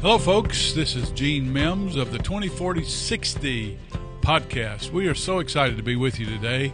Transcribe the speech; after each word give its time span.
Hello, 0.00 0.16
folks. 0.16 0.72
This 0.74 0.94
is 0.94 1.10
Gene 1.10 1.52
Mims 1.52 1.96
of 1.96 2.12
the 2.12 2.18
2040 2.18 2.84
60 2.84 3.78
podcast. 4.20 4.92
We 4.92 5.08
are 5.08 5.14
so 5.14 5.40
excited 5.40 5.76
to 5.76 5.82
be 5.82 5.96
with 5.96 6.20
you 6.20 6.26
today. 6.26 6.72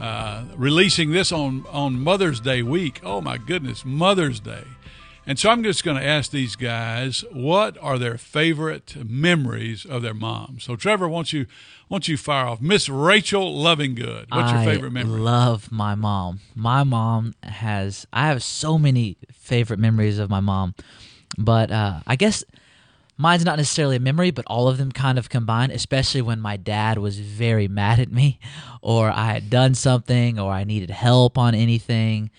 Uh, 0.00 0.44
releasing 0.56 1.12
this 1.12 1.30
on, 1.30 1.64
on 1.70 2.00
Mother's 2.00 2.40
Day 2.40 2.62
week. 2.62 3.00
Oh, 3.04 3.20
my 3.20 3.38
goodness, 3.38 3.84
Mother's 3.84 4.40
Day. 4.40 4.64
And 5.24 5.38
so 5.38 5.50
I'm 5.50 5.62
just 5.62 5.84
going 5.84 5.96
to 5.96 6.04
ask 6.04 6.32
these 6.32 6.56
guys 6.56 7.24
what 7.32 7.78
are 7.80 7.96
their 7.96 8.18
favorite 8.18 8.96
memories 9.08 9.86
of 9.86 10.02
their 10.02 10.12
mom. 10.12 10.58
So 10.60 10.74
Trevor, 10.74 11.08
won't 11.08 11.32
you 11.32 11.46
won't 11.88 12.08
you 12.08 12.16
fire 12.16 12.46
off 12.46 12.60
Miss 12.60 12.88
Rachel 12.88 13.54
Lovingood? 13.54 14.26
What's 14.30 14.52
your 14.52 14.64
favorite 14.64 14.90
memory? 14.90 15.20
love 15.20 15.70
my 15.72 15.94
mom. 15.94 16.40
My 16.54 16.82
mom 16.82 17.34
has. 17.42 18.06
I 18.12 18.26
have 18.26 18.42
so 18.42 18.78
many 18.78 19.16
favorite 19.32 19.78
memories 19.78 20.18
of 20.18 20.28
my 20.28 20.40
mom, 20.40 20.74
but 21.38 21.70
uh, 21.70 22.00
I 22.06 22.16
guess 22.16 22.44
mine's 23.16 23.44
not 23.44 23.58
necessarily 23.58 23.96
a 23.96 24.00
memory, 24.00 24.30
but 24.30 24.44
all 24.46 24.68
of 24.68 24.78
them 24.78 24.92
kind 24.92 25.18
of 25.18 25.28
combine. 25.28 25.70
Especially 25.70 26.22
when 26.22 26.40
my 26.40 26.56
dad 26.56 26.98
was 26.98 27.18
very 27.18 27.68
mad 27.68 28.00
at 28.00 28.10
me, 28.10 28.38
or 28.82 29.10
I 29.10 29.32
had 29.32 29.50
done 29.50 29.74
something, 29.74 30.38
or 30.38 30.52
I 30.52 30.64
needed 30.64 30.90
help 30.90 31.38
on 31.38 31.54
anything, 31.54 32.30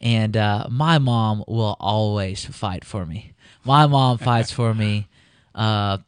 and 0.00 0.36
uh, 0.36 0.66
my 0.70 0.98
mom 0.98 1.44
will 1.46 1.76
always 1.80 2.44
fight 2.44 2.84
for 2.84 3.06
me. 3.06 3.32
My 3.64 3.86
mom 3.86 4.18
fights 4.18 4.50
for 4.50 4.74
me, 4.74 5.08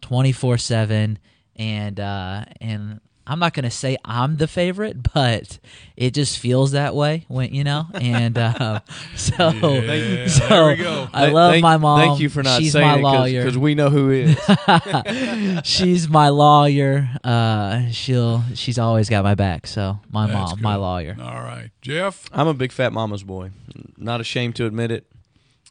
twenty 0.00 0.32
four 0.32 0.58
seven, 0.58 1.18
and 1.56 2.00
uh, 2.00 2.44
and 2.60 3.00
I'm 3.26 3.38
not 3.38 3.54
gonna 3.54 3.70
say 3.70 3.96
I'm 4.04 4.36
the 4.36 4.48
favorite, 4.48 5.12
but 5.14 5.58
it 5.96 6.12
just 6.12 6.38
feels 6.40 6.72
that 6.72 6.94
way 6.94 7.24
when 7.28 7.54
you 7.54 7.62
know. 7.64 7.86
And 7.94 8.36
uh, 8.36 8.80
so, 9.16 9.50
Yeah, 9.50 10.26
so 10.26 10.48
there 10.48 10.66
we 10.66 10.76
go. 10.76 11.08
I 11.12 11.28
love 11.28 11.52
thank- 11.52 11.62
my 11.62 11.76
mom. 11.76 12.00
Thank 12.00 12.20
you 12.20 12.28
for 12.28 12.42
not 12.42 12.60
She's 12.60 12.72
saying 12.72 12.86
my 12.86 12.98
it 12.98 13.02
lawyer. 13.20 13.42
because 13.42 13.56
we 13.56 13.74
know 13.76 13.90
who 13.90 14.10
is. 14.10 14.36
she's 15.64 16.08
my 16.08 16.28
lawyer. 16.30 17.08
Uh, 17.22 17.88
she'll 17.90 18.42
she's 18.54 18.78
always 18.78 19.08
got 19.08 19.24
my 19.24 19.34
back. 19.34 19.66
So 19.66 20.00
my 20.10 20.26
That's 20.26 20.52
mom, 20.52 20.62
my 20.62 20.74
lawyer. 20.76 21.16
All 21.20 21.42
right, 21.42 21.70
Jeff. 21.80 22.28
I'm 22.32 22.48
a 22.48 22.54
big 22.54 22.72
fat 22.72 22.92
mama's 22.92 23.22
boy. 23.22 23.50
Not 23.96 24.20
ashamed 24.20 24.56
to 24.56 24.66
admit 24.66 24.90
it. 24.90 25.06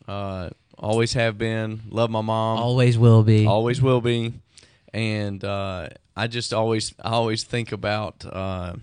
Uh, 0.08 0.50
always 0.78 1.14
have 1.14 1.38
been. 1.38 1.82
Love 1.90 2.10
my 2.10 2.22
mom. 2.22 2.58
Always 2.60 2.98
will 2.98 3.24
be. 3.24 3.46
always 3.46 3.82
will 3.82 4.02
be. 4.02 4.34
And 4.94 5.44
uh, 5.44 5.90
I 6.16 6.28
just 6.28 6.54
always 6.54 6.94
I 7.02 7.12
always 7.12 7.44
think 7.44 7.72
about 7.72 8.26
uh, 8.26 8.76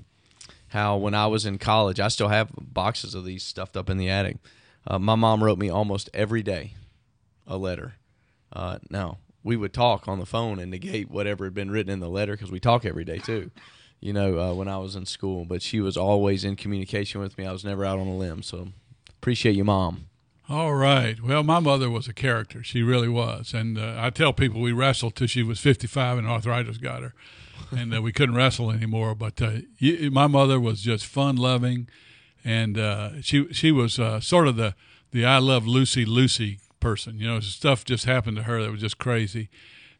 how 0.68 0.96
when 0.96 1.14
I 1.14 1.26
was 1.26 1.44
in 1.44 1.58
college, 1.58 2.00
I 2.00 2.08
still 2.08 2.28
have 2.28 2.50
boxes 2.58 3.14
of 3.14 3.24
these 3.24 3.42
stuffed 3.42 3.76
up 3.76 3.90
in 3.90 3.98
the 3.98 4.08
attic. 4.08 4.38
Uh, 4.86 4.98
my 4.98 5.14
mom 5.14 5.44
wrote 5.44 5.58
me 5.58 5.68
almost 5.68 6.08
every 6.14 6.42
day 6.42 6.74
a 7.46 7.56
letter. 7.56 7.94
Uh, 8.52 8.78
now 8.90 9.18
we 9.42 9.56
would 9.56 9.72
talk 9.72 10.08
on 10.08 10.18
the 10.18 10.26
phone 10.26 10.58
and 10.58 10.70
negate 10.70 11.10
whatever 11.10 11.44
had 11.44 11.54
been 11.54 11.70
written 11.70 11.92
in 11.92 12.00
the 12.00 12.08
letter 12.08 12.32
because 12.32 12.50
we 12.50 12.60
talk 12.60 12.84
every 12.84 13.04
day 13.04 13.18
too. 13.18 13.50
You 14.00 14.12
know, 14.12 14.38
uh, 14.38 14.54
when 14.54 14.68
I 14.68 14.78
was 14.78 14.94
in 14.94 15.06
school, 15.06 15.44
but 15.44 15.60
she 15.60 15.80
was 15.80 15.96
always 15.96 16.44
in 16.44 16.54
communication 16.54 17.20
with 17.20 17.36
me. 17.36 17.46
I 17.46 17.52
was 17.52 17.64
never 17.64 17.84
out 17.84 17.98
on 17.98 18.06
a 18.06 18.16
limb. 18.16 18.42
So 18.42 18.68
appreciate 19.08 19.56
you, 19.56 19.64
mom. 19.64 20.07
All 20.50 20.74
right. 20.74 21.22
Well, 21.22 21.42
my 21.42 21.60
mother 21.60 21.90
was 21.90 22.08
a 22.08 22.14
character. 22.14 22.62
She 22.62 22.82
really 22.82 23.08
was. 23.08 23.52
And 23.52 23.76
uh, 23.76 23.96
I 23.98 24.08
tell 24.08 24.32
people 24.32 24.62
we 24.62 24.72
wrestled 24.72 25.14
till 25.14 25.26
she 25.26 25.42
was 25.42 25.60
55 25.60 26.16
and 26.16 26.26
arthritis 26.26 26.78
got 26.78 27.02
her. 27.02 27.12
And 27.70 27.94
uh, 27.94 28.00
we 28.00 28.12
couldn't 28.12 28.34
wrestle 28.34 28.70
anymore. 28.70 29.14
But 29.14 29.42
uh, 29.42 29.58
y 29.80 30.08
my 30.10 30.26
mother 30.26 30.58
was 30.58 30.80
just 30.80 31.04
fun 31.04 31.36
loving. 31.36 31.86
And 32.44 32.78
uh, 32.78 33.20
she 33.20 33.52
she 33.52 33.70
was 33.70 33.98
uh, 33.98 34.20
sort 34.20 34.48
of 34.48 34.56
the, 34.56 34.74
the 35.10 35.26
I 35.26 35.36
love 35.36 35.66
Lucy 35.66 36.06
Lucy 36.06 36.60
person. 36.80 37.18
You 37.18 37.26
know, 37.26 37.40
stuff 37.40 37.84
just 37.84 38.06
happened 38.06 38.38
to 38.38 38.44
her 38.44 38.62
that 38.62 38.70
was 38.70 38.80
just 38.80 38.96
crazy. 38.96 39.50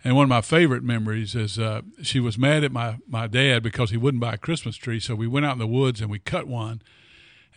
And 0.02 0.16
one 0.16 0.24
of 0.24 0.30
my 0.30 0.40
favorite 0.40 0.82
memories 0.82 1.34
is 1.34 1.58
uh, 1.58 1.82
she 2.02 2.20
was 2.20 2.38
mad 2.38 2.64
at 2.64 2.72
my, 2.72 2.96
my 3.06 3.26
dad 3.26 3.62
because 3.62 3.90
he 3.90 3.98
wouldn't 3.98 4.22
buy 4.22 4.34
a 4.34 4.38
Christmas 4.38 4.76
tree. 4.76 5.00
So 5.00 5.14
we 5.14 5.26
went 5.26 5.44
out 5.44 5.54
in 5.54 5.58
the 5.58 5.66
woods 5.66 6.00
and 6.00 6.10
we 6.10 6.20
cut 6.20 6.46
one 6.46 6.80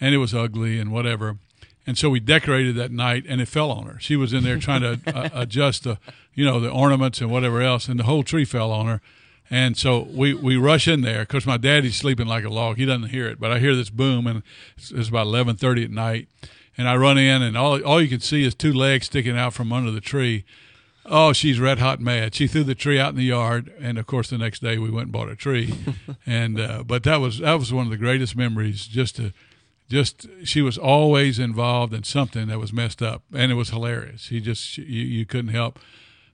and 0.02 0.14
it 0.14 0.18
was 0.18 0.34
ugly 0.34 0.78
and 0.80 0.92
whatever. 0.92 1.38
And 1.88 1.98
so 1.98 2.10
we 2.10 2.20
decorated 2.20 2.76
that 2.76 2.92
night, 2.92 3.26
and 3.28 3.42
it 3.42 3.48
fell 3.48 3.72
on 3.72 3.88
her. 3.88 4.00
She 4.00 4.16
was 4.16 4.34
in 4.34 4.44
there 4.44 4.58
trying 4.58 4.82
to 4.82 5.00
uh, 5.16 5.30
adjust 5.34 5.84
the, 5.84 5.98
you 6.36 6.46
know, 6.46 6.60
the 6.60 6.70
ornaments 6.70 7.22
and 7.22 7.32
whatever 7.32 7.62
else, 7.62 7.88
and 7.88 8.00
the 8.00 8.04
whole 8.04 8.24
tree 8.24 8.46
fell 8.46 8.72
on 8.72 8.86
her. 8.86 9.02
And 9.50 9.76
so 9.76 10.08
we, 10.10 10.34
we 10.34 10.56
rush 10.56 10.88
in 10.88 11.02
there 11.02 11.22
because 11.22 11.46
my 11.46 11.58
daddy's 11.58 11.98
sleeping 11.98 12.28
like 12.28 12.46
a 12.46 12.50
log. 12.50 12.78
He 12.78 12.86
doesn't 12.86 13.10
hear 13.10 13.28
it, 13.28 13.40
but 13.40 13.52
I 13.52 13.60
hear 13.60 13.76
this 13.76 13.90
boom, 13.90 14.26
and 14.26 14.44
it's, 14.78 14.92
it's 14.92 15.10
about 15.10 15.28
eleven 15.28 15.58
thirty 15.58 15.84
at 15.84 15.92
night. 15.92 16.30
And 16.78 16.88
I 16.88 16.96
run 16.96 17.18
in, 17.18 17.42
and 17.42 17.58
all 17.58 17.84
all 17.84 18.02
you 18.02 18.08
can 18.08 18.22
see 18.22 18.46
is 18.46 18.56
two 18.56 18.72
legs 18.72 19.08
sticking 19.08 19.38
out 19.38 19.54
from 19.54 19.74
under 19.74 19.92
the 19.92 20.00
tree. 20.00 20.46
Oh, 21.06 21.34
she's 21.34 21.60
red 21.60 21.80
hot 21.80 22.00
mad. 22.00 22.34
She 22.34 22.48
threw 22.48 22.64
the 22.64 22.76
tree 22.76 22.98
out 22.98 23.10
in 23.10 23.18
the 23.18 23.26
yard, 23.26 23.74
and 23.78 23.98
of 23.98 24.06
course, 24.06 24.30
the 24.30 24.38
next 24.38 24.62
day 24.62 24.78
we 24.78 24.90
went 24.90 25.06
and 25.06 25.12
bought 25.12 25.28
a 25.28 25.36
tree. 25.36 25.76
and 26.26 26.58
uh, 26.58 26.84
but 26.84 27.04
that 27.04 27.18
was 27.18 27.40
that 27.40 27.60
was 27.60 27.74
one 27.74 27.88
of 27.88 27.92
the 27.92 27.98
greatest 27.98 28.38
memories. 28.38 28.88
Just 28.88 29.18
to 29.18 29.34
just 29.92 30.26
she 30.46 30.62
was 30.62 30.78
always 30.78 31.38
involved 31.38 31.94
in 31.94 32.04
something 32.04 32.48
that 32.48 32.60
was 32.60 32.72
messed 32.72 33.02
up, 33.02 33.24
and 33.34 33.52
it 33.52 33.56
was 33.56 33.70
hilarious. 33.70 34.22
She 34.22 34.40
just 34.40 34.78
you, 34.78 35.04
you 35.04 35.26
couldn't 35.26 35.52
help 35.52 35.80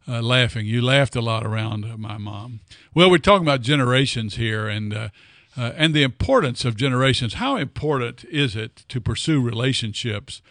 uh, 0.07 0.21
laughing. 0.21 0.67
You 0.67 0.81
laughed 0.81 1.15
a 1.15 1.21
lot 1.21 1.45
around 1.45 1.97
my 1.97 2.17
mom. 2.17 2.59
Well, 2.93 3.09
we're 3.09 3.17
talking 3.17 3.45
about 3.45 3.61
generations 3.61 4.35
here, 4.35 4.67
and 4.67 4.93
uh, 4.93 5.09
uh, 5.57 5.71
and 5.75 5.95
the 5.95 6.03
importance 6.03 6.65
of 6.65 6.75
generations. 6.75 7.35
How 7.35 7.55
important 7.55 8.23
is 8.25 8.55
it 8.55 8.85
to 8.89 9.01
pursue 9.01 9.41
relationships 9.41 10.41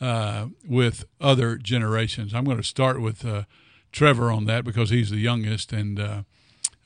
uh, 0.00 0.48
with 0.66 1.04
other 1.20 1.56
generations? 1.56 2.34
I'm 2.34 2.44
going 2.44 2.56
to 2.56 2.64
start 2.64 3.00
with 3.00 3.24
uh, 3.24 3.44
Trevor 3.92 4.32
on 4.32 4.46
that 4.46 4.64
because 4.64 4.90
he's 4.90 5.10
the 5.10 5.18
youngest. 5.18 5.72
And 5.72 6.00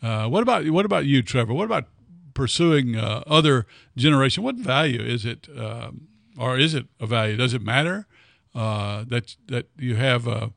uh, 0.03 0.28
what 0.28 0.43
about 0.43 0.69
what 0.69 0.84
about 0.84 1.06
you, 1.06 1.22
Trevor? 1.22 1.55
What 1.55 1.65
about 1.65 1.87
pursuing 2.34 2.97
uh, 2.97 3.22
other 3.26 3.66
generation? 3.97 4.43
What 4.43 4.56
value 4.56 5.00
is 5.00 5.25
it, 5.25 5.48
um, 5.56 6.09
or 6.38 6.59
is 6.59 6.75
it 6.75 6.87
a 7.00 7.06
value? 7.06 7.37
Does 7.37 7.54
it 7.54 7.62
matter 7.62 8.06
uh, 8.54 9.04
that 9.09 9.37
that 9.48 9.66
you 9.78 9.97
have 9.97 10.26
uh, 10.28 10.48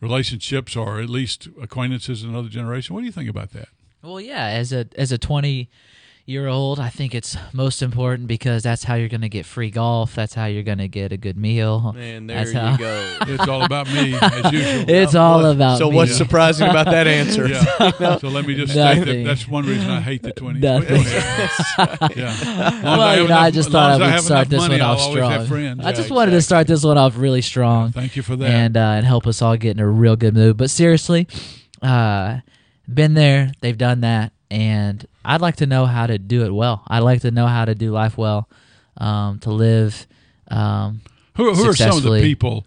relationships 0.00 0.76
or 0.76 1.00
at 1.00 1.08
least 1.08 1.48
acquaintances 1.60 2.22
in 2.22 2.30
another 2.30 2.48
generation? 2.48 2.94
What 2.94 3.00
do 3.00 3.06
you 3.06 3.12
think 3.12 3.30
about 3.30 3.52
that? 3.52 3.68
Well, 4.02 4.20
yeah, 4.20 4.46
as 4.46 4.72
a 4.72 4.86
as 4.96 5.12
a 5.12 5.18
20 5.18 5.68
year 6.26 6.46
old, 6.48 6.80
I 6.80 6.88
think 6.88 7.14
it's 7.14 7.36
most 7.52 7.82
important 7.82 8.28
because 8.28 8.62
that's 8.62 8.82
how 8.84 8.94
you're 8.94 9.10
going 9.10 9.20
to 9.20 9.28
get 9.28 9.44
free 9.44 9.70
golf. 9.70 10.14
That's 10.14 10.32
how 10.32 10.46
you're 10.46 10.62
going 10.62 10.78
to 10.78 10.88
get 10.88 11.12
a 11.12 11.18
good 11.18 11.36
meal. 11.36 11.92
Man, 11.94 12.26
there 12.26 12.38
That's 12.38 12.52
you 12.54 12.58
how- 12.60 12.76
go. 12.78 13.16
It's 13.34 13.46
all 13.48 13.62
about 13.62 13.88
me 13.92 14.14
as 14.20 14.52
usual. 14.52 14.84
It's 14.88 15.14
all 15.14 15.44
about 15.44 15.72
me. 15.74 15.78
so 15.78 15.90
me. 15.90 15.96
what's 15.96 16.16
surprising 16.16 16.68
about 16.68 16.86
that 16.86 17.06
answer? 17.06 17.46
Yeah. 17.48 17.90
So 18.20 18.28
let 18.28 18.46
me 18.46 18.54
just 18.54 18.72
state 18.72 19.04
that 19.04 19.24
that's 19.24 19.46
one 19.48 19.66
reason 19.66 19.90
I 19.90 20.00
hate 20.00 20.22
the 20.22 20.32
20s. 20.32 20.60
Nothing. 20.60 21.02
yeah. 22.16 22.30
As 22.30 22.42
long 22.42 22.58
as 22.78 22.82
Well, 22.84 23.00
have 23.08 23.18
you 23.22 23.28
know, 23.28 23.36
I 23.38 23.50
just 23.50 23.70
thought 23.70 23.90
I 23.92 23.96
would 23.98 24.06
have 24.06 24.22
start 24.24 24.48
this 24.48 24.60
money, 24.60 24.74
one 24.74 24.80
I'll 24.82 24.92
off 24.96 25.10
strong. 25.12 25.30
have 25.30 25.48
friends. 25.48 25.80
I 25.84 25.90
Yeah, 25.90 25.92
just 25.96 26.10
wanted 26.10 26.30
to 26.32 26.42
start 26.42 26.66
this 26.66 26.84
one 26.84 26.96
off 26.98 27.16
really 27.18 27.42
strong. 27.42 27.92
Thank 27.92 28.16
you 28.16 28.22
for 28.22 28.36
that. 28.36 28.50
and 28.50 28.76
uh, 28.76 28.80
and 28.80 29.04
help 29.06 29.26
us 29.26 29.42
all 29.42 29.56
get 29.56 29.72
in 29.76 29.80
a 29.80 29.86
real 29.88 30.16
good 30.16 30.34
mood. 30.34 30.56
But 30.56 30.70
seriously, 30.70 31.26
uh, 31.82 32.38
been 32.92 33.14
there, 33.14 33.52
they've 33.60 33.76
done 33.78 34.00
that, 34.02 34.32
and 34.50 35.06
I'd 35.24 35.40
like 35.40 35.56
to 35.56 35.66
know 35.66 35.86
how 35.86 36.06
to 36.06 36.18
do 36.18 36.44
it 36.44 36.54
well. 36.54 36.82
I'd 36.88 37.00
like 37.00 37.22
to 37.22 37.30
know 37.30 37.46
how 37.46 37.64
to 37.64 37.74
do 37.74 37.90
life 37.90 38.18
well, 38.18 38.48
um, 38.96 39.38
to 39.40 39.50
live. 39.50 40.06
Um, 40.48 41.00
Who, 41.36 41.54
who 41.54 41.68
are 41.68 41.74
some 41.74 41.96
of 41.96 42.02
the 42.02 42.20
people? 42.20 42.66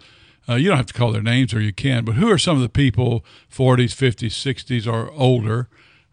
Uh, 0.49 0.55
you 0.55 0.69
don't 0.69 0.77
have 0.77 0.85
to 0.87 0.93
call 0.93 1.11
their 1.11 1.21
names, 1.21 1.53
or 1.53 1.61
you 1.61 1.73
can. 1.73 2.05
But 2.05 2.15
who 2.15 2.29
are 2.29 2.37
some 2.37 2.55
of 2.55 2.61
the 2.61 2.69
people, 2.69 3.23
forties, 3.49 3.93
fifties, 3.93 4.35
sixties, 4.35 4.87
or 4.87 5.11
older, 5.11 5.69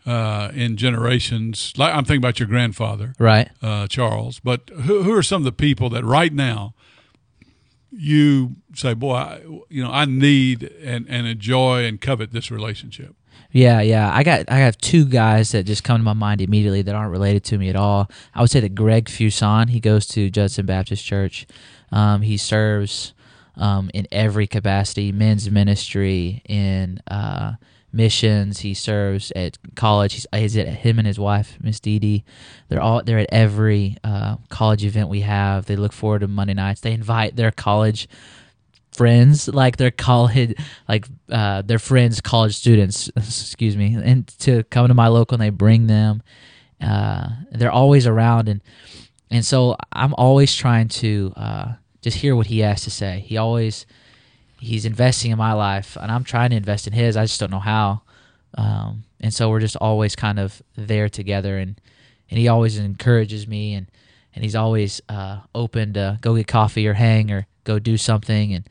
uh, 0.07 0.51
in 0.55 0.77
generations? 0.77 1.73
Like 1.77 1.95
I'm 1.95 2.05
thinking 2.05 2.19
about 2.19 2.39
your 2.39 2.49
grandfather, 2.49 3.15
right. 3.19 3.49
uh, 3.63 3.87
Charles. 3.87 4.41
But 4.41 4.71
who, 4.71 5.03
who 5.05 5.13
are 5.13 5.23
some 5.23 5.43
of 5.43 5.45
the 5.45 5.53
people 5.53 5.89
that 5.91 6.05
right 6.05 6.33
now 6.33 6.75
you 7.91 8.57
say, 8.75 8.93
boy, 8.95 9.15
I, 9.15 9.41
you 9.69 9.83
know, 9.83 9.91
I 9.91 10.05
need 10.05 10.65
and, 10.83 11.07
and 11.09 11.27
enjoy 11.27 11.85
and 11.85 12.01
covet 12.01 12.33
this 12.33 12.51
relationship? 12.51 13.15
Yeah, 13.51 13.81
yeah. 13.81 14.11
I 14.13 14.25
got 14.25 14.51
I 14.51 14.59
have 14.59 14.77
two 14.79 15.05
guys 15.05 15.53
that 15.53 15.65
just 15.65 15.85
come 15.85 15.99
to 15.99 16.03
my 16.03 16.13
mind 16.13 16.41
immediately 16.41 16.83
that 16.83 16.95
aren't 16.95 17.13
related 17.13 17.45
to 17.45 17.59
me 17.59 17.69
at 17.69 17.77
all. 17.77 18.11
I 18.35 18.41
would 18.41 18.51
say 18.51 18.61
that 18.61 18.75
Greg 18.75 19.07
Fuson, 19.07 19.71
he 19.71 19.81
goes 19.81 20.07
to 20.09 20.29
Judson 20.31 20.67
Baptist 20.67 21.05
Church. 21.05 21.47
Um, 21.93 22.23
he 22.23 22.37
serves 22.37 23.15
um, 23.57 23.91
in 23.95 24.09
every 24.11 24.47
capacity, 24.47 25.13
men's 25.13 25.51
ministry, 25.51 26.43
in 26.49 27.01
uh, 27.09 27.53
missions. 27.93 28.61
He 28.61 28.75
serves 28.75 29.31
at 29.37 29.57
college. 29.77 30.15
He's, 30.15 30.27
he's 30.35 30.57
at 30.57 30.67
him 30.67 30.99
and 30.99 31.07
his 31.07 31.19
wife, 31.19 31.57
Miss 31.63 31.79
Dee 31.79 31.99
Dee. 31.99 32.25
They're 32.69 32.83
all 32.83 33.03
they're 33.03 33.21
at 33.21 33.29
every 33.33 33.97
uh, 34.03 34.37
college 34.49 34.85
event 34.85 35.09
we 35.09 35.21
have. 35.21 35.67
They 35.67 35.77
look 35.77 35.93
forward 35.93 36.21
to 36.21 36.29
Monday 36.29 36.55
nights. 36.55 36.81
They 36.81 36.93
invite 36.93 37.37
their 37.37 37.53
college 37.53 38.09
friends 38.95 39.49
like 39.49 39.77
their 39.77 39.91
college 39.91 40.55
like 40.89 41.07
uh 41.31 41.63
their 41.63 41.79
friends 41.79 42.21
college 42.21 42.57
students 42.57 43.11
excuse 43.17 43.77
me 43.77 43.95
and 43.95 44.29
to 44.39 44.63
come 44.65 44.89
to 44.89 44.95
my 44.95 45.09
local 45.09 45.35
and 45.35 45.43
they 45.43 45.51
bring 45.51 45.87
them 45.87 46.23
uh 46.81 47.29
they're 47.53 47.73
always 47.73 48.07
around 48.07 48.49
and 48.49 48.63
and 49.31 49.45
so 49.45 49.77
i'm 49.93 50.15
always 50.15 50.55
trying 50.55 50.89
to 50.89 51.33
uh 51.37 51.73
just 52.03 52.19
hear 52.19 52.37
what 52.37 52.47
he 52.47 52.61
has 52.61 52.85
to 52.85 52.91
say 52.91 53.25
he 53.27 53.37
always 53.37 53.85
he's 54.65 54.87
investing 54.87 55.31
in 55.31 55.39
my 55.39 55.53
life, 55.53 55.97
and 56.01 56.11
I'm 56.11 56.25
trying 56.25 56.51
to 56.51 56.57
invest 56.57 56.87
in 56.87 56.93
his. 56.93 57.17
I 57.17 57.25
just 57.25 57.39
don't 57.39 57.51
know 57.51 57.61
how. 57.61 58.03
Um, 58.57 59.05
and 59.21 59.33
so 59.33 59.51
we're 59.51 59.61
just 59.61 59.77
always 59.77 60.17
kind 60.17 60.39
of 60.39 60.63
there 60.77 61.09
together, 61.09 61.59
and 61.59 61.81
and 62.31 62.39
he 62.39 62.49
always 62.49 62.79
encourages 62.79 63.47
me, 63.47 63.75
and 63.75 63.87
and 64.35 64.43
he's 64.43 64.57
always 64.57 65.01
uh, 65.09 65.41
open 65.55 65.95
to 65.95 66.19
go 66.21 66.35
get 66.35 66.47
coffee 66.47 66.87
or 66.89 66.95
hang 66.95 67.31
or 67.31 67.47
go 67.65 67.79
do 67.79 67.97
something, 67.97 68.55
and 68.55 68.69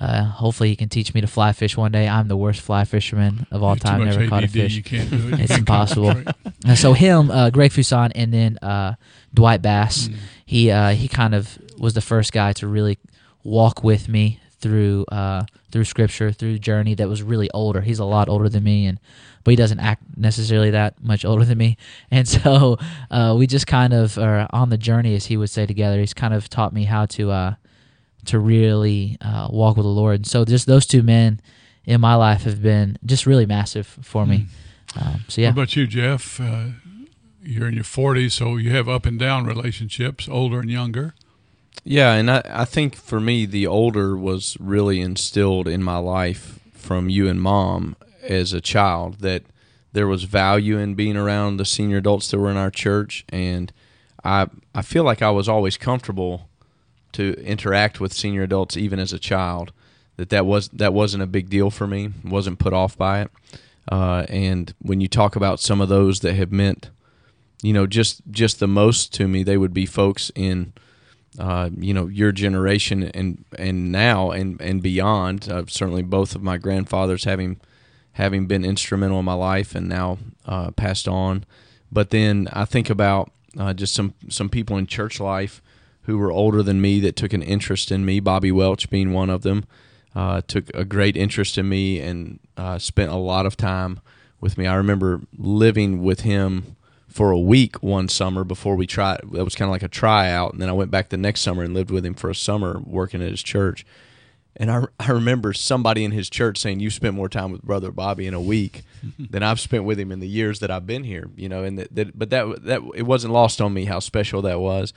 uh, 0.00 0.24
hopefully 0.24 0.68
he 0.70 0.76
can 0.76 0.88
teach 0.88 1.14
me 1.14 1.20
to 1.20 1.26
fly 1.26 1.52
fish 1.52 1.76
one 1.76 1.92
day. 1.92 2.08
I'm 2.08 2.28
the 2.28 2.36
worst 2.36 2.60
fly 2.60 2.84
fisherman 2.84 3.46
of 3.50 3.62
all 3.62 3.76
time. 3.76 4.04
Never 4.04 4.28
caught 4.28 4.44
a 4.44 4.48
fish. 4.48 4.74
You 4.74 4.82
can't 4.82 5.10
do 5.10 5.28
it. 5.28 5.40
It's 5.40 5.56
impossible. 5.56 6.14
Uh, 6.66 6.74
so 6.74 6.92
him, 6.92 7.30
uh, 7.30 7.50
Greg 7.50 7.70
Fuson, 7.70 8.12
and 8.14 8.32
then 8.32 8.58
uh, 8.58 8.94
Dwight 9.32 9.62
Bass. 9.62 10.08
Mm. 10.08 10.16
He 10.44 10.70
uh, 10.70 10.90
he 10.90 11.08
kind 11.08 11.34
of 11.34 11.58
was 11.78 11.94
the 11.94 12.00
first 12.00 12.32
guy 12.32 12.52
to 12.54 12.66
really 12.66 12.98
walk 13.44 13.82
with 13.82 14.08
me 14.08 14.40
through 14.60 15.04
uh, 15.10 15.44
through 15.70 15.84
scripture, 15.84 16.32
through 16.32 16.58
journey 16.58 16.94
that 16.94 17.08
was 17.08 17.22
really 17.22 17.50
older. 17.52 17.80
He's 17.80 17.98
a 17.98 18.04
lot 18.04 18.28
older 18.28 18.48
than 18.48 18.62
me, 18.64 18.86
and 18.86 18.98
but 19.44 19.50
he 19.52 19.56
doesn't 19.56 19.80
act 19.80 20.04
necessarily 20.16 20.70
that 20.70 21.02
much 21.02 21.24
older 21.24 21.44
than 21.44 21.58
me. 21.58 21.76
And 22.10 22.28
so 22.28 22.78
uh, 23.10 23.34
we 23.38 23.46
just 23.46 23.66
kind 23.66 23.92
of 23.92 24.18
are 24.18 24.46
on 24.50 24.68
the 24.68 24.76
journey, 24.76 25.14
as 25.14 25.26
he 25.26 25.36
would 25.36 25.50
say, 25.50 25.66
together. 25.66 25.98
He's 25.98 26.14
kind 26.14 26.34
of 26.34 26.48
taught 26.48 26.72
me 26.72 26.84
how 26.84 27.06
to 27.06 27.30
uh, 27.30 27.54
to 28.26 28.38
really 28.38 29.16
uh, 29.20 29.48
walk 29.50 29.76
with 29.76 29.84
the 29.84 29.90
Lord. 29.90 30.16
And 30.16 30.26
so 30.26 30.44
just 30.44 30.66
those 30.66 30.86
two 30.86 31.02
men 31.02 31.40
in 31.84 32.00
my 32.00 32.14
life 32.14 32.42
have 32.42 32.62
been 32.62 32.98
just 33.04 33.26
really 33.26 33.46
massive 33.46 33.86
for 33.86 34.26
me. 34.26 34.46
Um, 35.00 35.24
so 35.28 35.40
yeah. 35.40 35.48
What 35.48 35.52
about 35.52 35.76
you, 35.76 35.86
Jeff? 35.86 36.40
Uh, 36.40 36.66
you're 37.42 37.68
in 37.68 37.74
your 37.74 37.84
40s, 37.84 38.32
so 38.32 38.56
you 38.56 38.70
have 38.70 38.88
up 38.88 39.06
and 39.06 39.18
down 39.18 39.46
relationships, 39.46 40.28
older 40.28 40.60
and 40.60 40.70
younger. 40.70 41.14
Yeah, 41.84 42.12
and 42.12 42.30
I, 42.30 42.42
I 42.44 42.64
think 42.64 42.94
for 42.94 43.18
me, 43.18 43.46
the 43.46 43.66
older 43.66 44.16
was 44.16 44.56
really 44.60 45.00
instilled 45.00 45.66
in 45.66 45.82
my 45.82 45.96
life 45.96 46.60
from 46.72 47.08
you 47.08 47.28
and 47.28 47.40
mom 47.40 47.96
as 48.22 48.52
a 48.52 48.60
child 48.60 49.20
that 49.20 49.42
there 49.92 50.06
was 50.06 50.24
value 50.24 50.78
in 50.78 50.94
being 50.94 51.16
around 51.16 51.56
the 51.56 51.64
senior 51.64 51.98
adults 51.98 52.30
that 52.30 52.38
were 52.38 52.50
in 52.50 52.56
our 52.56 52.70
church, 52.70 53.24
and 53.30 53.72
I 54.24 54.48
I 54.74 54.82
feel 54.82 55.04
like 55.04 55.22
I 55.22 55.30
was 55.30 55.48
always 55.48 55.76
comfortable 55.76 56.48
to 57.12 57.34
interact 57.44 58.00
with 58.00 58.12
senior 58.12 58.42
adults 58.42 58.76
even 58.76 58.98
as 58.98 59.12
a 59.12 59.18
child. 59.18 59.72
That 60.16 60.30
that 60.30 60.46
was 60.46 60.68
that 60.68 60.92
wasn't 60.92 61.22
a 61.22 61.26
big 61.26 61.48
deal 61.48 61.70
for 61.70 61.86
me. 61.86 62.10
wasn't 62.24 62.58
put 62.58 62.72
off 62.72 62.96
by 62.96 63.22
it. 63.22 63.30
Uh, 63.90 64.24
and 64.28 64.74
when 64.80 65.00
you 65.00 65.08
talk 65.08 65.34
about 65.36 65.60
some 65.60 65.80
of 65.80 65.88
those 65.88 66.20
that 66.20 66.34
have 66.34 66.52
meant, 66.52 66.90
you 67.62 67.72
know, 67.72 67.86
just 67.86 68.22
just 68.30 68.60
the 68.60 68.68
most 68.68 69.12
to 69.14 69.26
me, 69.26 69.42
they 69.42 69.56
would 69.56 69.74
be 69.74 69.86
folks 69.86 70.30
in 70.34 70.72
uh, 71.38 71.70
you 71.76 71.94
know 71.94 72.06
your 72.08 72.32
generation 72.32 73.04
and 73.04 73.44
and 73.58 73.90
now 73.90 74.30
and 74.30 74.60
and 74.60 74.82
beyond. 74.82 75.48
Uh, 75.50 75.64
certainly, 75.66 76.02
both 76.02 76.34
of 76.34 76.42
my 76.42 76.58
grandfathers 76.58 77.24
having 77.24 77.58
having 78.12 78.46
been 78.46 78.64
instrumental 78.64 79.18
in 79.18 79.24
my 79.24 79.32
life 79.32 79.74
and 79.74 79.88
now 79.88 80.18
uh, 80.44 80.70
passed 80.72 81.08
on. 81.08 81.44
But 81.90 82.10
then 82.10 82.48
I 82.52 82.64
think 82.64 82.90
about 82.90 83.30
uh, 83.58 83.72
just 83.74 83.94
some 83.94 84.14
some 84.28 84.48
people 84.48 84.76
in 84.76 84.86
church 84.86 85.20
life 85.20 85.62
who 86.02 86.18
were 86.18 86.32
older 86.32 86.62
than 86.62 86.80
me 86.80 87.00
that 87.00 87.16
took 87.16 87.32
an 87.32 87.42
interest 87.42 87.90
in 87.92 88.04
me. 88.04 88.20
Bobby 88.20 88.52
Welch 88.52 88.90
being 88.90 89.12
one 89.12 89.30
of 89.30 89.42
them, 89.42 89.64
uh, 90.14 90.42
took 90.46 90.68
a 90.74 90.84
great 90.84 91.16
interest 91.16 91.56
in 91.56 91.68
me 91.68 92.00
and 92.00 92.38
uh, 92.56 92.78
spent 92.78 93.10
a 93.10 93.16
lot 93.16 93.46
of 93.46 93.56
time 93.56 94.00
with 94.40 94.58
me. 94.58 94.66
I 94.66 94.74
remember 94.74 95.22
living 95.38 96.02
with 96.02 96.20
him 96.20 96.76
for 97.08 97.30
a 97.30 97.38
week 97.38 97.82
one 97.82 98.08
summer 98.08 98.44
before 98.44 98.74
we 98.74 98.86
tried. 98.86 99.20
That 99.32 99.44
was 99.44 99.54
kind 99.54 99.68
of 99.68 99.72
like 99.72 99.82
a 99.82 99.88
tryout, 99.88 100.52
and 100.52 100.60
then 100.60 100.68
I 100.68 100.72
went 100.72 100.90
back 100.90 101.10
the 101.10 101.16
next 101.16 101.42
summer 101.42 101.62
and 101.62 101.74
lived 101.74 101.90
with 101.90 102.04
him 102.04 102.14
for 102.14 102.30
a 102.30 102.34
summer 102.34 102.80
working 102.84 103.22
at 103.22 103.30
his 103.30 103.42
church. 103.42 103.86
And 104.56 104.70
I, 104.70 104.84
I 105.00 105.10
remember 105.10 105.54
somebody 105.54 106.04
in 106.04 106.10
his 106.10 106.28
church 106.28 106.58
saying, 106.58 106.80
"You 106.80 106.90
spent 106.90 107.14
more 107.14 107.28
time 107.28 107.52
with 107.52 107.62
Brother 107.62 107.90
Bobby 107.90 108.26
in 108.26 108.34
a 108.34 108.40
week 108.40 108.82
than 109.18 109.42
I've 109.42 109.60
spent 109.60 109.84
with 109.84 109.98
him 109.98 110.12
in 110.12 110.20
the 110.20 110.28
years 110.28 110.60
that 110.60 110.70
I've 110.70 110.86
been 110.86 111.04
here." 111.04 111.30
You 111.36 111.48
know, 111.48 111.64
and 111.64 111.78
that, 111.78 111.94
that 111.94 112.18
but 112.18 112.30
that 112.30 112.64
that 112.64 112.82
it 112.94 113.02
wasn't 113.02 113.32
lost 113.32 113.60
on 113.60 113.72
me 113.72 113.84
how 113.84 114.00
special 114.00 114.42
that 114.42 114.60
was. 114.60 114.92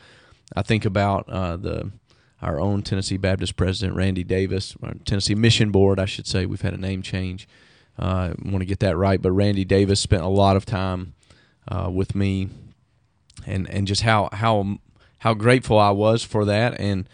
I 0.54 0.62
think 0.62 0.86
about 0.86 1.30
uh, 1.30 1.58
the 1.58 1.92
our 2.42 2.60
own 2.60 2.84
Tennessee 2.84 3.18
Baptist 3.18 3.56
president 3.56 3.96
Randy 3.96 4.24
Davis, 4.24 4.76
Tennessee 5.06 5.36
Mission 5.36 5.72
Board, 5.72 6.00
I 6.00 6.06
should 6.06 6.28
say. 6.28 6.46
We've 6.46 6.62
had 6.62 6.74
a 6.74 6.78
name 6.78 7.02
change. 7.02 7.48
Uh, 7.98 8.34
want 8.44 8.60
to 8.60 8.66
get 8.66 8.80
that 8.82 8.98
right, 8.98 9.22
but 9.22 9.32
Randy 9.32 9.64
Davis 9.64 10.02
spent 10.02 10.22
a 10.22 10.28
lot 10.28 10.58
of 10.58 10.66
time 10.66 11.14
uh, 11.68 11.90
with 11.92 12.14
me, 12.14 12.50
and 13.46 13.70
and 13.70 13.88
just 13.88 14.02
how 14.02 14.30
how 14.34 14.80
how 15.20 15.34
grateful 15.34 15.80
I 15.80 15.92
was 15.92 16.24
for 16.24 16.46
that, 16.46 16.80
and 16.80 17.08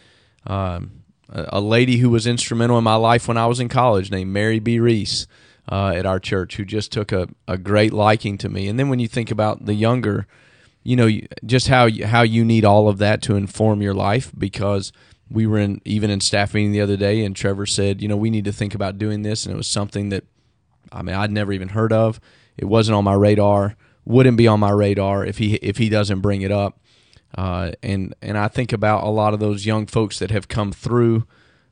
um, 0.47 1.03
a, 1.29 1.45
a 1.53 1.61
lady 1.61 1.97
who 1.97 2.09
was 2.09 2.27
instrumental 2.27 2.77
in 2.77 2.83
my 2.83 2.95
life 2.95 3.27
when 3.27 3.37
I 3.37 3.45
was 3.45 3.59
in 3.59 3.69
college 3.69 4.11
named 4.11 4.31
Mary 4.31 4.59
B. 4.59 4.79
Reese 4.79 5.27
uh, 5.71 5.93
at 5.95 6.05
our 6.05 6.19
church, 6.19 6.57
who 6.57 6.65
just 6.65 6.91
took 6.91 7.11
a, 7.11 7.27
a 7.47 7.57
great 7.57 7.93
liking 7.93 8.37
to 8.39 8.49
me. 8.49 8.67
And 8.67 8.79
then 8.79 8.89
when 8.89 8.99
you 8.99 9.07
think 9.07 9.31
about 9.31 9.65
the 9.65 9.75
younger, 9.75 10.27
you 10.83 10.95
know, 10.95 11.09
just 11.45 11.67
how 11.67 11.85
you, 11.85 12.05
how 12.05 12.21
you 12.21 12.43
need 12.43 12.65
all 12.65 12.87
of 12.87 12.97
that 12.99 13.21
to 13.23 13.35
inform 13.35 13.81
your 13.81 13.93
life 13.93 14.31
because. 14.37 14.91
We 15.33 15.47
were 15.47 15.59
in 15.59 15.79
even 15.85 16.09
in 16.09 16.19
staff 16.19 16.53
meeting 16.53 16.73
the 16.73 16.81
other 16.81 16.97
day, 16.97 17.23
and 17.23 17.33
Trevor 17.33 17.65
said, 17.65 18.01
"You 18.01 18.09
know, 18.09 18.17
we 18.17 18.29
need 18.29 18.43
to 18.43 18.51
think 18.51 18.75
about 18.75 18.97
doing 18.97 19.21
this." 19.21 19.45
And 19.45 19.53
it 19.53 19.55
was 19.55 19.65
something 19.65 20.09
that 20.09 20.25
I 20.91 21.01
mean, 21.01 21.15
I'd 21.15 21.31
never 21.31 21.53
even 21.53 21.69
heard 21.69 21.93
of. 21.93 22.19
It 22.57 22.65
wasn't 22.65 22.95
on 22.95 23.03
my 23.03 23.13
radar. 23.13 23.75
Wouldn't 24.05 24.37
be 24.37 24.47
on 24.47 24.59
my 24.59 24.71
radar 24.71 25.25
if 25.25 25.37
he 25.37 25.55
if 25.55 25.77
he 25.77 25.89
doesn't 25.89 26.21
bring 26.21 26.41
it 26.41 26.51
up. 26.51 26.79
Uh, 27.37 27.71
and 27.81 28.13
and 28.21 28.37
I 28.37 28.47
think 28.47 28.73
about 28.73 29.03
a 29.03 29.09
lot 29.09 29.33
of 29.33 29.39
those 29.39 29.65
young 29.65 29.85
folks 29.85 30.19
that 30.19 30.31
have 30.31 30.47
come 30.47 30.71
through 30.71 31.25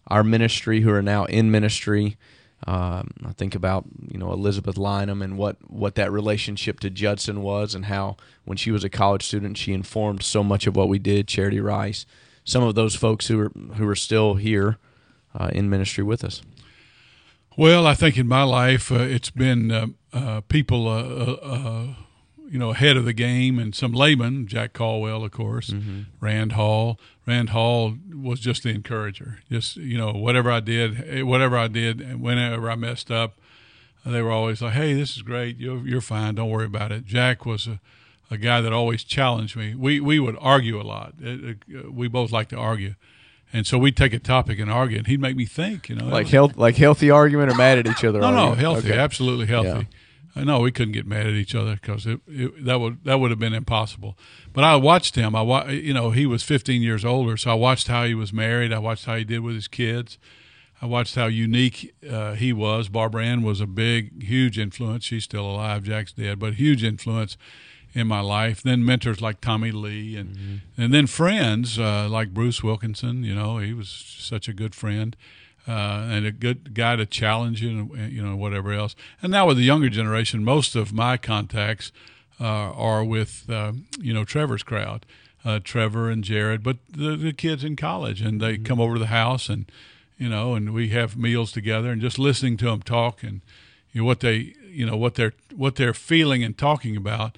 our 0.08 0.24
ministry 0.24 0.82
who 0.82 0.92
are 0.92 1.02
now 1.02 1.26
in 1.26 1.52
ministry. 1.52 2.18
Um, 2.68 3.12
I 3.26 3.32
think 3.34 3.56
about 3.56 3.86
you 4.10 4.18
know 4.18 4.34
Elizabeth 4.34 4.76
Lynham 4.76 5.24
and 5.24 5.38
what 5.38 5.58
what 5.70 5.96
that 5.96 6.12
relationship 6.12 6.80
to 6.82 6.90
Judson 6.90 7.42
was, 7.42 7.74
and 7.74 7.86
how 7.86 8.18
when 8.46 8.58
she 8.58 8.72
was 8.72 8.84
a 8.84 8.90
college 8.90 9.26
student, 9.26 9.58
she 9.58 9.74
informed 9.74 10.24
so 10.24 10.44
much 10.44 10.68
of 10.68 10.76
what 10.76 10.90
we 10.90 11.00
did. 11.00 11.28
Charity 11.28 11.62
Rice, 11.62 12.06
some 12.44 12.64
of 12.64 12.76
those 12.76 12.96
folks 12.96 13.28
who 13.28 13.40
are 13.40 13.52
who 13.76 13.88
are 13.88 13.96
still 13.96 14.36
here 14.36 14.78
uh, 15.34 15.50
in 15.54 15.70
ministry 15.70 16.04
with 16.04 16.24
us. 16.24 16.42
Well, 17.58 17.88
I 17.88 17.94
think 17.94 18.18
in 18.18 18.28
my 18.28 18.44
life, 18.44 18.92
uh, 18.92 19.00
it's 19.00 19.32
been 19.32 19.72
uh, 19.72 19.88
uh, 20.14 20.42
people, 20.42 20.88
uh, 20.88 21.34
uh, 21.34 21.88
you 22.50 22.58
know, 22.60 22.72
ahead 22.72 22.98
of 22.98 23.06
the 23.06 23.14
game, 23.14 23.60
and 23.60 23.74
some 23.76 23.92
laymen. 23.94 24.48
Jack 24.48 24.74
Caldwell, 24.74 25.24
of 25.24 25.32
course, 25.32 25.70
mm-hmm. 25.70 26.02
Rand 26.20 26.54
Hall. 26.54 27.00
Rand 27.28 27.50
Hall 27.50 27.96
was 28.14 28.40
just 28.40 28.64
the 28.64 28.70
encourager. 28.70 29.40
Just 29.52 29.78
you 29.78 29.98
know, 29.98 30.12
whatever 30.12 30.52
I 30.52 30.60
did, 30.60 31.04
eh, 31.08 31.22
whatever 31.22 31.58
I 31.58 31.68
did, 31.68 32.02
and 32.02 32.22
whenever 32.22 32.70
I 32.70 32.76
messed 32.76 33.12
up, 33.12 33.36
they 34.06 34.22
were 34.22 34.32
always 34.32 34.62
like, 34.62 34.74
"Hey, 34.74 34.94
this 34.94 35.16
is 35.16 35.22
great. 35.22 35.58
You're 35.58 35.86
you're 35.88 36.02
fine. 36.02 36.36
Don't 36.36 36.50
worry 36.50 36.66
about 36.66 36.92
it." 36.92 37.06
Jack 37.06 37.46
was 37.46 37.68
a, 37.68 37.80
a 38.32 38.38
guy 38.38 38.62
that 38.62 38.74
always 38.74 39.04
challenged 39.04 39.56
me. 39.56 39.76
We 39.76 40.00
we 40.00 40.20
would 40.20 40.38
argue 40.40 40.80
a 40.80 40.84
lot. 40.84 41.14
It- 41.22 41.58
it- 41.68 41.94
we 41.94 42.08
both 42.08 42.32
like 42.32 42.50
to 42.50 42.58
argue. 42.58 42.96
And 43.52 43.66
so 43.66 43.80
we'd 43.80 43.98
take 43.98 44.14
a 44.14 44.20
topic 44.20 44.60
and 44.60 44.70
argue, 44.72 45.00
and 45.00 45.08
he'd 45.08 45.20
make 45.20 45.36
me 45.36 45.46
think. 45.46 45.90
You 45.90 45.96
know, 45.96 46.06
Like 46.06 46.26
was- 46.26 46.32
health, 46.32 46.58
like 46.58 46.76
healthy 46.78 47.10
argument 47.10 47.52
or 47.52 47.56
mad 47.56 47.80
at 47.80 47.88
each 47.88 48.04
other. 48.04 48.20
no, 48.22 48.30
no, 48.32 48.54
healthy, 48.54 48.90
Okay. 48.92 49.00
absolutely 49.00 49.48
healthy. 49.48 49.88
I 50.36 50.44
know 50.44 50.60
we 50.60 50.72
couldn't 50.72 50.94
get 50.94 51.08
mad 51.08 51.26
at 51.28 51.34
each 51.34 51.56
other 51.56 51.76
because 51.82 52.06
it, 52.06 52.22
it, 52.28 52.64
that 52.66 52.80
would 52.80 53.04
that 53.04 53.20
would 53.20 53.32
have 53.32 53.40
been 53.40 53.54
impossible. 53.54 54.18
But 54.54 54.64
I 54.64 54.76
watched 54.76 55.16
him. 55.16 55.36
I 55.36 55.42
wa- 55.42 55.68
you 55.68 55.94
know 55.94 56.12
he 56.12 56.26
was 56.26 56.44
15 56.44 56.82
years 56.82 57.04
older, 57.04 57.36
so 57.38 57.52
I 57.52 57.56
watched 57.56 57.88
how 57.88 58.06
he 58.06 58.14
was 58.14 58.32
married. 58.32 58.72
I 58.72 58.80
watched 58.80 59.06
how 59.06 59.16
he 59.16 59.24
did 59.24 59.40
with 59.40 59.56
his 59.56 59.68
kids. 59.68 60.18
I 60.82 60.86
watched 60.86 61.16
how 61.16 61.26
unique 61.26 61.94
uh, 62.10 62.36
he 62.36 62.54
was. 62.54 62.88
Barbara 62.88 63.26
Ann 63.26 63.42
was 63.44 63.60
a 63.60 63.68
big, 63.68 64.24
huge 64.24 64.58
influence. 64.58 65.04
She's 65.04 65.26
still 65.26 65.46
alive. 65.46 65.84
Jack's 65.84 66.14
dead, 66.14 66.40
but 66.40 66.54
huge 66.54 66.86
influence 66.86 67.36
in 67.94 68.08
my 68.08 68.22
life. 68.22 68.62
Then 68.62 68.86
mentors 68.86 69.22
like 69.22 69.42
Tommy 69.42 69.72
Lee, 69.72 70.16
and 70.16 70.62
and 70.78 70.94
then 70.94 71.08
friends 71.08 71.78
uh, 71.78 72.08
like 72.10 72.34
Bruce 72.34 72.64
Wilkinson. 72.64 73.24
You 73.24 73.36
know, 73.36 73.58
he 73.58 73.74
was 73.74 73.90
such 73.90 74.48
a 74.48 74.54
good 74.54 74.74
friend. 74.74 75.18
Uh, 75.68 76.08
and 76.10 76.26
a 76.26 76.32
good 76.32 76.74
guy 76.74 76.96
to 76.96 77.06
challenge 77.06 77.62
you, 77.62 77.92
and 77.96 78.12
you 78.12 78.24
know 78.24 78.36
whatever 78.36 78.74
else. 78.74 78.96
And 79.22 79.32
now 79.32 79.46
with 79.48 79.58
the 79.58 79.64
younger 79.64 79.90
generation, 79.90 80.44
most 80.44 80.76
of 80.76 80.94
my 80.94 81.16
contacts 81.18 81.92
uh, 82.40 82.72
are 82.74 83.04
with 83.04 83.50
uh, 83.50 83.74
you 84.00 84.14
know 84.14 84.24
Trevor's 84.24 84.64
crowd, 84.64 85.06
uh, 85.46 85.60
Trevor 85.64 86.10
and 86.10 86.24
Jared, 86.24 86.64
but 86.64 86.78
the, 86.90 87.16
the 87.16 87.34
kids 87.34 87.64
in 87.64 87.76
college, 87.76 88.22
and 88.22 88.42
they 88.42 88.58
come 88.58 88.80
over 88.80 88.96
to 88.96 89.00
the 89.00 89.08
house, 89.08 89.50
and 89.50 89.72
you 90.18 90.30
know, 90.30 90.56
and 90.56 90.74
we 90.74 90.90
have 90.90 91.18
meals 91.18 91.52
together, 91.52 91.92
and 91.92 92.02
just 92.02 92.18
listening 92.18 92.58
to 92.58 92.66
them 92.66 92.82
talk, 92.82 93.24
and 93.24 93.42
you 93.92 94.02
know 94.02 94.06
what 94.06 94.22
they 94.22 94.54
you 94.68 94.86
know 94.86 94.98
what 94.98 95.16
they're 95.16 95.34
what 95.56 95.76
they're 95.76 95.94
feeling 95.94 96.44
and 96.44 96.58
talking 96.58 96.96
about. 96.96 97.38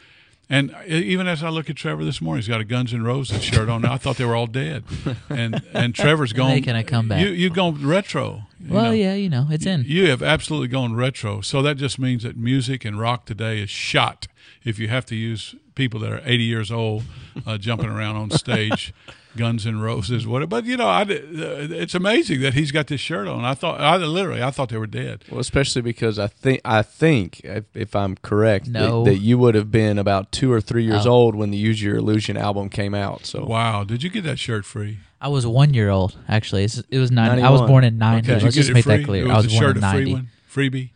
And 0.54 0.76
even 0.86 1.28
as 1.28 1.44
I 1.44 1.50
look 1.50 1.70
at 1.70 1.78
Trevor 1.78 2.04
this 2.04 2.20
morning, 2.20 2.42
he's 2.42 2.50
got 2.50 2.60
a 2.60 2.66
Guns 2.66 2.94
N' 2.94 3.04
Roses 3.04 3.42
shirt 3.42 3.70
on. 3.70 3.86
I 3.86 3.96
thought 3.96 4.18
they 4.18 4.26
were 4.26 4.36
all 4.36 4.48
dead, 4.48 4.84
and 5.30 5.64
and 5.74 5.96
Trevor's 5.96 6.34
gone. 6.34 6.50
Making 6.50 6.76
a 6.76 6.84
comeback. 6.84 7.22
You 7.22 7.30
you've 7.30 7.54
gone 7.54 7.88
retro. 7.88 8.48
you 8.60 8.74
Well, 8.74 8.84
know. 8.88 8.92
yeah, 8.92 9.14
you 9.14 9.30
know, 9.30 9.48
it's 9.50 9.66
in. 9.66 9.86
You 9.88 10.10
have 10.10 10.22
absolutely 10.22 10.68
gone 10.68 10.94
retro. 10.94 11.40
So 11.40 11.62
that 11.62 11.78
just 11.78 11.98
means 11.98 12.24
that 12.24 12.36
music 12.36 12.84
and 12.84 13.00
rock 13.00 13.26
today 13.26 13.62
is 13.62 13.70
shot. 13.70 14.28
If 14.66 14.78
you 14.78 14.90
have 14.90 15.06
to 15.06 15.16
use 15.16 15.56
people 15.74 16.02
that 16.02 16.12
are 16.12 16.22
80 16.26 16.44
years 16.44 16.70
old 16.70 17.04
uh, 17.48 17.58
jumping 17.58 17.88
around 17.90 18.18
on 18.18 18.30
stage, 18.32 18.94
Guns 19.38 19.66
N' 19.66 19.80
Roses, 19.80 20.28
what? 20.28 20.48
But 20.50 20.66
you 20.66 20.76
know, 20.78 20.88
I, 20.88 21.02
uh, 21.04 21.06
it's 21.08 21.96
amazing 21.96 22.42
that 22.42 22.54
he's 22.54 22.72
got 22.72 22.88
this 22.88 23.00
shirt 23.00 23.28
on. 23.28 23.46
I 23.46 23.54
thought, 23.54 23.80
I 23.80 23.96
literally, 23.98 24.44
I 24.44 24.52
thought 24.52 24.70
they 24.70 24.78
were 24.78 24.88
dead. 24.88 25.24
Well, 25.30 25.40
especially 25.40 25.82
because 25.82 26.20
I 26.20 26.28
think 26.28 26.62
I 26.66 26.82
think 26.82 27.40
if, 27.42 27.66
if 27.76 27.96
I'm 27.96 28.16
correct, 28.18 28.66
that- 28.74 28.80
No. 28.80 29.04
that, 29.06 29.18
you 29.20 29.38
would 29.38 29.56
have 29.56 29.72
been 29.72 29.98
about 29.98 30.32
two 30.32 30.52
or 30.52 30.60
three 30.62 30.84
years 30.84 31.06
Oh. 31.06 31.12
old 31.12 31.36
when 31.36 31.52
the 31.52 31.58
Use 31.58 31.82
Your 31.82 31.96
Illusion 31.98 32.36
album 32.38 32.70
came 32.70 32.94
out. 32.94 33.26
So 33.26 33.46
Wow, 33.46 33.84
did 33.84 34.04
you 34.04 34.10
get 34.10 34.24
that 34.26 34.40
shirt 34.40 34.66
free? 34.66 35.00
I 35.22 35.28
was 35.28 35.46
one 35.46 35.74
year 35.74 35.90
old 35.90 36.18
actually. 36.28 36.64
It's, 36.64 36.80
it 36.90 36.98
was 37.00 37.12
ninety. 37.12 37.42
I 37.44 37.50
was 37.52 37.62
born 37.62 37.84
in 37.84 37.98
ninety. 37.98 38.28
Did 38.28 38.40
you 38.42 38.46
Let's 38.46 38.56
just 38.56 38.70
it 38.70 38.74
make 38.74 38.84
free? 38.86 38.98
that 38.98 39.06
clear. 39.06 39.26
It 39.26 39.30
I 39.32 39.38
was 39.38 39.46
was 39.46 39.54
a 39.56 39.60
born 39.60 39.70
shirt 39.70 39.78
in 39.78 39.84
a 39.84 39.92
free 39.92 40.14
one, 40.14 40.30
freebie. 40.52 40.90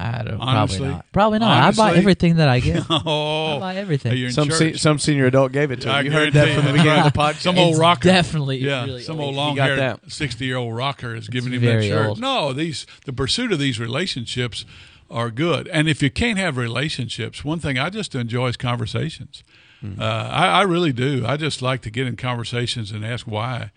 I 0.00 0.22
don't 0.22 0.40
Honestly? 0.40 0.78
probably 0.78 0.88
not. 0.92 1.12
Probably 1.12 1.38
not. 1.40 1.64
I 1.64 1.70
buy 1.76 1.96
everything 1.96 2.36
that 2.36 2.48
I 2.48 2.60
get. 2.68 2.84
I 2.88 3.02
Oh, 3.04 3.58
buy 3.58 3.74
everything. 3.76 4.16
you're 4.16 4.30
some 4.30 4.50
se- 4.50 4.74
some 4.74 4.98
senior 4.98 5.26
adult 5.26 5.52
gave 5.52 5.70
it 5.70 5.80
to 5.80 5.88
me. 5.88 5.92
I. 5.92 6.00
You 6.02 6.12
heard 6.12 6.32
that 6.34 6.54
from 6.54 6.66
the 6.66 6.72
beginning 6.72 7.04
of 7.04 7.12
the 7.12 7.18
podcast. 7.18 7.40
Some 7.40 7.58
old 7.58 7.70
It's 7.72 7.80
rocker. 7.80 8.08
Definitely. 8.08 8.58
Yeah, 8.58 8.84
really 8.84 9.02
some 9.02 9.16
old. 9.18 9.28
old 9.28 9.34
long 9.36 9.56
got 9.56 9.70
haired 9.76 10.00
sixty 10.12 10.44
year 10.44 10.56
old 10.56 10.74
rocker 10.76 11.14
is 11.16 11.28
giving 11.28 11.52
him 11.52 11.60
very 11.60 11.88
that 11.88 11.94
shirt. 11.94 12.06
old. 12.10 12.20
No, 12.20 12.52
these 12.52 12.86
the 13.06 13.12
pursuit 13.12 13.50
of 13.52 13.58
these 13.58 13.80
relationships 13.80 14.64
are 15.10 15.30
good. 15.30 15.66
And 15.68 15.88
if 15.88 16.02
you 16.02 16.10
can't 16.10 16.38
have 16.38 16.56
relationships, 16.56 17.44
one 17.44 17.58
thing 17.58 17.78
I 17.78 17.90
just 17.90 18.14
enjoy 18.14 18.48
is 18.48 18.56
conversations. 18.56 19.42
Hmm. 19.80 20.00
Uh, 20.00 20.04
I, 20.04 20.46
I 20.46 20.62
really 20.62 20.92
do. 20.92 21.24
I 21.26 21.36
just 21.36 21.62
like 21.62 21.80
to 21.82 21.90
get 21.90 22.06
in 22.06 22.16
conversations 22.16 22.90
and 22.92 23.04
ask 23.04 23.26
why 23.26 23.70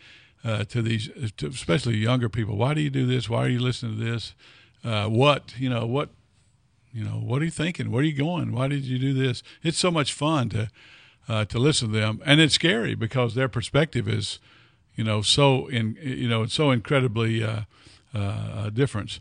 uh, 0.44 0.64
to 0.66 0.82
these, 0.82 1.10
to 1.38 1.48
especially 1.48 1.98
younger 1.98 2.28
people. 2.28 2.58
Why 2.58 2.74
do 2.74 2.82
you 2.82 2.90
do 2.90 3.06
this? 3.06 3.30
Why 3.30 3.46
are 3.46 3.50
you 3.50 3.60
listening 3.60 3.98
to 4.00 4.04
this? 4.04 4.34
Uh, 4.84 5.08
what 5.08 5.54
you 5.58 5.70
know? 5.70 5.86
What 5.86 6.10
you 6.94 7.04
know? 7.04 7.12
What 7.12 7.42
are 7.42 7.46
you 7.46 7.52
thinking? 7.52 7.92
Where 7.92 8.02
are 8.02 8.06
you 8.06 8.14
going? 8.14 8.52
Why 8.52 8.68
did 8.68 8.84
you 8.84 8.98
do 8.98 9.14
this? 9.14 9.44
It's 9.64 9.78
so 9.78 9.92
much 9.92 10.14
fun 10.14 10.50
to 10.50 10.70
uh, 11.28 11.46
to 11.46 11.60
listen 11.60 11.92
to 11.92 12.00
them, 12.00 12.22
and 12.26 12.42
it's 12.42 12.56
scary 12.56 12.96
because 12.96 13.36
their 13.36 13.48
perspective 13.48 14.08
is, 14.08 14.40
you 14.96 15.04
know, 15.04 15.22
so 15.22 15.68
in 15.68 15.98
you 16.02 16.28
know, 16.28 16.44
it's 16.44 16.54
so 16.54 16.72
incredibly 16.72 17.44
uh, 17.44 17.62
uh, 18.14 18.70
different. 18.70 19.20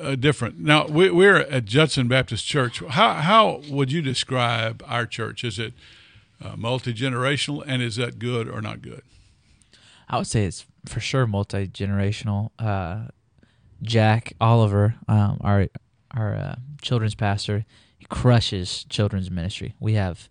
Uh, 0.00 0.14
different. 0.14 0.58
Now 0.58 0.86
we, 0.86 1.10
we're 1.10 1.36
at 1.36 1.66
Judson 1.66 2.08
Baptist 2.08 2.46
Church. 2.46 2.82
How 2.82 3.14
how 3.14 3.60
would 3.68 3.92
you 3.92 4.00
describe 4.00 4.82
our 4.86 5.04
church? 5.04 5.44
Is 5.44 5.58
it 5.58 5.74
uh, 6.42 6.56
multi 6.56 6.94
generational, 6.94 7.62
and 7.66 7.82
is 7.82 7.96
that 7.96 8.18
good 8.18 8.48
or 8.48 8.62
not 8.62 8.80
good? 8.80 9.02
I 10.08 10.16
would 10.16 10.26
say 10.26 10.44
it's 10.44 10.64
for 10.86 11.00
sure 11.00 11.26
multi 11.26 11.66
generational. 11.66 12.52
Uh, 12.58 13.08
Jack 13.82 14.34
Oliver, 14.40 14.94
um, 15.08 15.38
our 15.40 15.68
our 16.14 16.34
uh, 16.34 16.54
children's 16.80 17.14
pastor, 17.14 17.64
he 17.98 18.06
crushes 18.06 18.84
children's 18.88 19.30
ministry. 19.30 19.74
We 19.80 19.94
have 19.94 20.28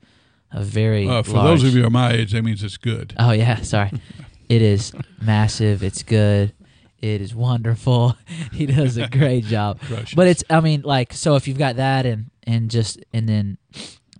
a 0.51 0.63
very 0.63 1.07
Uh, 1.07 1.23
for 1.23 1.33
large, 1.33 1.61
those 1.61 1.69
of 1.69 1.75
you 1.75 1.85
are 1.85 1.89
my 1.89 2.11
age, 2.11 2.31
that 2.31 2.43
means 2.43 2.63
it's 2.63 2.77
good. 2.77 3.13
Oh 3.17 3.31
yeah, 3.31 3.61
sorry. 3.61 3.91
it 4.49 4.61
is 4.61 4.93
massive. 5.21 5.83
It's 5.83 6.03
good. 6.03 6.53
It 6.99 7.21
is 7.21 7.35
wonderful. 7.35 8.15
he 8.51 8.65
does 8.65 8.97
a 8.97 9.07
great 9.07 9.45
job. 9.45 9.79
Crushes. 9.81 10.15
But 10.15 10.27
it's 10.27 10.43
I 10.49 10.59
mean 10.61 10.81
like 10.83 11.13
so 11.13 11.35
if 11.35 11.47
you've 11.47 11.57
got 11.57 11.75
that 11.75 12.05
and 12.05 12.31
and 12.43 12.71
just 12.71 12.99
and 13.13 13.27
then 13.29 13.57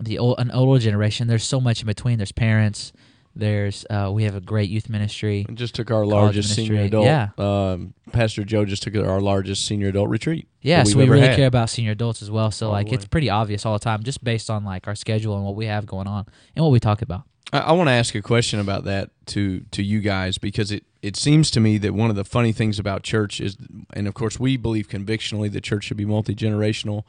the 0.00 0.18
old 0.18 0.38
an 0.38 0.50
older 0.50 0.78
generation, 0.80 1.26
there's 1.26 1.44
so 1.44 1.60
much 1.60 1.80
in 1.80 1.86
between. 1.86 2.18
There's 2.18 2.32
parents. 2.32 2.92
There's 3.36 3.84
uh, 3.90 4.10
we 4.12 4.24
have 4.24 4.34
a 4.34 4.40
great 4.40 4.70
youth 4.70 4.88
ministry. 4.88 5.44
We 5.46 5.54
just 5.54 5.74
took 5.74 5.90
our 5.90 6.02
College 6.02 6.12
largest 6.12 6.54
senior 6.54 6.72
ministry, 6.72 6.86
adult. 6.86 7.04
yeah. 7.04 7.28
Um, 7.38 7.94
Pastor 8.10 8.44
Joe 8.44 8.64
just 8.64 8.82
took 8.82 8.96
our 8.96 9.20
largest 9.20 9.66
senior 9.66 9.88
adult 9.88 10.08
retreat. 10.08 10.48
Yeah, 10.62 10.82
so 10.82 10.88
we've 10.88 10.96
we 10.96 11.02
ever 11.04 11.12
really 11.12 11.26
had. 11.28 11.36
care 11.36 11.46
about 11.46 11.68
senior 11.68 11.92
adults 11.92 12.22
as 12.22 12.30
well. 12.30 12.50
So 12.50 12.66
All 12.68 12.72
like 12.72 12.88
the 12.88 12.94
it's 12.94 13.04
pretty 13.04 13.28
obvious 13.28 13.66
all 13.66 13.74
the 13.74 13.78
time, 13.78 14.02
just 14.02 14.24
based 14.24 14.48
on 14.48 14.64
like 14.64 14.88
our 14.88 14.94
schedule 14.94 15.36
and 15.36 15.44
what 15.44 15.54
we 15.54 15.66
have 15.66 15.84
going 15.86 16.06
on 16.06 16.24
and 16.56 16.64
what 16.64 16.70
we 16.70 16.80
talk 16.80 17.02
about. 17.02 17.24
I, 17.52 17.58
I 17.58 17.72
want 17.72 17.88
to 17.88 17.92
ask 17.92 18.14
a 18.14 18.22
question 18.22 18.58
about 18.58 18.84
that 18.84 19.10
to 19.26 19.60
to 19.70 19.82
you 19.82 20.00
guys 20.00 20.38
because 20.38 20.72
it 20.72 20.84
it 21.02 21.14
seems 21.14 21.50
to 21.52 21.60
me 21.60 21.78
that 21.78 21.92
one 21.94 22.10
of 22.10 22.16
the 22.16 22.24
funny 22.24 22.52
things 22.52 22.78
about 22.78 23.02
church 23.02 23.40
is, 23.40 23.56
and 23.92 24.08
of 24.08 24.14
course 24.14 24.40
we 24.40 24.56
believe 24.56 24.88
convictionally 24.88 25.48
that 25.50 25.62
church 25.62 25.84
should 25.84 25.96
be 25.96 26.04
multi 26.06 26.34
generational, 26.34 27.04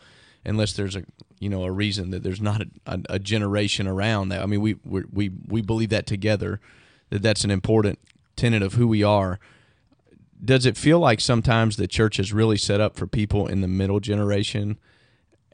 unless 0.46 0.74
there's 0.74 0.96
a 0.96 1.04
you 1.40 1.50
know 1.50 1.64
a 1.64 1.72
reason 1.72 2.12
that 2.12 2.24
there's 2.24 2.42
not 2.42 2.62
a, 2.62 2.68
a, 2.86 3.00
a 3.12 3.20
generation 3.20 3.88
around 3.88 4.30
that. 4.30 4.42
I 4.42 4.46
mean 4.46 4.62
we 4.62 4.76
we 4.84 5.30
we 5.48 5.62
believe 5.62 5.90
that 5.90 6.08
together 6.08 6.60
that 7.10 7.22
that's 7.22 7.44
an 7.44 7.52
important 7.52 8.00
tenet 8.36 8.62
of 8.62 8.74
who 8.74 8.88
we 8.88 9.04
are. 9.04 9.40
Does 10.44 10.66
it 10.66 10.78
feel 10.78 11.00
like 11.00 11.20
sometimes 11.20 11.78
the 11.78 11.88
church 11.88 12.20
is 12.20 12.32
really 12.32 12.58
set 12.58 12.80
up 12.80 12.96
for 12.96 13.08
people 13.08 13.48
in 13.48 13.62
the 13.62 13.68
middle 13.68 14.00
generation? 14.00 14.78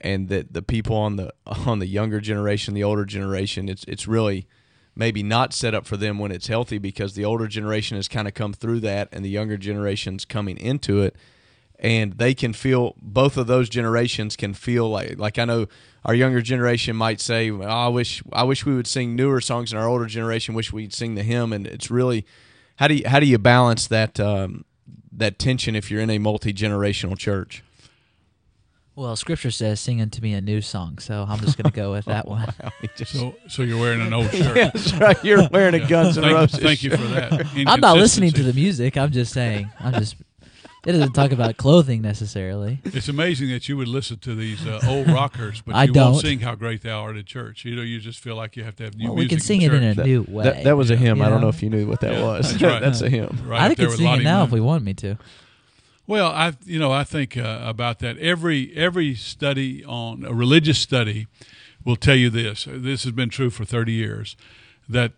and 0.04 0.28
that 0.28 0.54
the 0.54 0.62
people 0.62 0.98
on 0.98 1.16
the 1.16 1.34
on 1.46 1.80
the 1.80 1.88
younger 1.88 2.20
generation, 2.20 2.74
the 2.74 2.84
older 2.84 3.06
generation, 3.06 3.70
it's 3.70 3.86
it's 3.86 4.08
really 4.08 4.48
maybe 4.96 5.24
not 5.24 5.54
set 5.54 5.74
up 5.74 5.88
for 5.88 5.98
them 5.98 6.20
when 6.20 6.32
it's 6.32 6.48
healthy 6.48 6.78
because 6.78 7.16
the 7.16 7.25
older 7.25 7.48
generation 7.48 7.98
has 7.98 8.08
kind 8.08 8.28
of 8.28 8.34
come 8.36 8.54
through 8.54 8.80
that 8.80 9.10
and 9.12 9.25
the 9.25 9.30
younger 9.30 9.58
generation's 9.58 10.24
coming 10.24 10.56
into 10.58 11.02
it 11.02 11.16
and 11.84 12.13
they 12.13 12.34
can 12.34 12.54
feel 12.54 12.96
both 13.02 13.36
of 13.38 13.46
those 13.46 13.68
generations 13.70 14.36
can 14.36 14.54
feel 14.54 14.90
like 14.90 15.20
like 15.20 15.38
I 15.38 15.46
know 15.46 15.68
our 16.06 16.16
younger 16.16 16.42
generation 16.42 16.96
might 16.96 17.20
say 17.22 17.52
oh, 17.52 17.62
I 17.62 17.90
wish 17.90 18.24
I 18.32 18.44
wish 18.44 18.66
we 18.66 18.74
would 18.74 18.88
sing 18.88 19.16
newer 19.16 19.42
songs 19.42 19.72
and 19.74 19.80
our 19.82 19.88
older 19.88 20.06
generation 20.08 20.56
wish 20.56 20.72
we'd 20.74 20.94
sing 20.94 21.16
the 21.16 21.24
hymn 21.24 21.52
and 21.54 21.68
it's 21.68 21.92
really 21.92 22.25
how 22.78 22.88
do 22.88 22.96
you 22.96 23.04
how 23.08 23.20
do 23.20 23.25
you 23.28 23.38
balance 23.38 23.86
that 23.88 24.20
um, 24.20 24.63
that 25.12 25.38
tension 25.38 25.75
if 25.75 25.92
you're 25.92 26.02
in 26.02 26.10
a 26.10 26.18
multi-generational 26.18 27.18
church 27.18 27.62
Well, 28.96 29.16
Scripture 29.16 29.50
says, 29.52 29.80
"Sing 29.80 30.02
unto 30.02 30.22
me 30.22 30.34
a 30.34 30.42
new 30.42 30.62
song," 30.62 31.00
so 31.00 31.25
I'm 31.28 31.40
just 31.40 31.58
going 31.58 31.70
to 31.72 31.75
go 31.75 31.92
with 31.92 32.06
that 32.06 32.28
one. 32.38 32.48
So 33.04 33.34
so 33.48 33.63
you're 33.63 33.80
wearing 33.80 34.02
an 34.02 34.13
old 34.13 34.30
shirt. 34.32 34.56
Yeah, 34.56 34.70
that's 34.70 34.94
right. 34.94 35.18
You're 35.25 35.50
wearing 35.50 35.74
a 35.74 35.88
Guns 35.88 36.16
N' 36.18 36.24
Thank, 36.24 36.36
Roses. 36.36 36.60
thank 36.60 36.84
you 36.84 36.92
for 36.92 36.98
that. 36.98 37.46
I'm 37.68 37.80
not 37.80 37.98
listening 37.98 38.32
to 38.34 38.44
the 38.44 38.54
music. 38.54 38.96
I'm 38.96 39.12
just 39.12 39.34
saying. 39.34 39.70
I'm 39.80 39.94
just. 39.94 40.16
It 40.86 40.92
doesn't 40.92 41.13
talk 41.13 41.32
about 41.32 41.56
clothing 41.56 42.02
necessarily. 42.02 42.80
It's 42.84 43.08
amazing 43.08 43.50
that 43.52 43.70
you 43.70 43.78
would 43.78 43.88
listen 43.88 44.18
to 44.20 44.36
these 44.36 44.66
uh, 44.68 44.82
old 44.86 45.08
rockers, 45.08 45.62
but 45.62 45.75
I 45.75 45.86
you 45.86 45.94
don't. 45.94 46.12
won't 46.12 46.22
sing 46.25 46.40
"How 46.42 46.56
Great 46.56 46.82
Thou 46.82 47.00
Art" 47.02 47.16
at 47.16 47.25
church. 47.25 47.63
You 47.63 47.75
know, 47.78 47.82
you 47.82 48.00
just 48.02 48.20
feel 48.20 48.36
like 48.36 48.58
you 48.58 48.66
have 48.66 48.75
to 48.78 48.84
have 48.84 48.96
new 48.98 49.06
Well, 49.06 49.13
we 49.16 49.22
music. 49.22 49.38
can 49.38 49.40
sing 49.46 49.62
it 49.62 49.74
in 49.74 49.82
a 49.82 49.96
church. 49.96 50.06
new 50.06 50.25
way. 50.28 50.44
That, 50.44 50.63
that 50.66 50.75
was 50.75 50.92
a 50.92 50.98
hymn. 50.98 51.20
you 51.20 51.24
I 51.24 51.30
don't 51.30 51.40
know 51.40 51.46
know? 51.46 51.50
if 51.50 51.63
you 51.63 51.70
knew 51.70 51.88
what 51.88 52.02
that 52.02 52.13
Yeah, 52.13 52.24
was. 52.25 52.52
that's 52.52 52.62
right. 52.72 52.82
that's 52.82 53.02
a 53.02 53.10
hymn. 53.10 53.40
Right 53.46 53.62
I 53.62 53.66
up 53.72 53.78
there 53.78 53.86
could 53.86 53.92
with 53.92 53.98
sing 53.98 54.08
it 54.08 54.10
Lottie 54.10 54.24
now 54.25 54.40
Moon. 54.40 54.48
if 54.48 54.52
we 54.52 54.60
wanted 54.62 54.84
me 54.84 54.94
to. 54.96 55.18
Well, 56.06 56.28
I 56.32 56.52
you 56.66 56.80
know 56.80 56.92
I 56.92 57.06
think 57.06 57.38
uh, 57.38 57.60
about 57.63 58.00
that. 58.00 58.18
Every 58.18 58.75
every 58.75 59.16
study 59.16 59.86
on 59.86 60.25
a 60.25 60.34
religious 60.34 60.80
study 60.80 61.28
will 61.86 61.96
tell 61.96 62.16
you 62.18 62.30
this. 62.30 62.68
This 62.70 63.04
has 63.06 63.13
been 63.13 63.30
true 63.30 63.50
for 63.50 63.63
thirty 63.63 63.94
years. 63.94 64.36
That 64.90 65.13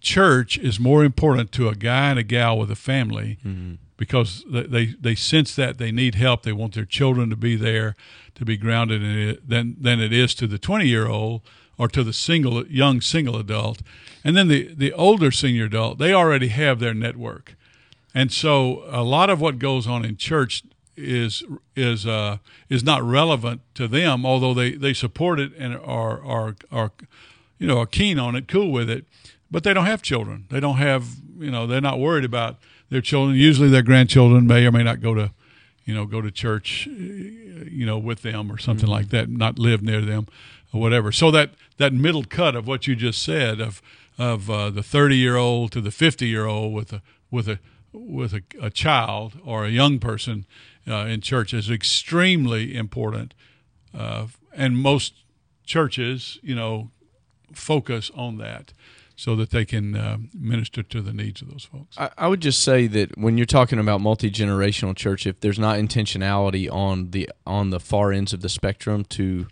church 0.00 0.56
is 0.56 0.80
more 0.80 1.04
important 1.04 1.52
to 1.52 1.68
a 1.68 1.74
guy 1.74 2.08
and 2.10 2.18
a 2.18 2.22
gal 2.22 2.58
with 2.58 2.70
a 2.70 2.76
family 2.76 3.38
because 4.00 4.42
they, 4.50 4.62
they 4.62 4.86
they 4.98 5.14
sense 5.14 5.54
that 5.54 5.76
they 5.76 5.92
need 5.92 6.14
help. 6.14 6.42
They 6.42 6.54
want 6.54 6.72
their 6.72 6.86
children 6.86 7.28
to 7.28 7.36
be 7.36 7.54
there, 7.54 7.94
to 8.34 8.46
be 8.46 8.56
grounded 8.56 9.02
in 9.02 9.18
it. 9.28 9.46
Than 9.46 9.76
than 9.78 10.00
it 10.00 10.10
is 10.10 10.34
to 10.36 10.46
the 10.46 10.58
twenty 10.58 10.88
year 10.88 11.06
old 11.06 11.42
or 11.76 11.86
to 11.88 12.02
the 12.02 12.14
single 12.14 12.66
young 12.66 13.02
single 13.02 13.36
adult. 13.36 13.82
And 14.24 14.34
then 14.34 14.48
the 14.48 14.74
the 14.74 14.90
older 14.94 15.30
senior 15.30 15.66
adult, 15.66 15.98
they 15.98 16.14
already 16.14 16.48
have 16.48 16.80
their 16.80 16.94
network. 16.94 17.56
And 18.14 18.32
so 18.32 18.84
a 18.88 19.02
lot 19.02 19.28
of 19.28 19.38
what 19.38 19.58
goes 19.58 19.86
on 19.86 20.06
in 20.06 20.16
church 20.16 20.62
is 20.96 21.44
is 21.76 22.06
uh, 22.06 22.38
is 22.70 22.82
not 22.82 23.02
relevant 23.02 23.60
to 23.74 23.86
them, 23.86 24.24
although 24.24 24.54
they, 24.54 24.72
they 24.72 24.94
support 24.94 25.38
it 25.38 25.52
and 25.58 25.76
are 25.76 26.24
are 26.24 26.56
are 26.72 26.92
you 27.58 27.66
know 27.66 27.78
are 27.78 27.86
keen 27.86 28.18
on 28.18 28.34
it, 28.34 28.48
cool 28.48 28.72
with 28.72 28.88
it, 28.88 29.04
but 29.50 29.62
they 29.62 29.74
don't 29.74 29.84
have 29.84 30.00
children. 30.00 30.46
They 30.48 30.60
don't 30.60 30.78
have 30.78 31.04
you 31.40 31.50
know 31.50 31.66
they're 31.66 31.80
not 31.80 31.98
worried 31.98 32.24
about 32.24 32.56
their 32.90 33.00
children. 33.00 33.36
Usually 33.36 33.68
their 33.68 33.82
grandchildren 33.82 34.46
may 34.46 34.66
or 34.66 34.72
may 34.72 34.82
not 34.82 35.00
go 35.00 35.14
to 35.14 35.32
you 35.84 35.94
know 35.94 36.06
go 36.06 36.20
to 36.20 36.30
church 36.30 36.86
you 36.86 37.86
know 37.86 37.98
with 37.98 38.22
them 38.22 38.52
or 38.52 38.58
something 38.58 38.88
like 38.88 39.08
that, 39.08 39.28
not 39.28 39.58
live 39.58 39.82
near 39.82 40.00
them 40.00 40.28
or 40.72 40.80
whatever. 40.80 41.10
So 41.12 41.30
that 41.30 41.50
that 41.78 41.92
middle 41.92 42.24
cut 42.24 42.54
of 42.54 42.66
what 42.66 42.86
you 42.86 42.94
just 42.94 43.22
said 43.22 43.60
of 43.60 43.82
of 44.18 44.50
uh, 44.50 44.70
the 44.70 44.82
30 44.82 45.16
year 45.16 45.36
old 45.36 45.72
to 45.72 45.80
the 45.80 45.90
50 45.90 46.26
year 46.26 46.46
old 46.46 46.74
with 46.74 46.92
a 46.92 47.02
with 47.30 47.48
a 47.48 47.58
with 47.92 48.34
a, 48.34 48.42
a 48.60 48.70
child 48.70 49.34
or 49.44 49.64
a 49.64 49.70
young 49.70 49.98
person 49.98 50.46
uh, 50.88 51.06
in 51.06 51.20
church 51.20 51.52
is 51.52 51.70
extremely 51.70 52.74
important, 52.74 53.34
uh, 53.96 54.26
and 54.54 54.78
most 54.78 55.14
churches, 55.64 56.38
you 56.42 56.54
know, 56.54 56.90
focus 57.52 58.10
on 58.14 58.38
that 58.38 58.72
so 59.20 59.36
that 59.36 59.50
they 59.50 59.66
can 59.66 59.94
uh, 59.94 60.16
minister 60.32 60.82
to 60.82 61.02
the 61.02 61.12
needs 61.12 61.42
of 61.42 61.50
those 61.50 61.64
folks. 61.64 61.94
I, 61.98 62.08
I 62.16 62.26
would 62.26 62.40
just 62.40 62.62
say 62.62 62.86
that 62.86 63.18
when 63.18 63.36
you're 63.36 63.44
talking 63.44 63.78
about 63.78 64.00
multi 64.00 64.30
generational 64.30 64.96
church, 64.96 65.26
if 65.26 65.40
there's 65.40 65.58
not 65.58 65.78
intentionality 65.78 66.72
on 66.72 67.10
the 67.10 67.28
on 67.46 67.68
the 67.68 67.78
far 67.78 68.12
ends 68.12 68.32
of 68.32 68.40
the 68.40 68.48
spectrum 68.48 69.04
to 69.10 69.46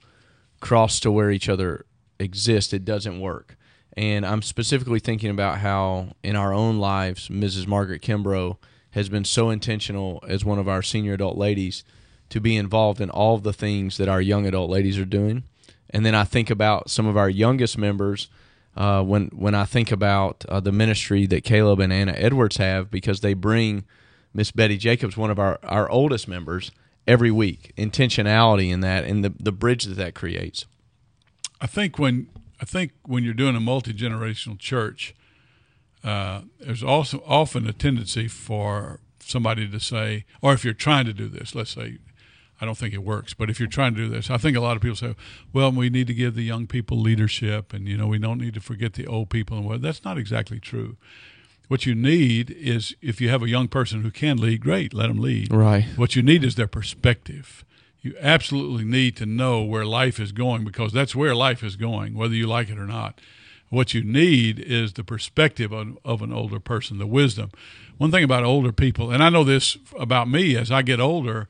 cross 0.60 0.98
to 1.00 1.12
where 1.12 1.30
each 1.30 1.50
other 1.50 1.84
exist, 2.18 2.72
it 2.72 2.86
doesn't 2.86 3.20
work. 3.20 3.58
And 3.94 4.24
I'm 4.24 4.40
specifically 4.40 5.00
thinking 5.00 5.28
about 5.28 5.58
how 5.58 6.14
in 6.22 6.34
our 6.34 6.54
own 6.54 6.78
lives, 6.78 7.28
Mrs. 7.28 7.66
Margaret 7.66 8.00
Kimbrough 8.00 8.56
has 8.92 9.10
been 9.10 9.26
so 9.26 9.50
intentional 9.50 10.24
as 10.26 10.46
one 10.46 10.58
of 10.58 10.66
our 10.66 10.82
senior 10.82 11.12
adult 11.12 11.36
ladies 11.36 11.84
to 12.30 12.40
be 12.40 12.56
involved 12.56 13.02
in 13.02 13.10
all 13.10 13.34
of 13.34 13.42
the 13.42 13.52
things 13.52 13.98
that 13.98 14.08
our 14.08 14.22
young 14.22 14.46
adult 14.46 14.70
ladies 14.70 14.98
are 14.98 15.04
doing. 15.04 15.44
And 15.90 16.06
then 16.06 16.14
I 16.14 16.24
think 16.24 16.48
about 16.48 16.88
some 16.88 17.06
of 17.06 17.18
our 17.18 17.28
youngest 17.28 17.76
members 17.76 18.28
uh, 18.78 19.02
when 19.02 19.26
when 19.34 19.56
I 19.56 19.64
think 19.64 19.90
about 19.90 20.44
uh, 20.48 20.60
the 20.60 20.70
ministry 20.70 21.26
that 21.26 21.42
Caleb 21.42 21.80
and 21.80 21.92
Anna 21.92 22.14
Edwards 22.16 22.58
have, 22.58 22.92
because 22.92 23.20
they 23.20 23.34
bring 23.34 23.84
Miss 24.32 24.52
Betty 24.52 24.78
Jacobs, 24.78 25.16
one 25.16 25.32
of 25.32 25.38
our, 25.40 25.58
our 25.64 25.90
oldest 25.90 26.28
members, 26.28 26.70
every 27.04 27.32
week. 27.32 27.72
Intentionality 27.76 28.70
in 28.70 28.80
that, 28.80 29.04
and 29.04 29.24
the 29.24 29.34
the 29.38 29.50
bridge 29.50 29.84
that 29.84 29.96
that 29.96 30.14
creates. 30.14 30.64
I 31.60 31.66
think 31.66 31.98
when 31.98 32.28
I 32.60 32.64
think 32.64 32.92
when 33.04 33.24
you're 33.24 33.34
doing 33.34 33.56
a 33.56 33.60
multi 33.60 33.92
generational 33.92 34.56
church, 34.56 35.12
uh, 36.04 36.42
there's 36.60 36.84
also 36.84 37.20
often 37.26 37.66
a 37.66 37.72
tendency 37.72 38.28
for 38.28 39.00
somebody 39.18 39.68
to 39.68 39.80
say, 39.80 40.24
or 40.40 40.52
if 40.52 40.64
you're 40.64 40.72
trying 40.72 41.06
to 41.06 41.12
do 41.12 41.26
this, 41.26 41.52
let's 41.52 41.72
say, 41.72 41.98
I 42.60 42.64
don't 42.64 42.76
think 42.76 42.92
it 42.92 43.04
works, 43.04 43.34
but 43.34 43.50
if 43.50 43.60
you're 43.60 43.68
trying 43.68 43.94
to 43.94 44.00
do 44.00 44.08
this, 44.08 44.30
I 44.30 44.36
think 44.36 44.56
a 44.56 44.60
lot 44.60 44.76
of 44.76 44.82
people 44.82 44.96
say, 44.96 45.14
well, 45.52 45.70
we 45.70 45.90
need 45.90 46.06
to 46.08 46.14
give 46.14 46.34
the 46.34 46.42
young 46.42 46.66
people 46.66 46.98
leadership, 46.98 47.72
and 47.72 47.86
you 47.86 47.96
know, 47.96 48.08
we 48.08 48.18
don't 48.18 48.40
need 48.40 48.54
to 48.54 48.60
forget 48.60 48.94
the 48.94 49.06
old 49.06 49.30
people, 49.30 49.56
and 49.56 49.66
well, 49.66 49.78
that's 49.78 50.04
not 50.04 50.18
exactly 50.18 50.58
true. 50.58 50.96
What 51.68 51.84
you 51.84 51.94
need 51.94 52.50
is 52.50 52.96
if 53.02 53.20
you 53.20 53.28
have 53.28 53.42
a 53.42 53.48
young 53.48 53.68
person 53.68 54.02
who 54.02 54.10
can 54.10 54.38
lead, 54.38 54.62
great, 54.62 54.94
let 54.94 55.08
them 55.08 55.18
lead. 55.18 55.52
Right. 55.52 55.84
What 55.96 56.16
you 56.16 56.22
need 56.22 56.42
is 56.42 56.54
their 56.54 56.66
perspective. 56.66 57.64
You 58.00 58.14
absolutely 58.20 58.84
need 58.84 59.16
to 59.16 59.26
know 59.26 59.62
where 59.62 59.84
life 59.84 60.18
is 60.18 60.32
going 60.32 60.64
because 60.64 60.92
that's 60.92 61.14
where 61.14 61.34
life 61.34 61.62
is 61.62 61.76
going, 61.76 62.14
whether 62.14 62.34
you 62.34 62.46
like 62.46 62.70
it 62.70 62.78
or 62.78 62.86
not. 62.86 63.20
What 63.68 63.92
you 63.92 64.02
need 64.02 64.58
is 64.58 64.94
the 64.94 65.04
perspective 65.04 65.72
of, 65.72 65.98
of 66.04 66.22
an 66.22 66.32
older 66.32 66.58
person, 66.58 66.98
the 66.98 67.06
wisdom. 67.06 67.50
One 67.98 68.10
thing 68.10 68.24
about 68.24 68.44
older 68.44 68.72
people, 68.72 69.10
and 69.10 69.22
I 69.22 69.28
know 69.28 69.44
this 69.44 69.76
about 69.98 70.28
me 70.28 70.56
as 70.56 70.70
I 70.70 70.80
get 70.80 71.00
older, 71.00 71.48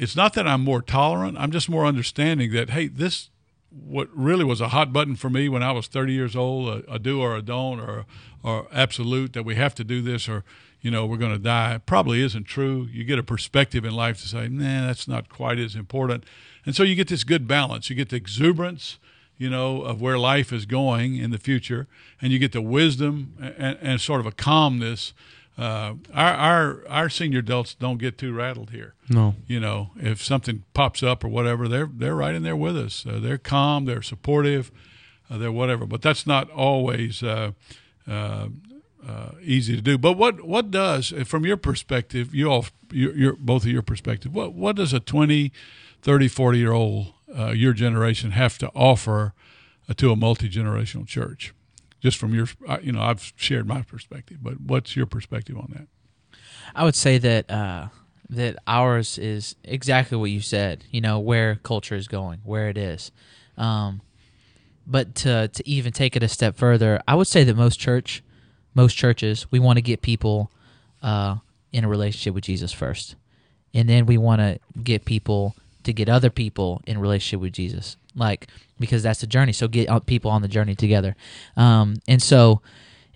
it's 0.00 0.16
not 0.16 0.32
that 0.32 0.48
I'm 0.48 0.64
more 0.64 0.80
tolerant. 0.80 1.36
I'm 1.36 1.50
just 1.50 1.68
more 1.68 1.84
understanding 1.84 2.52
that, 2.52 2.70
hey, 2.70 2.88
this 2.88 3.28
what 3.70 4.08
really 4.14 4.44
was 4.44 4.60
a 4.60 4.68
hot 4.68 4.92
button 4.94 5.14
for 5.14 5.28
me 5.28 5.48
when 5.48 5.62
I 5.62 5.72
was 5.72 5.86
30 5.86 6.12
years 6.12 6.34
old, 6.34 6.68
a, 6.68 6.94
a 6.94 6.98
do 6.98 7.20
or 7.20 7.36
a 7.36 7.42
don't, 7.42 7.78
or 7.78 8.06
or 8.42 8.66
absolute 8.72 9.34
that 9.34 9.44
we 9.44 9.56
have 9.56 9.74
to 9.74 9.84
do 9.84 10.00
this, 10.00 10.26
or 10.26 10.42
you 10.80 10.90
know 10.90 11.04
we're 11.04 11.18
going 11.18 11.32
to 11.32 11.38
die, 11.38 11.78
probably 11.84 12.22
isn't 12.22 12.44
true. 12.44 12.88
You 12.90 13.04
get 13.04 13.18
a 13.18 13.22
perspective 13.22 13.84
in 13.84 13.92
life 13.92 14.20
to 14.22 14.28
say, 14.28 14.48
nah, 14.48 14.86
that's 14.86 15.06
not 15.06 15.28
quite 15.28 15.58
as 15.58 15.76
important, 15.76 16.24
and 16.64 16.74
so 16.74 16.82
you 16.82 16.94
get 16.94 17.08
this 17.08 17.22
good 17.22 17.46
balance. 17.46 17.90
You 17.90 17.94
get 17.94 18.08
the 18.08 18.16
exuberance, 18.16 18.98
you 19.36 19.50
know, 19.50 19.82
of 19.82 20.00
where 20.00 20.18
life 20.18 20.50
is 20.50 20.64
going 20.64 21.16
in 21.16 21.30
the 21.30 21.38
future, 21.38 21.86
and 22.22 22.32
you 22.32 22.38
get 22.38 22.52
the 22.52 22.62
wisdom 22.62 23.34
and, 23.38 23.78
and 23.82 24.00
sort 24.00 24.20
of 24.20 24.26
a 24.26 24.32
calmness. 24.32 25.12
Uh, 25.58 25.94
our 26.14 26.34
our 26.34 26.84
our 26.88 27.08
senior 27.10 27.40
adults 27.40 27.74
don't 27.74 27.98
get 27.98 28.16
too 28.16 28.32
rattled 28.32 28.70
here. 28.70 28.94
No. 29.08 29.34
You 29.46 29.60
know, 29.60 29.90
if 29.96 30.22
something 30.24 30.64
pops 30.72 31.02
up 31.02 31.22
or 31.22 31.28
whatever, 31.28 31.68
they're 31.68 31.90
they're 31.92 32.14
right 32.16 32.34
in 32.34 32.42
there 32.42 32.56
with 32.56 32.76
us. 32.76 33.04
Uh, 33.06 33.18
they're 33.20 33.38
calm, 33.38 33.84
they're 33.84 34.02
supportive, 34.02 34.70
uh, 35.28 35.36
they're 35.36 35.52
whatever. 35.52 35.86
But 35.86 36.02
that's 36.02 36.26
not 36.26 36.50
always 36.50 37.22
uh, 37.22 37.52
uh, 38.08 38.48
uh, 39.06 39.30
easy 39.42 39.76
to 39.76 39.82
do. 39.82 39.98
But 39.98 40.12
what 40.14 40.42
what 40.42 40.70
does, 40.70 41.12
from 41.26 41.44
your 41.44 41.56
perspective, 41.56 42.34
you 42.34 42.50
all, 42.50 42.66
your, 42.90 43.14
your 43.14 43.32
both 43.34 43.64
of 43.64 43.70
your 43.70 43.82
perspective, 43.82 44.34
what 44.34 44.54
what 44.54 44.76
does 44.76 44.92
a 44.92 45.00
20, 45.00 45.52
30, 46.02 46.28
40 46.28 46.58
year 46.58 46.72
old 46.72 47.12
uh, 47.36 47.50
your 47.50 47.72
generation 47.72 48.32
have 48.32 48.58
to 48.58 48.68
offer 48.68 49.32
uh, 49.88 49.94
to 49.94 50.10
a 50.10 50.16
multi 50.16 50.48
generational 50.48 51.06
church? 51.06 51.54
Just 52.00 52.16
from 52.16 52.34
your, 52.34 52.46
uh, 52.66 52.78
you 52.82 52.92
know, 52.92 53.02
I've 53.02 53.32
shared 53.36 53.66
my 53.66 53.82
perspective, 53.82 54.38
but 54.42 54.60
what's 54.60 54.96
your 54.96 55.06
perspective 55.06 55.56
on 55.56 55.72
that? 55.74 55.86
I 56.74 56.84
would 56.84 56.94
say 56.94 57.18
that 57.18 57.50
uh, 57.50 57.88
that 58.30 58.56
ours 58.66 59.18
is 59.18 59.56
exactly 59.64 60.16
what 60.16 60.30
you 60.30 60.40
said. 60.40 60.84
You 60.90 61.00
know 61.00 61.18
where 61.18 61.56
culture 61.56 61.94
is 61.96 62.08
going, 62.08 62.40
where 62.44 62.68
it 62.68 62.78
is. 62.78 63.10
Um, 63.58 64.00
but 64.86 65.14
to 65.16 65.48
to 65.48 65.68
even 65.68 65.92
take 65.92 66.16
it 66.16 66.22
a 66.22 66.28
step 66.28 66.56
further, 66.56 67.02
I 67.06 67.14
would 67.14 67.26
say 67.26 67.44
that 67.44 67.56
most 67.56 67.78
church, 67.78 68.22
most 68.74 68.94
churches, 68.94 69.50
we 69.50 69.58
want 69.58 69.76
to 69.76 69.82
get 69.82 70.00
people 70.00 70.50
uh, 71.02 71.36
in 71.72 71.84
a 71.84 71.88
relationship 71.88 72.34
with 72.34 72.44
Jesus 72.44 72.72
first, 72.72 73.16
and 73.74 73.88
then 73.88 74.06
we 74.06 74.16
want 74.16 74.40
to 74.40 74.58
get 74.82 75.04
people 75.04 75.54
to 75.90 75.94
get 75.94 76.08
other 76.08 76.30
people 76.30 76.80
in 76.86 76.98
relationship 76.98 77.40
with 77.40 77.52
Jesus, 77.52 77.96
like 78.14 78.48
because 78.78 79.02
that's 79.02 79.20
the 79.20 79.26
journey. 79.26 79.52
So 79.52 79.68
get 79.68 79.88
uh, 79.88 80.00
people 80.00 80.30
on 80.30 80.42
the 80.42 80.48
journey 80.48 80.74
together, 80.74 81.16
um, 81.56 81.96
and 82.08 82.22
so 82.22 82.62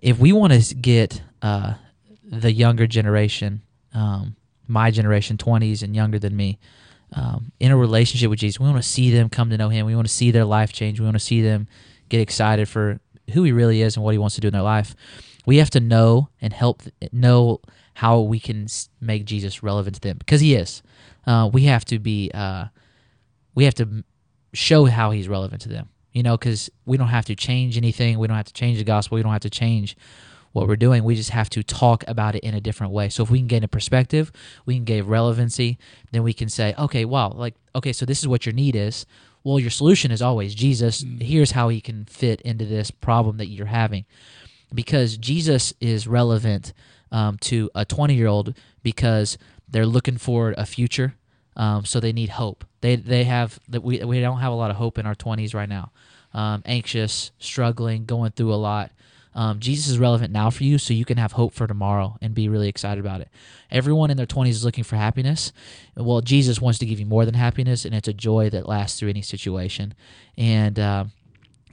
if 0.03 0.19
we 0.19 0.33
want 0.33 0.53
to 0.53 0.75
get 0.75 1.23
uh, 1.43 1.75
the 2.23 2.53
younger 2.53 2.87
generation, 2.87 3.63
um, 3.95 4.37
my 4.69 4.91
generation, 4.91 5.39
twenties 5.39 5.83
and 5.83 5.95
younger 5.95 6.19
than 6.19 6.37
me, 6.37 6.59
um, 7.15 7.53
in 7.61 7.71
a 7.71 7.77
relationship 7.77 8.29
with 8.29 8.41
Jesus. 8.41 8.61
We 8.61 8.67
want 8.67 8.83
to 8.83 8.89
see 8.89 9.11
them 9.11 9.29
come 9.29 9.51
to 9.51 9.57
know 9.57 9.69
Him. 9.69 9.87
We 9.87 9.95
want 9.95 10.09
to 10.09 10.13
see 10.13 10.31
their 10.31 10.45
life 10.45 10.73
change. 10.73 10.99
We 10.99 11.05
want 11.05 11.17
to 11.17 11.21
see 11.21 11.41
them 11.41 11.69
get 12.09 12.21
excited 12.21 12.69
for 12.69 13.01
who 13.33 13.45
He 13.45 13.53
really 13.53 13.83
is 13.83 13.97
and 13.97 14.05
what 14.05 14.13
He 14.13 14.19
wants 14.19 14.35
to 14.35 14.41
do 14.41 14.49
in 14.49 14.53
their 14.53 14.63
life. 14.63 14.95
We 15.47 15.59
have 15.59 15.71
to 15.71 15.81
know 15.81 16.29
and 16.41 16.53
help 16.53 16.83
know 17.13 17.61
how 17.95 18.21
we 18.21 18.41
can 18.41 18.67
make 19.01 19.25
Jesus 19.25 19.63
relevant 19.63 19.97
to 19.97 20.01
them 20.01 20.19
because 20.19 20.41
He 20.41 20.55
is. 20.55 20.83
Uh, 21.27 21.49
we 21.53 21.65
have 21.65 21.85
to 21.87 21.99
be. 21.99 22.31
Uh, 22.33 22.67
we 23.55 23.65
have 23.65 23.75
to 23.75 24.05
show 24.53 24.85
how 24.87 25.11
He's 25.11 25.29
relevant 25.29 25.63
to 25.63 25.69
them. 25.69 25.89
You 26.13 26.23
know, 26.23 26.37
because 26.37 26.71
we 26.87 26.97
don't 26.97 27.09
have 27.09 27.25
to 27.27 27.35
change 27.35 27.77
anything. 27.77 28.19
We 28.19 28.29
don't 28.29 28.37
have 28.37 28.47
to 28.47 28.53
change 28.53 28.79
the 28.79 28.85
gospel. 28.85 29.17
We 29.17 29.23
don't 29.23 29.33
have 29.33 29.41
to 29.43 29.51
change 29.51 29.97
what 30.55 30.69
we're 30.69 30.77
doing. 30.77 31.03
We 31.03 31.17
just 31.17 31.31
have 31.31 31.51
to 31.51 31.65
talk 31.65 32.05
about 32.07 32.37
it 32.37 32.45
in 32.45 32.55
a 32.55 32.61
different 32.61 32.93
way. 32.93 33.09
So 33.09 33.25
if 33.25 33.31
we 33.31 33.39
can 33.41 33.49
gain 33.49 33.65
a 33.65 33.69
perspective, 33.69 34.31
we 34.65 34.77
can 34.77 34.85
gain 34.85 35.03
relevancy, 35.05 35.79
then 36.13 36.23
we 36.23 36.33
can 36.33 36.49
say, 36.49 36.75
okay, 36.79 37.05
wow, 37.05 37.31
like, 37.31 37.57
okay, 37.75 37.93
so 37.93 38.07
this 38.07 38.21
is 38.21 38.29
what 38.29 38.47
your 38.47 38.53
need 38.53 38.77
is. 38.77 39.05
Well, 39.43 39.59
your 39.59 39.71
solution 39.71 40.13
is 40.13 40.23
always 40.23 40.55
Jesus. 40.55 41.03
Mm. 41.03 41.23
Here's 41.23 41.51
how 41.51 41.69
he 41.69 41.81
can 41.81 42.05
fit 42.05 42.41
into 42.43 42.65
this 42.65 42.93
problem 42.93 43.37
that 43.39 43.49
you're 43.49 43.67
having. 43.67 44.05
Because 44.73 45.17
Jesus 45.17 45.75
is 45.81 46.07
relevant 46.07 46.73
um, 47.11 47.37
to 47.39 47.69
a 47.75 47.85
20 47.85 48.15
year 48.15 48.29
old 48.29 48.55
because 48.83 49.37
they're 49.69 49.87
looking 49.87 50.19
for 50.19 50.55
a 50.57 50.67
future. 50.67 51.15
Um, 51.57 51.85
so 51.85 52.01
they 52.01 52.13
need 52.13 52.31
hope. 52.31 52.65
They 52.81 52.97
they 52.97 53.25
have 53.25 53.61
that 53.69 53.83
we 53.83 54.03
we 54.05 54.21
don't 54.21 54.41
have 54.41 54.53
a 54.53 54.57
lot 54.57 54.71
of 54.71 54.77
hope 54.77 54.99
in 54.99 55.07
our 55.07 55.15
20s 55.15 55.55
right 55.55 55.69
now. 55.69 55.93
Um, 56.33 56.63
anxious, 56.67 57.31
struggling, 57.39 58.07
going 58.07 58.33
through 58.33 58.53
a 58.53 58.57
lot. 58.57 58.91
Um, 59.37 59.59
Jesus 59.59 59.89
is 59.89 59.99
relevant 59.99 60.33
now 60.33 60.51
for 60.51 60.63
you, 60.63 60.79
so 60.79 60.95
you 60.95 61.05
can 61.05 61.19
have 61.19 61.33
hope 61.33 61.53
for 61.53 61.67
tomorrow 61.67 62.17
and 62.21 62.35
be 62.35 62.49
really 62.49 62.69
excited 62.69 63.05
about 63.05 63.21
it. 63.21 63.29
Everyone 63.71 64.11
in 64.11 64.17
their 64.17 64.27
20s 64.27 64.51
is 64.51 64.65
looking 64.65 64.85
for 64.85 64.97
happiness. 64.97 65.53
Well, 65.97 66.21
Jesus 66.21 66.61
wants 66.61 66.79
to 66.81 66.87
give 66.87 67.01
you 67.01 67.07
more 67.07 67.25
than 67.25 67.35
happiness, 67.35 67.85
and 67.85 67.95
it's 67.95 68.07
a 68.07 68.13
joy 68.13 68.49
that 68.51 68.69
lasts 68.69 68.99
through 68.99 69.09
any 69.11 69.23
situation. 69.23 69.95
And 70.37 70.79
uh, 70.79 71.07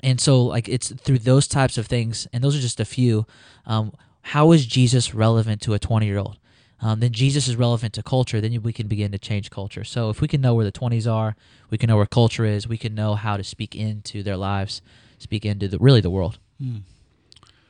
and 0.01 0.19
so, 0.19 0.43
like, 0.43 0.67
it's 0.67 0.91
through 0.91 1.19
those 1.19 1.47
types 1.47 1.77
of 1.77 1.87
things, 1.87 2.27
and 2.33 2.43
those 2.43 2.57
are 2.57 2.61
just 2.61 2.79
a 2.79 2.85
few. 2.85 3.27
Um, 3.65 3.93
how 4.21 4.51
is 4.51 4.65
Jesus 4.65 5.13
relevant 5.13 5.61
to 5.61 5.73
a 5.73 5.79
20 5.79 6.05
year 6.05 6.17
old? 6.17 6.37
Um, 6.81 6.99
then 6.99 7.11
Jesus 7.11 7.47
is 7.47 7.55
relevant 7.55 7.93
to 7.93 8.03
culture, 8.03 8.41
then 8.41 8.61
we 8.63 8.73
can 8.73 8.87
begin 8.87 9.11
to 9.11 9.19
change 9.19 9.51
culture. 9.51 9.83
So 9.83 10.09
if 10.09 10.19
we 10.19 10.27
can 10.27 10.41
know 10.41 10.55
where 10.55 10.65
the 10.65 10.71
20s 10.71 11.11
are, 11.11 11.35
we 11.69 11.77
can 11.77 11.87
know 11.87 11.97
where 11.97 12.07
culture 12.07 12.43
is, 12.43 12.67
we 12.67 12.77
can 12.77 12.95
know 12.95 13.13
how 13.13 13.37
to 13.37 13.43
speak 13.43 13.75
into 13.75 14.23
their 14.23 14.37
lives, 14.37 14.81
speak 15.19 15.45
into 15.45 15.67
the 15.67 15.77
really 15.77 16.01
the 16.01 16.09
world. 16.09 16.39
Mm. 16.61 16.81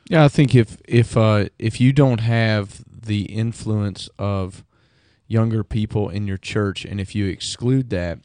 Yeah, 0.08 0.24
I 0.24 0.28
think 0.28 0.54
if 0.54 0.78
if 0.88 1.16
uh, 1.16 1.46
if 1.58 1.80
you 1.80 1.92
don't 1.92 2.20
have 2.20 2.82
the 2.86 3.22
influence 3.22 4.08
of 4.18 4.64
younger 5.28 5.62
people 5.62 6.08
in 6.08 6.26
your 6.26 6.38
church, 6.38 6.84
and 6.84 7.00
if 7.00 7.14
you 7.14 7.26
exclude 7.26 7.90
that, 7.90 8.18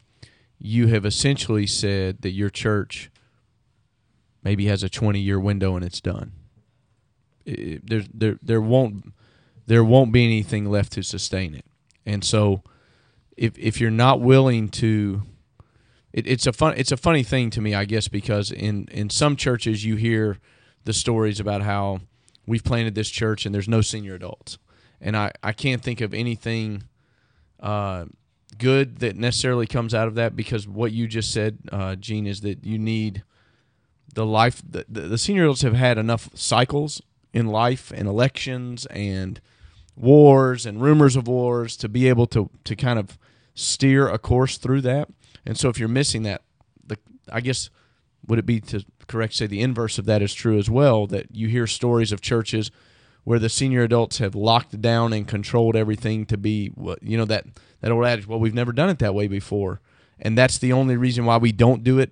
you 0.57 0.87
have 0.87 1.05
essentially 1.05 1.67
said 1.67 2.21
that 2.23 2.31
your 2.31 2.49
church 2.49 3.11
maybe 4.43 4.65
has 4.65 4.83
a 4.83 4.89
twenty 4.89 5.19
year 5.19 5.39
window 5.39 5.75
and 5.75 5.85
it's 5.85 6.01
done. 6.01 6.31
It, 7.45 7.87
there 7.87 8.03
there 8.11 8.39
there 8.41 8.61
won't 8.61 9.13
there 9.67 9.83
won't 9.83 10.11
be 10.11 10.23
anything 10.23 10.65
left 10.65 10.93
to 10.93 11.03
sustain 11.03 11.53
it, 11.53 11.65
and 12.05 12.23
so 12.23 12.63
if 13.37 13.57
if 13.57 13.79
you're 13.79 13.91
not 13.91 14.19
willing 14.19 14.69
to 14.69 15.21
it, 16.11 16.25
it's 16.25 16.47
a 16.47 16.53
fun 16.53 16.73
it's 16.77 16.91
a 16.91 16.97
funny 16.97 17.23
thing 17.23 17.49
to 17.51 17.61
me, 17.61 17.75
I 17.75 17.85
guess, 17.85 18.07
because 18.07 18.51
in 18.51 18.87
in 18.91 19.09
some 19.09 19.35
churches 19.35 19.85
you 19.85 19.95
hear 19.95 20.39
the 20.83 20.93
stories 20.93 21.39
about 21.39 21.61
how 21.61 21.99
we've 22.47 22.63
planted 22.63 22.95
this 22.95 23.09
church 23.09 23.45
and 23.45 23.53
there's 23.53 23.67
no 23.67 23.81
senior 23.81 24.15
adults. 24.15 24.57
And 24.99 25.15
I, 25.15 25.31
I 25.43 25.51
can't 25.51 25.83
think 25.83 26.01
of 26.01 26.13
anything 26.13 26.83
uh, 27.59 28.05
good 28.57 28.99
that 28.99 29.15
necessarily 29.15 29.67
comes 29.67 29.93
out 29.93 30.07
of 30.07 30.15
that 30.15 30.35
because 30.35 30.67
what 30.67 30.91
you 30.91 31.07
just 31.07 31.31
said, 31.31 31.59
uh, 31.71 31.95
Gene, 31.95 32.25
is 32.25 32.41
that 32.41 32.65
you 32.65 32.79
need 32.79 33.23
the 34.15 34.25
life. 34.25 34.63
The, 34.67 34.85
the 34.87 35.17
senior 35.17 35.43
adults 35.43 35.61
have 35.61 35.75
had 35.75 35.97
enough 35.97 36.29
cycles 36.33 37.01
in 37.33 37.47
life 37.47 37.91
and 37.93 38.07
elections 38.07 38.87
and 38.87 39.39
wars 39.97 40.65
and 40.65 40.81
rumors 40.81 41.15
of 41.15 41.27
wars 41.27 41.75
to 41.77 41.89
be 41.89 42.07
able 42.07 42.27
to, 42.27 42.49
to 42.63 42.75
kind 42.75 42.99
of 42.99 43.17
steer 43.53 44.07
a 44.07 44.17
course 44.17 44.57
through 44.57 44.81
that. 44.81 45.09
And 45.45 45.57
so 45.57 45.69
if 45.69 45.79
you're 45.79 45.89
missing 45.89 46.23
that, 46.23 46.43
the 46.85 46.97
I 47.31 47.41
guess 47.41 47.69
would 48.25 48.39
it 48.39 48.45
be 48.45 48.59
to 48.61 48.85
correct 49.07 49.33
say 49.33 49.47
the 49.47 49.61
inverse 49.61 49.97
of 49.97 50.05
that 50.05 50.21
is 50.21 50.33
true 50.33 50.57
as 50.57 50.69
well 50.69 51.07
that 51.07 51.33
you 51.33 51.47
hear 51.47 51.65
stories 51.65 52.11
of 52.11 52.21
churches 52.21 52.71
where 53.23 53.39
the 53.39 53.49
senior 53.49 53.83
adults 53.83 54.17
have 54.19 54.35
locked 54.35 54.81
down 54.81 55.13
and 55.13 55.27
controlled 55.27 55.75
everything 55.75 56.25
to 56.25 56.37
be 56.37 56.73
you 57.01 57.17
know 57.17 57.23
that 57.23 57.45
that 57.79 57.91
old 57.91 58.05
adage 58.05 58.27
well 58.27 58.39
we've 58.39 58.53
never 58.53 58.73
done 58.73 58.89
it 58.89 58.99
that 58.99 59.15
way 59.15 59.29
before 59.29 59.79
and 60.19 60.37
that's 60.37 60.57
the 60.57 60.73
only 60.73 60.97
reason 60.97 61.23
why 61.23 61.37
we 61.37 61.53
don't 61.53 61.85
do 61.85 61.99
it 61.99 62.11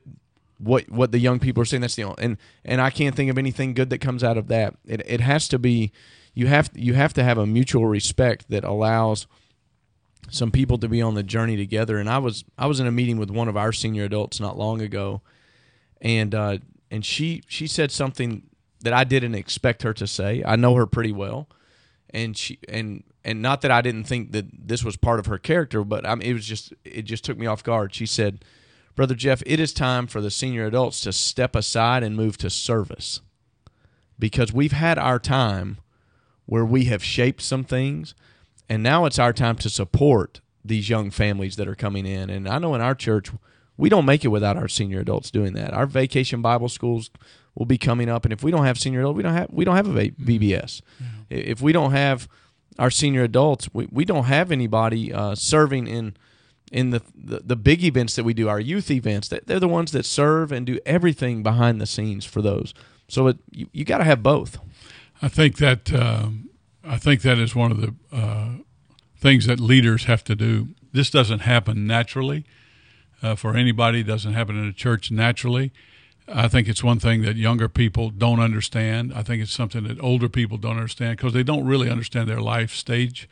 what 0.58 0.89
what 0.89 1.12
the 1.12 1.19
young 1.19 1.39
people 1.39 1.62
are 1.62 1.65
saying. 1.65 1.82
That's 1.82 1.95
the 1.95 2.04
only, 2.04 2.17
and 2.19 2.38
and 2.63 2.82
I 2.82 2.89
can't 2.89 3.15
think 3.15 3.30
of 3.30 3.38
anything 3.38 3.74
good 3.74 3.89
that 3.89 4.00
comes 4.00 4.24
out 4.24 4.38
of 4.38 4.48
that. 4.48 4.76
It 4.86 5.02
it 5.06 5.21
has 5.21 5.48
to 5.50 5.60
be 5.60 5.91
you 6.36 6.48
have 6.48 6.69
you 6.76 6.93
have 6.93 7.13
to 7.13 7.24
have 7.24 7.38
a 7.38 7.48
mutual 7.48 7.88
respect 7.88 8.50
that 8.50 8.63
allows 8.63 9.26
some 10.30 10.52
people 10.52 10.78
to 10.78 10.88
be 10.88 11.02
on 11.02 11.15
the 11.15 11.24
journey 11.24 11.56
together. 11.56 11.98
And 11.98 12.10
I 12.10 12.17
was 12.19 12.43
I 12.58 12.67
was 12.67 12.80
in 12.80 12.86
a 12.86 12.91
meeting 12.91 13.17
with 13.17 13.32
one 13.32 13.48
of 13.48 13.58
our 13.58 13.71
senior 13.71 14.04
adults 14.04 14.39
not 14.39 14.58
long 14.58 14.82
ago, 14.82 15.21
and 16.02 16.36
uh, 16.36 16.58
and 16.91 17.04
she 17.04 17.41
she 17.48 17.65
said 17.65 17.91
something 17.91 18.43
that 18.82 18.93
I 18.93 19.06
didn't 19.06 19.34
expect 19.34 19.82
her 19.84 19.93
to 19.93 20.06
say. 20.06 20.43
I 20.45 20.58
know 20.58 20.76
her 20.76 20.86
pretty 20.86 21.13
well, 21.13 21.48
and 22.10 22.36
she 22.38 22.60
and 22.67 23.04
and 23.24 23.41
not 23.41 23.62
that 23.62 23.71
I 23.71 23.82
didn't 23.82 24.04
think 24.04 24.34
that 24.34 24.45
this 24.67 24.84
was 24.84 24.98
part 24.98 25.19
of 25.19 25.28
her 25.28 25.38
character, 25.38 25.86
but 25.86 26.06
I 26.06 26.15
mean, 26.15 26.30
it 26.30 26.34
was 26.34 26.45
just 26.45 26.74
it 26.84 27.04
just 27.04 27.24
took 27.24 27.38
me 27.38 27.48
off 27.48 27.63
guard. 27.63 27.95
She 27.95 28.06
said, 28.06 28.43
"Brother 28.93 29.15
Jeff, 29.15 29.41
it 29.45 29.62
is 29.62 29.74
time 29.74 30.06
for 30.06 30.19
the 30.19 30.30
senior 30.30 30.65
adults 30.65 31.00
to 31.02 31.13
step 31.13 31.56
aside 31.56 32.04
and 32.04 32.17
move 32.17 32.38
to 32.39 32.50
service, 32.50 33.21
because 34.19 34.52
we've 34.52 34.74
had 34.74 35.00
our 35.00 35.17
time 35.17 35.78
where 36.45 36.65
we 36.65 36.86
have 36.86 37.03
shaped 37.03 37.41
some 37.41 37.63
things, 37.63 38.15
and 38.69 38.84
now 38.84 39.05
it's 39.05 39.19
our 39.19 39.34
time 39.34 39.55
to 39.58 39.69
support 39.69 40.41
these 40.63 40.89
young 40.89 41.12
families 41.12 41.55
that 41.58 41.67
are 41.67 41.75
coming 41.75 42.05
in. 42.05 42.29
And 42.29 42.47
I 42.47 42.58
know 42.58 42.73
in 42.73 42.81
our 42.81 42.95
church, 42.95 43.31
we 43.77 43.89
don't 43.89 44.05
make 44.05 44.25
it 44.25 44.29
without 44.29 44.58
our 44.58 44.67
senior 44.67 44.99
adults 44.99 45.31
doing 45.31 45.53
that. 45.53 45.73
Our 45.73 45.86
vacation 45.86 46.41
Bible 46.41 46.69
schools 46.69 47.10
will 47.53 47.65
be 47.65 47.77
coming 47.77 48.10
up, 48.10 48.25
and 48.25 48.34
if 48.34 48.43
we 48.43 48.51
don't 48.51 48.65
have 48.65 48.79
senior 48.79 49.01
adults, 49.01 49.17
we 49.17 49.23
don't 49.23 49.34
have 49.34 49.49
we 49.51 49.65
don't 49.65 49.75
have 49.75 49.88
a 49.88 50.10
VBS. 50.10 50.81
Yeah. 50.99 51.38
If 51.38 51.62
we 51.62 51.71
don't 51.71 51.91
have 51.91 52.27
our 52.77 52.91
senior 52.91 53.23
adults, 53.23 53.69
we, 53.73 53.88
we 53.91 54.05
don't 54.05 54.25
have 54.25 54.51
anybody 54.51 55.13
uh, 55.13 55.36
serving 55.36 55.88
in 55.88 56.15
in 56.71 56.89
the, 56.89 57.01
the, 57.15 57.41
the 57.43 57.55
big 57.55 57.84
events 57.84 58.15
that 58.15 58.23
we 58.23 58.34
do, 58.34 58.49
our 58.49 58.60
youth 58.60 58.89
events. 58.89 59.29
They're 59.29 59.60
the 59.60 59.67
ones 59.67 59.91
that 59.91 60.05
serve 60.05 60.51
and 60.51 60.65
do 60.65 60.79
everything 60.86 61.43
behind 61.43 61.79
the 61.79 61.86
scenes 61.86 62.25
for 62.25 62.41
those. 62.41 62.73
So 63.08 63.27
it, 63.27 63.38
you, 63.51 63.67
you 63.71 63.86
got 63.86 63.99
to 63.99 64.03
have 64.03 64.23
both. 64.23 64.58
I 65.21 65.28
think 65.28 65.58
that 65.58 65.93
um, 65.93 66.49
I 66.84 66.97
think 66.97 67.21
that 67.21 67.38
is 67.38 67.56
one 67.56 67.71
of 67.71 67.82
the 67.82 67.95
uh, 68.12 68.49
things 69.17 69.47
that 69.47 69.60
leaders 69.60 70.06
have 70.06 70.23
to 70.25 70.36
do. 70.36 70.69
This 70.91 71.10
doesn't 71.10 71.39
happen 71.39 71.88
naturally 71.88 72.45
uh, 73.21 73.36
for 73.36 73.56
anybody. 73.56 74.01
It 74.01 74.08
doesn't 74.08 74.34
happen 74.34 74.58
in 74.58 74.67
a 74.67 74.73
church 74.73 75.12
naturally. 75.12 75.71
I 76.28 76.47
think 76.47 76.67
it's 76.67 76.84
one 76.84 76.99
thing 76.99 77.21
that 77.21 77.36
younger 77.36 77.69
people 77.69 78.10
don't 78.10 78.39
understand. 78.39 79.13
I 79.13 79.21
think 79.21 79.43
it's 79.43 79.51
something 79.51 79.84
that 79.84 80.01
older 80.01 80.28
people 80.28 80.58
don't 80.58 80.78
understand 80.78 81.17
because 81.17 81.34
they 81.34 81.43
don't 81.43 81.65
really 81.65 81.89
understand 81.89 82.28
their 82.28 82.41
life 82.41 82.73
stage. 82.73 83.30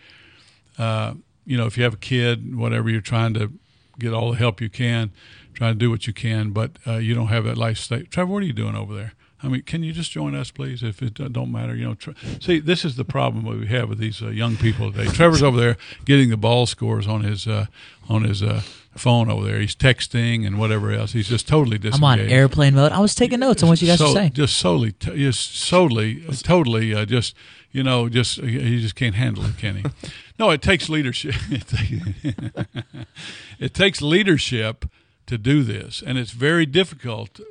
Uh, 0.77 1.15
you 1.45 1.57
know, 1.57 1.65
if 1.65 1.77
you 1.77 1.83
have 1.83 1.95
a 1.95 1.97
kid, 1.97 2.55
whatever, 2.55 2.89
you're 2.89 3.01
trying 3.01 3.33
to 3.33 3.51
get 3.99 4.13
all 4.13 4.31
the 4.31 4.37
help 4.37 4.61
you 4.61 4.69
can, 4.69 5.11
trying 5.53 5.73
to 5.73 5.79
do 5.79 5.89
what 5.89 6.07
you 6.07 6.13
can, 6.13 6.51
but 6.51 6.77
uh, 6.87 6.93
you 6.93 7.13
don't 7.15 7.27
have 7.27 7.45
that 7.45 7.57
life 7.57 7.77
stage. 7.77 8.09
Trevor, 8.09 8.31
what 8.31 8.43
are 8.43 8.45
you 8.45 8.53
doing 8.53 8.75
over 8.75 8.95
there? 8.95 9.13
I 9.43 9.49
mean, 9.49 9.61
can 9.63 9.83
you 9.83 9.91
just 9.91 10.11
join 10.11 10.35
us, 10.35 10.51
please? 10.51 10.81
If 10.83 11.01
it 11.01 11.15
don't 11.15 11.51
matter, 11.51 11.75
you 11.75 11.83
know. 11.85 11.95
Tre- 11.95 12.15
See, 12.39 12.59
this 12.59 12.85
is 12.85 12.95
the 12.95 13.03
problem 13.03 13.43
we 13.59 13.67
have 13.67 13.89
with 13.89 13.97
these 13.97 14.21
uh, 14.21 14.29
young 14.29 14.55
people 14.55 14.91
today. 14.91 15.11
Trevor's 15.11 15.43
over 15.43 15.59
there 15.59 15.77
getting 16.05 16.29
the 16.29 16.37
ball 16.37 16.65
scores 16.65 17.07
on 17.07 17.23
his 17.23 17.45
uh, 17.45 17.65
on 18.07 18.23
his 18.23 18.41
uh, 18.41 18.61
phone 18.95 19.29
over 19.29 19.45
there. 19.45 19.59
He's 19.59 19.75
texting 19.75 20.47
and 20.47 20.57
whatever 20.57 20.91
else. 20.91 21.11
He's 21.11 21.27
just 21.27 21.45
totally 21.45 21.77
disengaged. 21.77 22.03
I'm 22.03 22.19
on 22.21 22.29
airplane 22.29 22.73
mode. 22.73 22.93
I 22.93 22.99
was 22.99 23.15
taking 23.15 23.41
notes 23.41 23.61
on 23.63 23.69
what 23.69 23.81
you 23.81 23.87
guys 23.87 23.99
so, 23.99 24.07
were 24.07 24.13
saying. 24.13 24.31
Just 24.31 24.57
solely, 24.57 24.93
t- 24.93 25.17
just 25.17 25.57
solely, 25.57 26.21
totally, 26.41 26.93
uh, 26.93 27.03
just 27.05 27.35
you 27.71 27.83
know, 27.83 28.07
just 28.07 28.39
he 28.39 28.79
just 28.79 28.95
can't 28.95 29.15
handle 29.15 29.45
it, 29.45 29.57
can 29.57 29.75
he? 29.77 29.83
no, 30.39 30.51
it 30.51 30.61
takes 30.61 30.87
leadership. 30.87 31.35
it 33.59 33.73
takes 33.73 34.01
leadership 34.01 34.85
to 35.25 35.37
do 35.37 35.63
this, 35.63 36.01
and 36.05 36.17
it's 36.17 36.31
very 36.31 36.65
difficult 36.65 37.41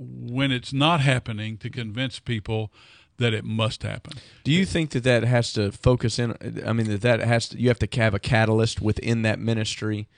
when 0.00 0.50
it's 0.50 0.72
not 0.72 1.00
happening 1.00 1.58
to 1.58 1.68
convince 1.68 2.18
people 2.18 2.72
that 3.18 3.34
it 3.34 3.44
must 3.44 3.82
happen. 3.82 4.14
Do 4.44 4.50
you 4.50 4.64
think 4.64 4.90
that 4.90 5.04
that 5.04 5.24
has 5.24 5.52
to 5.52 5.70
focus 5.70 6.18
in? 6.18 6.34
I 6.66 6.72
mean, 6.72 6.88
that 6.88 7.02
that 7.02 7.20
has 7.20 7.50
to, 7.50 7.60
you 7.60 7.68
have 7.68 7.78
to 7.80 8.00
have 8.00 8.14
a 8.14 8.18
catalyst 8.18 8.80
within 8.80 9.22
that 9.22 9.38
ministry 9.38 10.08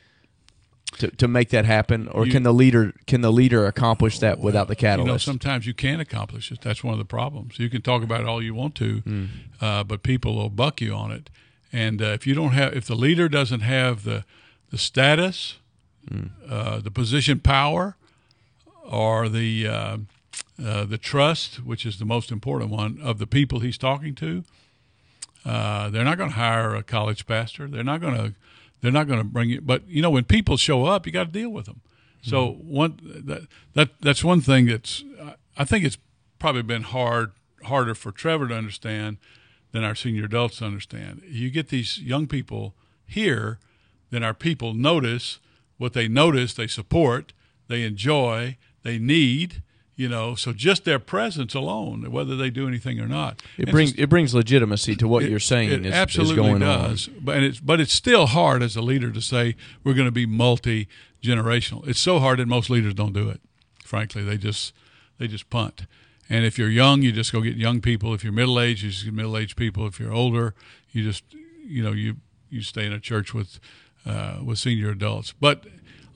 to, 0.98 1.10
to 1.10 1.26
make 1.26 1.48
that 1.50 1.64
happen, 1.64 2.06
or 2.08 2.26
you, 2.26 2.32
can 2.32 2.42
the 2.42 2.52
leader 2.52 2.92
can 3.06 3.20
the 3.20 3.32
leader 3.32 3.66
accomplish 3.66 4.18
that 4.20 4.38
well, 4.38 4.46
without 4.46 4.68
the 4.68 4.76
catalyst? 4.76 5.26
You 5.26 5.32
know, 5.32 5.34
sometimes 5.38 5.66
you 5.66 5.74
can 5.74 6.00
accomplish 6.00 6.52
it. 6.52 6.60
That's 6.60 6.84
one 6.84 6.92
of 6.92 6.98
the 6.98 7.04
problems. 7.04 7.58
You 7.58 7.68
can 7.68 7.82
talk 7.82 8.02
about 8.02 8.20
it 8.20 8.26
all 8.28 8.42
you 8.42 8.54
want 8.54 8.74
to, 8.76 9.02
mm. 9.02 9.28
uh, 9.60 9.84
but 9.84 10.02
people 10.02 10.36
will 10.36 10.50
buck 10.50 10.80
you 10.80 10.94
on 10.94 11.10
it. 11.10 11.28
And 11.72 12.00
uh, 12.02 12.06
if 12.06 12.26
you 12.26 12.34
don't 12.34 12.52
have, 12.52 12.74
if 12.74 12.86
the 12.86 12.94
leader 12.94 13.28
doesn't 13.28 13.60
have 13.60 14.04
the 14.04 14.24
the 14.70 14.78
status, 14.78 15.58
mm. 16.08 16.30
uh, 16.48 16.80
the 16.80 16.90
position, 16.90 17.40
power, 17.40 17.96
or 18.82 19.28
the 19.28 19.66
uh, 19.66 19.96
uh, 20.64 20.84
the 20.84 20.98
trust, 20.98 21.56
which 21.56 21.86
is 21.86 21.98
the 21.98 22.04
most 22.04 22.30
important 22.30 22.70
one, 22.70 22.98
of 23.02 23.18
the 23.18 23.26
people 23.26 23.60
he's 23.60 23.78
talking 23.78 24.14
to. 24.16 24.44
Uh, 25.44 25.90
they're 25.90 26.04
not 26.04 26.18
going 26.18 26.30
to 26.30 26.36
hire 26.36 26.74
a 26.74 26.82
college 26.82 27.26
pastor. 27.26 27.66
They're 27.68 27.84
not 27.84 28.00
going 28.00 28.14
to. 28.14 28.34
They're 28.80 28.92
not 28.92 29.06
going 29.06 29.20
to 29.20 29.24
bring 29.24 29.50
it. 29.50 29.66
But 29.66 29.86
you 29.88 30.02
know, 30.02 30.10
when 30.10 30.24
people 30.24 30.56
show 30.56 30.84
up, 30.84 31.06
you 31.06 31.12
got 31.12 31.24
to 31.24 31.32
deal 31.32 31.50
with 31.50 31.66
them. 31.66 31.80
Mm-hmm. 32.20 32.30
So 32.30 32.52
one 32.52 32.98
that 33.26 33.46
that 33.74 33.90
that's 34.00 34.24
one 34.24 34.40
thing 34.40 34.66
that's. 34.66 35.04
I 35.56 35.64
think 35.64 35.84
it's 35.84 35.98
probably 36.38 36.62
been 36.62 36.82
hard 36.82 37.32
harder 37.64 37.94
for 37.94 38.12
Trevor 38.12 38.48
to 38.48 38.54
understand 38.54 39.18
than 39.72 39.84
our 39.84 39.94
senior 39.94 40.24
adults 40.24 40.58
to 40.58 40.66
understand. 40.66 41.22
You 41.26 41.50
get 41.50 41.68
these 41.68 41.98
young 41.98 42.26
people 42.26 42.74
here, 43.06 43.58
then 44.10 44.22
our 44.22 44.34
people 44.34 44.74
notice 44.74 45.38
what 45.78 45.94
they 45.94 46.08
notice, 46.08 46.54
they 46.54 46.66
support, 46.66 47.32
they 47.68 47.82
enjoy, 47.82 48.56
they 48.82 48.98
need 48.98 49.62
you 49.94 50.08
know 50.08 50.34
so 50.34 50.52
just 50.52 50.84
their 50.84 50.98
presence 50.98 51.54
alone 51.54 52.10
whether 52.10 52.36
they 52.36 52.50
do 52.50 52.66
anything 52.66 53.00
or 53.00 53.06
not. 53.06 53.42
It 53.58 53.70
brings 53.70 53.90
just, 53.90 54.00
it 54.00 54.06
brings 54.08 54.34
legitimacy 54.34 54.96
to 54.96 55.08
what 55.08 55.22
it, 55.22 55.30
you're 55.30 55.40
saying 55.40 55.70
it 55.70 55.86
is, 55.86 55.92
absolutely 55.92 56.34
is 56.34 56.36
going 56.36 56.60
does. 56.60 57.08
On. 57.08 57.14
but 57.20 57.42
it's 57.42 57.60
but 57.60 57.80
it's 57.80 57.92
still 57.92 58.26
hard 58.26 58.62
as 58.62 58.76
a 58.76 58.82
leader 58.82 59.10
to 59.10 59.20
say 59.20 59.56
we're 59.84 59.94
going 59.94 60.06
to 60.06 60.12
be 60.12 60.26
multi 60.26 60.88
generational 61.22 61.86
it's 61.86 62.00
so 62.00 62.18
hard 62.18 62.38
that 62.38 62.46
most 62.46 62.70
leaders 62.70 62.94
don't 62.94 63.12
do 63.12 63.28
it 63.28 63.40
frankly. 63.84 64.22
They 64.22 64.38
just 64.38 64.72
they 65.18 65.28
just 65.28 65.50
punt. 65.50 65.86
And 66.30 66.46
if 66.46 66.58
you're 66.58 66.70
young 66.70 67.02
you 67.02 67.12
just 67.12 67.32
go 67.32 67.42
get 67.42 67.56
young 67.56 67.80
people. 67.80 68.14
If 68.14 68.24
you're 68.24 68.32
middle 68.32 68.58
aged 68.58 68.82
you 68.82 68.90
just 68.90 69.04
get 69.04 69.12
middle 69.12 69.36
aged 69.36 69.56
people. 69.56 69.86
If 69.86 70.00
you're 70.00 70.12
older 70.12 70.54
you 70.92 71.04
just 71.04 71.24
you 71.64 71.82
know 71.82 71.92
you 71.92 72.16
you 72.48 72.62
stay 72.62 72.86
in 72.86 72.92
a 72.92 73.00
church 73.00 73.34
with 73.34 73.60
uh, 74.06 74.38
with 74.44 74.58
senior 74.58 74.90
adults. 74.90 75.32
But 75.38 75.66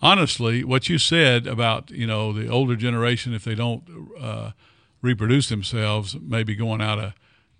honestly, 0.06 0.62
what 0.62 0.88
you 0.88 0.98
said 0.98 1.46
about 1.46 1.90
you 1.90 2.06
know 2.06 2.32
the 2.32 2.48
older 2.48 2.76
generation, 2.76 3.34
if 3.34 3.44
they 3.44 3.54
don't 3.54 3.82
uh, 4.20 4.52
reproduce 5.02 5.48
themselves, 5.48 6.16
maybe 6.20 6.54
going 6.54 6.80
out 6.80 6.98
of 6.98 7.12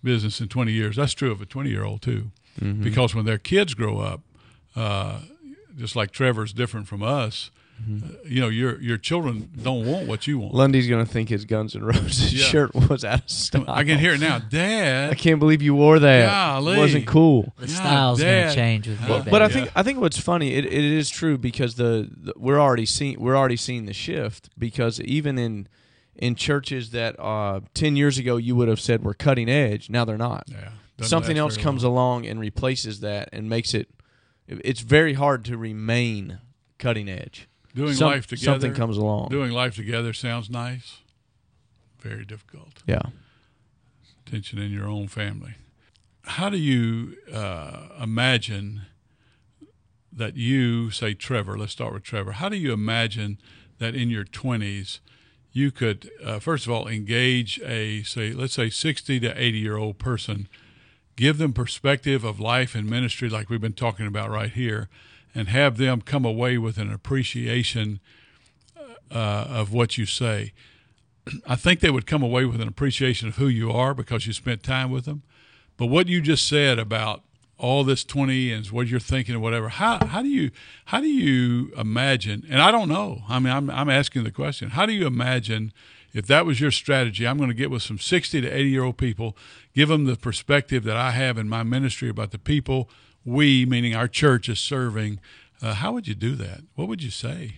business 0.02 0.40
in 0.40 0.48
20 0.48 0.72
years. 0.72 0.96
That's 0.96 1.14
true 1.14 1.32
of 1.32 1.40
a 1.40 1.46
20 1.46 1.70
year 1.70 1.85
old 1.85 2.02
too, 2.02 2.30
mm-hmm. 2.61 2.82
because 2.82 3.14
when 3.14 3.24
their 3.24 3.38
kids 3.38 3.74
grow 3.74 3.98
up, 3.98 4.20
uh, 4.76 5.20
just 5.76 5.96
like 5.96 6.12
Trevor's 6.12 6.52
different 6.52 6.87
from 6.87 7.02
us. 7.02 7.50
Mm-hmm. 7.83 8.07
Uh, 8.07 8.12
you 8.25 8.41
know, 8.41 8.49
your 8.49 8.81
your 8.81 8.97
children 8.97 9.51
don't 9.62 9.87
want 9.87 10.07
what 10.09 10.27
you 10.27 10.39
want. 10.39 10.55
Lundy's 10.55 10.89
going 10.89 11.05
to 11.05 11.11
think 11.11 11.29
his 11.29 11.45
Guns 11.45 11.77
N' 11.77 11.85
Roses 11.85 12.33
yeah. 12.39 12.45
shirt 12.45 12.75
was 12.75 13.05
out 13.05 13.25
of 13.25 13.31
style. 13.31 13.65
I 13.69 13.85
can 13.85 13.99
hear 13.99 14.15
it 14.15 14.21
now, 14.21 14.39
Dad. 14.39 15.11
I 15.11 15.15
can't 15.15 15.39
believe 15.39 15.62
you 15.62 15.75
wore 15.75 15.99
that. 15.99 16.27
Golly. 16.27 16.77
It 16.77 16.79
wasn't 16.79 17.07
cool. 17.07 17.53
The 17.59 17.69
style's 17.69 18.21
going 18.21 18.49
to 18.49 18.55
change 18.55 18.89
with 18.89 19.07
but, 19.07 19.27
but 19.27 19.43
I 19.43 19.49
think 19.49 19.71
I 19.75 19.83
think 19.83 20.01
what's 20.01 20.19
funny, 20.19 20.55
it, 20.55 20.65
it 20.65 20.73
is 20.73 21.11
true 21.11 21.37
because 21.39 21.75
the, 21.75 22.11
the 22.17 22.33
we're 22.37 22.59
already 22.59 22.87
seeing 22.87 23.21
we're 23.21 23.37
already 23.37 23.57
seeing 23.57 23.87
the 23.87 23.93
shift 23.93 24.49
because 24.59 25.01
even 25.01 25.39
in 25.39 25.69
in 26.17 26.35
churches 26.35 26.91
that 26.91 27.19
uh, 27.21 27.61
ten 27.75 27.95
years 27.95 28.17
ago 28.17 28.37
you 28.37 28.57
would 28.57 28.69
have 28.69 28.81
said 28.81 29.05
were 29.05 29.15
cutting 29.15 29.49
edge, 29.51 29.91
now 29.91 30.05
they're 30.05 30.17
not. 30.17 30.45
Yeah, 30.49 30.71
Something 31.03 31.37
else 31.37 31.59
comes 31.59 31.85
long. 31.85 31.93
along 31.93 32.27
and 32.27 32.41
replaces 32.41 33.01
that 33.01 33.29
and 33.33 33.51
makes 33.51 33.75
it. 33.75 33.91
It's 34.49 34.81
very 34.81 35.12
hard 35.15 35.45
to 35.47 35.59
remain 35.59 36.39
cutting 36.79 37.09
edge 37.09 37.49
doing 37.77 37.95
Some, 37.95 38.11
life 38.11 38.27
together. 38.27 38.45
Something 38.45 38.75
comes 38.75 38.97
along. 38.97 39.29
Doing 39.29 39.53
life 39.53 39.77
together 39.77 40.12
sounds 40.12 40.51
nice. 40.51 40.99
Very 42.01 42.25
difficult. 42.25 42.83
Yeah. 42.87 43.03
Tension 44.25 44.59
in 44.59 44.73
your 44.73 44.89
own 44.89 45.07
family. 45.07 45.55
How 46.25 46.49
do 46.49 46.57
you 46.57 47.17
uh, 47.33 47.89
imagine 48.03 48.83
that 50.11 50.37
you, 50.37 50.91
say 50.91 51.15
Trevor, 51.15 51.59
let's 51.59 51.73
start 51.73 51.93
with 51.93 52.03
Trevor. 52.03 52.33
How 52.33 52.49
do 52.49 52.57
you 52.57 52.73
imagine 52.73 53.39
that 53.79 53.95
in 53.95 54.09
your 54.09 54.25
20s 54.25 55.01
you 55.53 55.71
could, 55.71 56.11
uh, 56.23 56.39
first 56.39 56.67
of 56.67 56.73
all, 56.73 56.87
engage 56.89 57.61
a, 57.65 58.03
say, 58.03 58.33
let's 58.33 58.55
say 58.55 58.69
60 58.69 59.21
to 59.21 59.41
80 59.43 59.59
year 59.59 59.77
old 59.77 59.99
person, 59.99 60.49
give 61.17 61.39
them 61.39 61.53
perspective 61.53 62.25
of 62.25 62.41
life 62.41 62.75
and 62.75 62.89
ministry 62.89 63.29
like 63.29 63.49
we've 63.49 63.61
been 63.61 63.73
talking 63.73 64.07
about 64.07 64.31
right 64.31 64.53
here, 64.53 64.89
and 65.37 65.49
have 65.49 65.77
them 65.77 66.01
come 66.01 66.25
away 66.25 66.57
with 66.57 66.79
an 66.79 66.90
appreciation 66.90 68.01
uh, 69.11 69.46
of 69.49 69.70
what 69.70 69.99
you 69.99 70.07
say. 70.07 70.55
I 71.46 71.57
think 71.57 71.81
they 71.81 71.90
would 71.90 72.07
come 72.07 72.22
away 72.22 72.46
with 72.46 72.61
an 72.61 72.68
appreciation 72.68 73.29
of 73.29 73.37
who 73.37 73.46
you 73.46 73.70
are 73.70 73.92
because 73.92 74.27
you 74.27 74.33
spent 74.33 74.62
time 74.62 74.90
with 74.90 75.05
them. 75.05 75.22
But 75.77 75.87
what 75.87 76.09
you 76.09 76.22
just 76.22 76.49
said 76.49 76.79
about 76.79 77.22
all 77.59 77.85
this 77.85 78.03
20 78.03 78.51
and 78.53 78.66
what 78.68 78.87
you're 78.87 79.01
thinking 79.01 79.35
or 79.35 79.38
whatever 79.38 79.70
how, 79.70 80.05
how 80.05 80.20
do 80.20 80.29
you 80.29 80.51
how 80.87 81.01
do 81.01 81.07
you 81.07 81.72
imagine 81.79 82.44
and 82.51 82.61
i 82.61 82.70
don't 82.70 82.87
know 82.87 83.22
i 83.31 83.38
mean 83.38 83.51
I'm, 83.51 83.70
I'm 83.70 83.88
asking 83.88 84.25
the 84.25 84.31
question 84.31 84.68
how 84.70 84.85
do 84.85 84.92
you 84.92 85.07
imagine 85.07 85.72
if 86.12 86.27
that 86.27 86.44
was 86.44 86.61
your 86.61 86.70
strategy 86.70 87.27
i'm 87.27 87.38
going 87.38 87.49
to 87.49 87.55
get 87.55 87.70
with 87.70 87.81
some 87.81 87.99
60 87.99 88.42
to 88.42 88.51
80 88.51 88.68
year 88.68 88.85
old 88.85 88.99
people 88.99 89.38
give 89.75 89.88
them 89.88 90.05
the 90.05 90.16
perspective 90.16 90.85
that 90.85 90.99
i 90.99 91.12
have 91.12 91.38
in 91.38 91.49
my 91.49 91.62
ministry 91.62 92.11
about 92.11 92.31
the 92.31 92.38
people 92.38 92.90
we 93.27 93.67
meaning 93.67 93.95
our 93.95 94.09
church 94.09 94.49
is 94.49 94.59
serving 94.59 95.21
uh, 95.62 95.75
how 95.75 95.93
would 95.93 96.07
you 96.07 96.15
do 96.15 96.35
that? 96.37 96.61
What 96.75 96.89
would 96.89 97.03
you 97.03 97.11
say? 97.11 97.57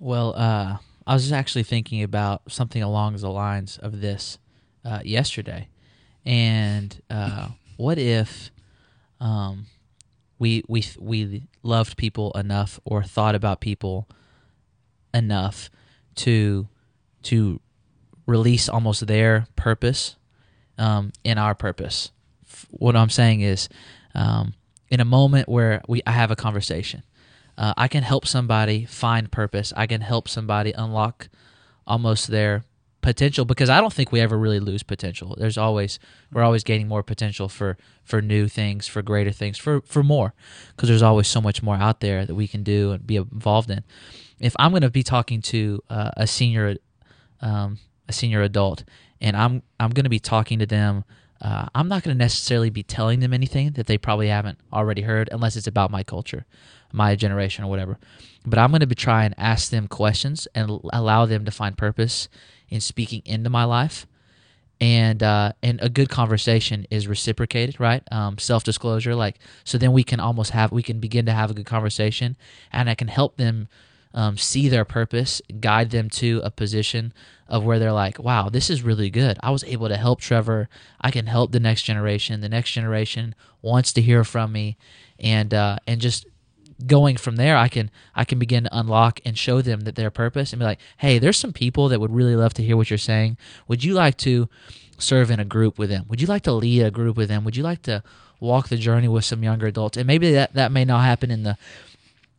Well, 0.00 0.34
uh, 0.36 0.78
I 1.06 1.14
was 1.14 1.30
actually 1.32 1.62
thinking 1.62 2.02
about 2.02 2.42
something 2.48 2.82
along 2.82 3.16
the 3.16 3.30
lines 3.30 3.78
of 3.78 4.00
this 4.00 4.38
uh, 4.84 5.00
yesterday, 5.04 5.68
and 6.24 7.00
uh, 7.08 7.48
what 7.76 7.98
if 7.98 8.50
um, 9.20 9.66
we 10.38 10.64
we 10.68 10.84
we 10.98 11.44
loved 11.62 11.96
people 11.96 12.32
enough 12.32 12.80
or 12.84 13.02
thought 13.02 13.34
about 13.34 13.60
people 13.60 14.08
enough 15.14 15.70
to 16.16 16.68
to 17.22 17.60
release 18.26 18.68
almost 18.68 19.06
their 19.06 19.46
purpose 19.54 20.16
um, 20.76 21.12
in 21.22 21.38
our 21.38 21.54
purpose. 21.54 22.10
What 22.70 22.96
I'm 22.96 23.10
saying 23.10 23.40
is, 23.40 23.68
um, 24.14 24.54
in 24.88 25.00
a 25.00 25.04
moment 25.04 25.48
where 25.48 25.82
we 25.88 26.02
I 26.06 26.12
have 26.12 26.30
a 26.30 26.36
conversation, 26.36 27.02
uh, 27.58 27.74
I 27.76 27.88
can 27.88 28.02
help 28.02 28.26
somebody 28.26 28.84
find 28.84 29.30
purpose. 29.30 29.72
I 29.76 29.86
can 29.86 30.00
help 30.00 30.28
somebody 30.28 30.72
unlock 30.72 31.28
almost 31.86 32.28
their 32.28 32.64
potential 33.06 33.44
because 33.44 33.70
I 33.70 33.80
don't 33.80 33.92
think 33.92 34.10
we 34.10 34.20
ever 34.20 34.36
really 34.36 34.58
lose 34.58 34.82
potential. 34.82 35.36
There's 35.38 35.56
always 35.56 35.98
we're 36.32 36.42
always 36.42 36.64
gaining 36.64 36.88
more 36.88 37.02
potential 37.02 37.48
for 37.48 37.76
for 38.04 38.20
new 38.20 38.48
things, 38.48 38.86
for 38.86 39.02
greater 39.02 39.32
things, 39.32 39.58
for 39.58 39.80
for 39.82 40.02
more 40.02 40.34
because 40.70 40.88
there's 40.88 41.02
always 41.02 41.28
so 41.28 41.40
much 41.40 41.62
more 41.62 41.76
out 41.76 42.00
there 42.00 42.26
that 42.26 42.34
we 42.34 42.48
can 42.48 42.62
do 42.62 42.92
and 42.92 43.06
be 43.06 43.16
involved 43.16 43.70
in. 43.70 43.84
If 44.38 44.54
I'm 44.58 44.70
going 44.72 44.82
to 44.82 44.90
be 44.90 45.02
talking 45.02 45.40
to 45.42 45.82
uh, 45.88 46.10
a 46.16 46.26
senior 46.26 46.76
um, 47.40 47.78
a 48.08 48.12
senior 48.12 48.42
adult 48.42 48.84
and 49.20 49.36
I'm 49.36 49.62
I'm 49.80 49.90
going 49.90 50.04
to 50.04 50.10
be 50.10 50.18
talking 50.18 50.58
to 50.58 50.66
them 50.66 51.04
uh, 51.40 51.66
I'm 51.74 51.88
not 51.88 52.02
going 52.02 52.16
to 52.16 52.18
necessarily 52.18 52.70
be 52.70 52.82
telling 52.82 53.20
them 53.20 53.32
anything 53.32 53.72
that 53.72 53.86
they 53.86 53.98
probably 53.98 54.28
haven't 54.28 54.58
already 54.72 55.02
heard 55.02 55.28
unless 55.32 55.56
it's 55.56 55.66
about 55.66 55.90
my 55.90 56.02
culture, 56.02 56.46
my 56.92 57.14
generation 57.14 57.64
or 57.64 57.68
whatever. 57.68 57.98
But 58.44 58.58
I'm 58.58 58.70
going 58.70 58.80
to 58.80 58.86
be 58.86 58.94
try 58.94 59.24
and 59.24 59.34
ask 59.36 59.70
them 59.70 59.88
questions 59.88 60.48
and 60.54 60.80
allow 60.92 61.26
them 61.26 61.44
to 61.44 61.50
find 61.50 61.76
purpose 61.76 62.28
in 62.68 62.80
speaking 62.80 63.22
into 63.24 63.50
my 63.50 63.64
life. 63.64 64.06
And 64.78 65.22
uh, 65.22 65.52
and 65.62 65.80
a 65.80 65.88
good 65.88 66.10
conversation 66.10 66.86
is 66.90 67.08
reciprocated, 67.08 67.80
right? 67.80 68.02
Um, 68.12 68.36
Self 68.36 68.62
disclosure, 68.62 69.14
like 69.14 69.38
so. 69.64 69.78
Then 69.78 69.92
we 69.92 70.04
can 70.04 70.20
almost 70.20 70.50
have 70.50 70.70
we 70.70 70.82
can 70.82 71.00
begin 71.00 71.24
to 71.24 71.32
have 71.32 71.50
a 71.50 71.54
good 71.54 71.64
conversation, 71.64 72.36
and 72.70 72.90
I 72.90 72.94
can 72.94 73.08
help 73.08 73.38
them 73.38 73.68
um, 74.14 74.36
see 74.36 74.68
their 74.68 74.84
purpose, 74.84 75.42
guide 75.60 75.90
them 75.90 76.08
to 76.10 76.40
a 76.44 76.50
position 76.50 77.12
of 77.48 77.64
where 77.64 77.78
they're 77.78 77.92
like, 77.92 78.18
wow, 78.18 78.48
this 78.48 78.70
is 78.70 78.82
really 78.82 79.10
good. 79.10 79.38
I 79.42 79.50
was 79.50 79.62
able 79.64 79.88
to 79.88 79.96
help 79.96 80.20
Trevor. 80.20 80.68
I 81.00 81.10
can 81.10 81.26
help 81.26 81.52
the 81.52 81.60
next 81.60 81.82
generation. 81.82 82.40
The 82.40 82.48
next 82.48 82.72
generation 82.72 83.34
wants 83.62 83.92
to 83.92 84.02
hear 84.02 84.24
from 84.24 84.52
me, 84.52 84.76
and 85.18 85.52
uh, 85.54 85.78
and 85.86 86.00
just 86.00 86.26
going 86.84 87.16
from 87.16 87.36
there, 87.36 87.56
I 87.56 87.68
can 87.68 87.90
I 88.14 88.24
can 88.24 88.38
begin 88.38 88.64
to 88.64 88.78
unlock 88.78 89.20
and 89.24 89.38
show 89.38 89.62
them 89.62 89.80
that 89.80 89.94
their 89.94 90.10
purpose 90.10 90.52
and 90.52 90.60
be 90.60 90.66
like, 90.66 90.80
hey, 90.98 91.18
there's 91.18 91.38
some 91.38 91.52
people 91.52 91.88
that 91.88 92.00
would 92.00 92.12
really 92.12 92.36
love 92.36 92.54
to 92.54 92.62
hear 92.62 92.76
what 92.76 92.90
you're 92.90 92.98
saying. 92.98 93.36
Would 93.68 93.84
you 93.84 93.94
like 93.94 94.16
to 94.18 94.48
serve 94.98 95.30
in 95.30 95.40
a 95.40 95.44
group 95.44 95.78
with 95.78 95.90
them? 95.90 96.06
Would 96.08 96.20
you 96.20 96.26
like 96.26 96.42
to 96.42 96.52
lead 96.52 96.82
a 96.82 96.90
group 96.90 97.16
with 97.16 97.28
them? 97.28 97.44
Would 97.44 97.56
you 97.56 97.62
like 97.62 97.82
to 97.82 98.02
walk 98.40 98.68
the 98.68 98.76
journey 98.76 99.08
with 99.08 99.24
some 99.24 99.42
younger 99.42 99.66
adults? 99.66 99.96
And 99.96 100.06
maybe 100.06 100.32
that 100.32 100.54
that 100.54 100.72
may 100.72 100.84
not 100.84 101.04
happen 101.04 101.30
in 101.30 101.42
the 101.42 101.56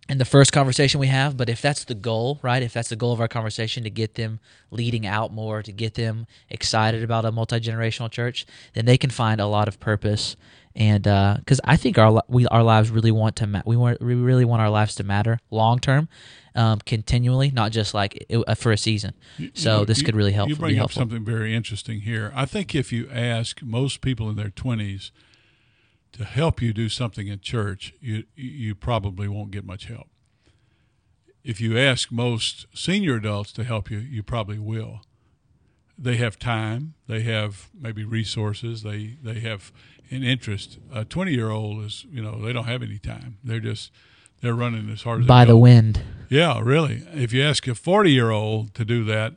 in 0.10 0.18
the 0.20 0.26
first 0.26 0.52
conversation 0.54 1.00
we 1.00 1.08
have, 1.08 1.36
but 1.36 1.50
if 1.50 1.62
that's 1.62 1.84
the 1.84 1.96
goal, 1.96 2.40
right? 2.42 2.64
If 2.64 2.74
that's 2.74 2.90
the 2.90 2.96
goal 2.96 3.12
of 3.12 3.20
our 3.20 3.28
conversation 3.28 3.84
to 3.84 3.90
get 3.90 4.16
them 4.16 4.40
leading 4.72 5.06
out 5.06 5.34
more, 5.34 5.62
to 5.62 5.72
get 5.72 5.96
them 5.96 6.28
excited 6.50 7.04
about 7.04 7.26
a 7.26 7.32
multi 7.32 7.60
generational 7.60 8.10
church, 8.10 8.46
then 8.74 8.86
they 8.86 8.98
can 8.98 9.10
find 9.10 9.42
a 9.42 9.48
lot 9.48 9.68
of 9.68 9.80
purpose. 9.80 10.36
And 10.76 11.04
because 11.04 11.60
I 11.64 11.76
think 11.76 11.98
our 11.98 12.22
we 12.28 12.46
our 12.48 12.62
lives 12.64 12.92
really 12.92 13.12
want 13.12 13.36
to 13.38 13.48
ma- 13.48 13.64
we 13.66 13.76
want 13.76 14.00
we 14.00 14.14
really 14.14 14.46
want 14.46 14.62
our 14.62 14.70
lives 14.70 14.94
to 14.96 15.04
matter 15.04 15.40
long 15.50 15.80
term, 15.80 16.08
um, 16.54 16.80
continually, 16.86 17.50
not 17.50 17.72
just 17.72 17.96
like 17.96 18.26
it, 18.30 18.44
uh, 18.48 18.54
for 18.54 18.72
a 18.72 18.78
season. 18.78 19.14
So 19.56 19.80
You- 19.80 19.86
this 19.88 20.00
you- 20.00 20.06
could 20.06 20.16
really 20.16 20.34
help. 20.34 20.50
You 20.50 20.56
be 20.56 20.60
bring 20.60 20.74
up 20.76 20.92
helpful. 20.92 21.02
something 21.02 21.26
very 21.26 21.56
interesting 21.56 22.02
here. 22.02 22.32
I 22.36 22.46
think 22.46 22.76
if 22.76 22.92
you 22.94 23.10
ask 23.12 23.64
most 23.64 24.02
people 24.02 24.30
in 24.30 24.36
their 24.36 24.52
twenties 24.52 25.12
to 26.14 26.24
help 26.26 26.62
you 26.62 26.74
do 26.74 26.90
something 26.90 27.28
in 27.28 27.40
church, 27.40 27.94
you 28.00 28.24
you 28.36 28.76
probably 28.76 29.28
won't 29.28 29.52
get 29.52 29.66
much 29.66 29.86
help. 29.86 30.08
If 31.44 31.62
you 31.62 31.78
ask 31.78 32.12
most 32.12 32.66
senior 32.74 33.16
adults 33.16 33.52
to 33.54 33.64
help 33.64 33.90
you, 33.90 34.00
you 34.00 34.24
probably 34.24 34.60
will. 34.60 35.02
They 35.98 36.18
have 36.18 36.38
time, 36.38 36.94
they 37.08 37.22
have 37.22 37.70
maybe 37.80 38.04
resources, 38.04 38.84
they 38.84 39.18
they 39.24 39.40
have 39.40 39.72
an 40.10 40.24
interest. 40.24 40.78
A 40.94 41.06
twenty 41.06 41.34
year 41.34 41.50
old 41.50 41.84
is 41.84 42.06
you 42.12 42.22
know 42.22 42.42
they 42.42 42.54
don't 42.54 42.66
have 42.66 42.84
any 42.84 43.00
time. 43.00 43.38
They're 43.44 43.60
just 43.60 43.92
they're 44.42 44.54
running 44.54 44.90
as 44.90 45.04
hard 45.04 45.22
as 45.22 45.28
by 45.28 45.46
the 45.46 45.54
go. 45.54 45.58
wind. 45.60 46.02
Yeah, 46.30 46.60
really. 46.62 47.04
If 47.14 47.34
you 47.34 47.42
ask 47.44 47.68
a 47.68 47.74
40 47.76 48.12
year 48.12 48.30
old 48.32 48.74
to 48.76 48.86
do 48.86 49.04
that, 49.06 49.34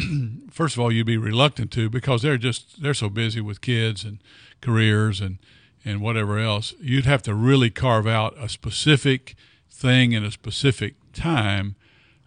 first 0.50 0.74
of 0.76 0.80
all, 0.80 0.90
you'd 0.90 1.06
be 1.06 1.16
reluctant 1.16 1.70
to 1.72 1.88
because 1.88 2.22
they're 2.22 2.38
just 2.38 2.82
they're 2.82 2.94
so 2.94 3.08
busy 3.08 3.40
with 3.40 3.60
kids 3.60 4.04
and 4.04 4.18
careers 4.60 5.20
and 5.20 5.38
and 5.84 6.00
whatever 6.00 6.38
else. 6.38 6.74
You'd 6.80 7.06
have 7.06 7.22
to 7.24 7.34
really 7.34 7.70
carve 7.70 8.06
out 8.06 8.34
a 8.38 8.48
specific 8.48 9.34
thing 9.70 10.12
in 10.12 10.24
a 10.24 10.30
specific 10.30 10.94
time 11.12 11.76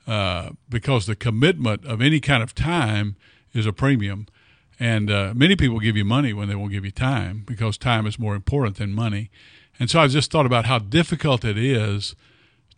uh, 0.07 0.51
because 0.69 1.05
the 1.05 1.15
commitment 1.15 1.85
of 1.85 2.01
any 2.01 2.19
kind 2.19 2.43
of 2.43 2.53
time 2.53 3.15
is 3.53 3.65
a 3.65 3.73
premium. 3.73 4.27
And 4.79 5.09
uh, 5.09 5.33
many 5.35 5.55
people 5.55 5.79
give 5.79 5.95
you 5.95 6.03
money 6.03 6.33
when 6.33 6.49
they 6.49 6.55
won't 6.55 6.71
give 6.71 6.83
you 6.83 6.91
time 6.91 7.43
because 7.45 7.77
time 7.77 8.05
is 8.05 8.19
more 8.19 8.35
important 8.35 8.77
than 8.77 8.91
money. 8.91 9.31
And 9.79 9.89
so 9.89 9.99
I 9.99 10.07
just 10.07 10.31
thought 10.31 10.45
about 10.45 10.65
how 10.65 10.79
difficult 10.79 11.45
it 11.45 11.57
is 11.57 12.15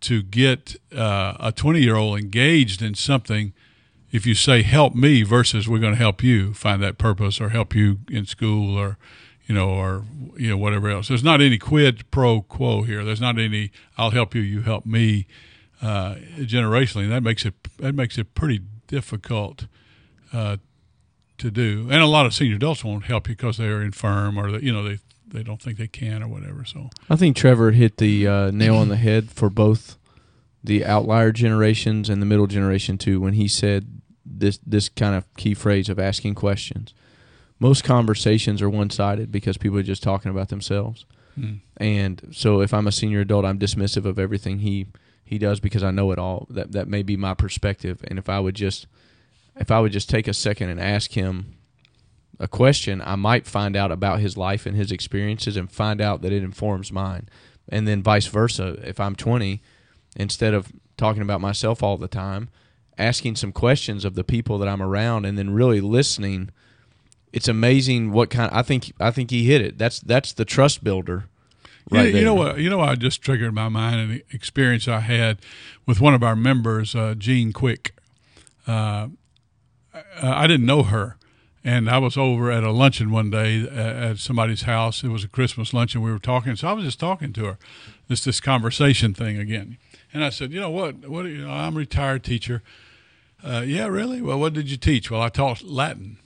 to 0.01 0.21
get 0.21 0.75
uh, 0.95 1.35
a 1.39 1.51
20 1.51 1.81
year 1.81 1.95
old 1.95 2.19
engaged 2.19 2.81
in 2.81 2.93
something 2.93 3.53
if 4.11 4.25
you 4.25 4.35
say 4.35 4.61
help 4.61 4.95
me 4.95 5.23
versus 5.23 5.67
we're 5.67 5.79
going 5.79 5.93
to 5.93 5.99
help 5.99 6.23
you 6.23 6.53
find 6.53 6.81
that 6.81 6.97
purpose 6.97 7.41
or 7.41 7.49
help 7.49 7.75
you 7.75 7.99
in 8.09 8.25
school 8.25 8.77
or 8.77 8.97
you 9.47 9.55
know 9.55 9.69
or 9.69 10.03
you 10.37 10.49
know 10.49 10.57
whatever 10.57 10.89
else. 10.89 11.07
There's 11.07 11.23
not 11.23 11.41
any 11.41 11.57
quid 11.57 12.09
pro 12.11 12.41
quo 12.41 12.83
here. 12.83 13.03
There's 13.03 13.21
not 13.21 13.39
any 13.39 13.71
i'll 13.97 14.11
help 14.11 14.35
you 14.35 14.41
you 14.41 14.61
help 14.61 14.85
me 14.85 15.25
uh, 15.81 16.15
generationally. 16.39 17.09
That 17.09 17.23
makes 17.23 17.45
it 17.45 17.53
that 17.77 17.95
makes 17.95 18.17
it 18.17 18.35
pretty 18.35 18.61
difficult 18.87 19.67
uh, 20.33 20.57
to 21.37 21.51
do. 21.51 21.87
And 21.89 22.01
a 22.01 22.07
lot 22.07 22.25
of 22.25 22.33
senior 22.33 22.55
adults 22.55 22.83
won't 22.83 23.05
help 23.05 23.27
you 23.27 23.35
because 23.35 23.57
they're 23.57 23.81
infirm 23.81 24.37
or 24.37 24.51
they, 24.51 24.65
you 24.65 24.73
know 24.73 24.83
they 24.83 24.99
they 25.25 25.43
don't 25.43 25.61
think 25.61 25.77
they 25.77 25.87
can 25.87 26.23
or 26.23 26.27
whatever 26.27 26.65
so. 26.65 26.89
I 27.09 27.15
think 27.15 27.35
Trevor 27.35 27.71
hit 27.71 27.97
the 27.97 28.27
uh, 28.27 28.51
nail 28.51 28.75
on 28.75 28.89
the 28.89 28.95
head 28.97 29.31
for 29.31 29.49
both 29.49 29.97
the 30.63 30.85
outlier 30.85 31.31
generations 31.31 32.09
and 32.09 32.21
the 32.21 32.25
middle 32.25 32.47
generation 32.47 32.97
too 32.97 33.21
when 33.21 33.33
he 33.33 33.47
said 33.47 34.01
this 34.25 34.59
this 34.65 34.89
kind 34.89 35.15
of 35.15 35.31
key 35.35 35.53
phrase 35.53 35.89
of 35.89 35.99
asking 35.99 36.35
questions. 36.35 36.93
Most 37.59 37.83
conversations 37.83 38.61
are 38.61 38.69
one 38.69 38.89
sided 38.89 39.31
because 39.31 39.57
people 39.57 39.77
are 39.77 39.83
just 39.83 40.03
talking 40.03 40.31
about 40.31 40.49
themselves. 40.49 41.05
mm. 41.37 41.59
And 41.77 42.29
so 42.31 42.61
if 42.61 42.73
I'm 42.73 42.87
a 42.87 42.91
senior 42.91 43.21
adult, 43.21 43.45
I'm 43.45 43.59
dismissive 43.59 44.05
of 44.05 44.19
everything 44.19 44.59
he 44.59 44.87
he 45.23 45.37
does 45.37 45.59
because 45.59 45.83
I 45.83 45.91
know 45.91 46.11
it 46.11 46.19
all. 46.19 46.47
That 46.49 46.71
that 46.71 46.87
may 46.87 47.03
be 47.03 47.17
my 47.17 47.33
perspective. 47.33 48.03
And 48.07 48.17
if 48.17 48.29
I 48.29 48.39
would 48.39 48.55
just 48.55 48.87
if 49.59 49.71
I 49.71 49.79
would 49.79 49.91
just 49.91 50.09
take 50.09 50.27
a 50.27 50.33
second 50.33 50.69
and 50.69 50.79
ask 50.79 51.11
him 51.11 51.57
a 52.39 52.47
question, 52.47 53.01
I 53.01 53.15
might 53.15 53.47
find 53.47 53.75
out 53.75 53.91
about 53.91 54.19
his 54.19 54.37
life 54.37 54.65
and 54.65 54.75
his 54.75 54.91
experiences 54.91 55.57
and 55.57 55.71
find 55.71 55.99
out 55.99 56.21
that 56.21 56.31
it 56.31 56.43
informs 56.43 56.91
mine. 56.91 57.27
And 57.69 57.87
then 57.87 58.03
vice 58.03 58.27
versa. 58.27 58.77
If 58.83 58.99
I'm 58.99 59.15
20, 59.15 59.61
instead 60.15 60.53
of 60.53 60.71
talking 60.97 61.21
about 61.21 61.41
myself 61.41 61.81
all 61.81 61.97
the 61.97 62.07
time, 62.07 62.49
asking 62.97 63.35
some 63.35 63.51
questions 63.51 64.05
of 64.05 64.15
the 64.15 64.23
people 64.23 64.57
that 64.59 64.67
I'm 64.67 64.81
around 64.81 65.25
and 65.25 65.37
then 65.37 65.49
really 65.49 65.81
listening, 65.81 66.49
it's 67.33 67.47
amazing 67.47 68.11
what 68.11 68.29
kind 68.29 68.49
I 68.53 68.61
think 68.61 68.91
I 68.99 69.11
think 69.11 69.31
he 69.31 69.45
hit 69.45 69.61
it. 69.61 69.77
That's 69.77 69.99
that's 69.99 70.33
the 70.33 70.45
trust 70.45 70.83
builder. 70.83 71.25
You- 71.91 71.97
Right 71.99 72.13
you, 72.13 72.23
know 72.25 72.33
what? 72.35 72.59
You 72.59 72.69
know 72.69 72.79
what? 72.79 72.89
I 72.89 72.95
just 72.95 73.21
triggered 73.21 73.53
my 73.53 73.69
mind 73.69 74.11
an 74.11 74.21
experience 74.31 74.87
I 74.89 74.99
had 74.99 75.37
with 75.85 76.01
one 76.01 76.13
of 76.13 76.21
our 76.21 76.35
members, 76.35 76.93
uh, 76.95 77.15
Jean 77.17 77.53
Quick. 77.53 77.93
Uh, 78.67 79.07
I 80.21 80.47
didn't 80.47 80.65
know 80.65 80.83
her, 80.83 81.17
and 81.63 81.89
I 81.89 81.97
was 81.97 82.17
over 82.17 82.51
at 82.51 82.63
a 82.63 82.71
luncheon 82.71 83.09
one 83.11 83.29
day 83.29 83.61
at, 83.63 83.69
at 83.77 84.17
somebody's 84.19 84.63
house. 84.63 85.03
It 85.03 85.07
was 85.07 85.23
a 85.23 85.27
Christmas 85.27 85.73
luncheon. 85.73 86.01
We 86.01 86.11
were 86.11 86.19
talking, 86.19 86.55
so 86.55 86.67
I 86.67 86.73
was 86.73 86.83
just 86.83 86.99
talking 86.99 87.31
to 87.33 87.45
her. 87.45 87.57
This 88.09 88.23
this 88.23 88.39
conversation 88.41 89.13
thing 89.13 89.37
again, 89.37 89.77
and 90.13 90.23
I 90.23 90.29
said, 90.29 90.51
you 90.51 90.59
know 90.59 90.69
what? 90.69 91.07
What? 91.07 91.25
You 91.25 91.45
know, 91.45 91.51
I'm 91.51 91.75
a 91.75 91.79
retired 91.79 92.23
teacher. 92.23 92.63
Uh, 93.43 93.63
yeah, 93.65 93.85
really? 93.87 94.21
Well, 94.21 94.39
what 94.39 94.53
did 94.53 94.69
you 94.69 94.77
teach? 94.77 95.09
Well, 95.09 95.21
I 95.21 95.29
taught 95.29 95.63
Latin. 95.63 96.17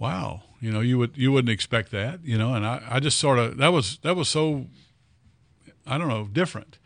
Wow. 0.00 0.44
You 0.60 0.72
know, 0.72 0.80
you 0.80 0.98
would 0.98 1.16
you 1.16 1.30
wouldn't 1.30 1.52
expect 1.52 1.92
that. 1.92 2.24
You 2.24 2.36
know, 2.36 2.54
and 2.54 2.66
I, 2.66 2.82
I 2.90 3.00
just 3.00 3.18
sort 3.18 3.38
of 3.38 3.58
that 3.58 3.68
was 3.68 3.98
that 3.98 4.16
was 4.16 4.28
so 4.28 4.66
I 5.86 5.96
don't 5.98 6.08
know 6.08 6.26
different. 6.32 6.78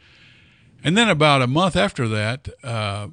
And 0.83 0.99
then 0.99 1.09
about 1.09 1.41
a 1.41 1.47
month 1.47 1.77
after 1.77 2.07
that, 2.09 2.49
uh, 2.63 3.09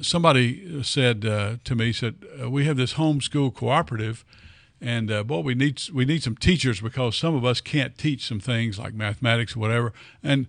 somebody 0.00 0.82
said 0.82 1.26
uh, 1.26 1.56
to 1.64 1.74
me, 1.74 1.92
said 1.92 2.24
uh, 2.42 2.48
we 2.48 2.64
have 2.64 2.76
this 2.76 2.94
homeschool 2.94 3.52
cooperative, 3.52 4.24
and 4.80 5.10
uh, 5.10 5.24
boy, 5.24 5.40
we 5.40 5.54
need 5.54 5.82
we 5.92 6.04
need 6.04 6.22
some 6.22 6.36
teachers 6.36 6.80
because 6.80 7.16
some 7.16 7.34
of 7.34 7.44
us 7.44 7.60
can't 7.60 7.98
teach 7.98 8.26
some 8.26 8.40
things 8.40 8.78
like 8.78 8.94
mathematics 8.94 9.56
or 9.56 9.58
whatever. 9.58 9.92
And 10.22 10.46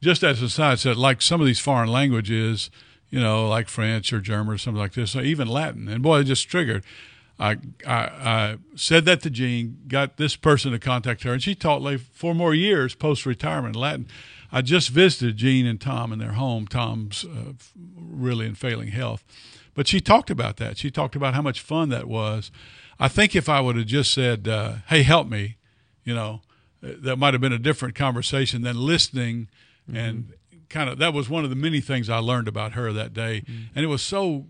just 0.00 0.24
as 0.24 0.40
a 0.40 0.48
side 0.48 0.78
said, 0.80 0.96
like 0.96 1.20
some 1.20 1.40
of 1.40 1.46
these 1.46 1.60
foreign 1.60 1.90
languages, 1.90 2.70
you 3.10 3.20
know, 3.20 3.46
like 3.46 3.68
French 3.68 4.10
or 4.10 4.20
German 4.20 4.54
or 4.54 4.58
something 4.58 4.80
like 4.80 4.94
this, 4.94 5.14
or 5.14 5.20
even 5.20 5.48
Latin. 5.48 5.86
And 5.86 6.02
boy, 6.02 6.20
it 6.20 6.24
just 6.24 6.48
triggered. 6.48 6.82
I, 7.42 7.56
I, 7.84 7.94
I 7.94 8.56
said 8.76 9.04
that 9.06 9.20
to 9.22 9.30
Jean, 9.30 9.78
got 9.88 10.16
this 10.16 10.36
person 10.36 10.70
to 10.70 10.78
contact 10.78 11.24
her, 11.24 11.32
and 11.32 11.42
she 11.42 11.56
taught 11.56 11.82
like 11.82 11.98
four 11.98 12.36
more 12.36 12.54
years 12.54 12.94
post 12.94 13.26
retirement 13.26 13.74
Latin. 13.74 14.06
I 14.52 14.62
just 14.62 14.90
visited 14.90 15.38
Jean 15.38 15.66
and 15.66 15.80
Tom 15.80 16.12
in 16.12 16.20
their 16.20 16.32
home. 16.32 16.68
Tom's 16.68 17.24
uh, 17.24 17.54
really 17.96 18.46
in 18.46 18.54
failing 18.54 18.88
health, 18.88 19.24
but 19.74 19.88
she 19.88 20.00
talked 20.00 20.30
about 20.30 20.58
that. 20.58 20.78
She 20.78 20.88
talked 20.88 21.16
about 21.16 21.34
how 21.34 21.42
much 21.42 21.60
fun 21.60 21.88
that 21.88 22.06
was. 22.06 22.52
I 23.00 23.08
think 23.08 23.34
if 23.34 23.48
I 23.48 23.60
would 23.60 23.74
have 23.76 23.86
just 23.86 24.14
said, 24.14 24.46
uh, 24.46 24.74
"Hey, 24.86 25.02
help 25.02 25.28
me," 25.28 25.56
you 26.04 26.14
know, 26.14 26.42
that 26.80 27.16
might 27.16 27.34
have 27.34 27.40
been 27.40 27.52
a 27.52 27.58
different 27.58 27.96
conversation 27.96 28.62
than 28.62 28.76
listening 28.76 29.48
mm-hmm. 29.88 29.96
and 29.96 30.32
kind 30.68 30.88
of. 30.88 30.98
That 30.98 31.12
was 31.12 31.28
one 31.28 31.42
of 31.42 31.50
the 31.50 31.56
many 31.56 31.80
things 31.80 32.08
I 32.08 32.18
learned 32.18 32.46
about 32.46 32.74
her 32.74 32.92
that 32.92 33.12
day, 33.12 33.42
mm-hmm. 33.44 33.62
and 33.74 33.84
it 33.84 33.88
was 33.88 34.02
so 34.02 34.46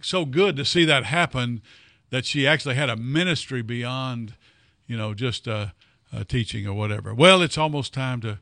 so 0.00 0.24
good 0.24 0.54
to 0.56 0.64
see 0.64 0.84
that 0.84 1.06
happen. 1.06 1.60
That 2.16 2.24
she 2.24 2.46
actually 2.46 2.76
had 2.76 2.88
a 2.88 2.96
ministry 2.96 3.60
beyond, 3.60 4.36
you 4.86 4.96
know, 4.96 5.12
just 5.12 5.46
uh, 5.46 5.66
uh, 6.10 6.24
teaching 6.24 6.66
or 6.66 6.72
whatever. 6.72 7.12
Well, 7.12 7.42
it's 7.42 7.58
almost 7.58 7.92
time 7.92 8.22
to 8.22 8.38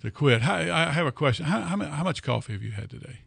to 0.00 0.10
quit. 0.10 0.42
I, 0.42 0.88
I 0.88 0.90
have 0.90 1.06
a 1.06 1.12
question. 1.12 1.46
How, 1.46 1.60
how, 1.60 1.78
how, 1.78 2.02
much 2.02 2.24
coffee 2.24 2.54
have 2.54 2.62
you 2.64 2.72
had 2.72 2.90
today, 2.90 3.20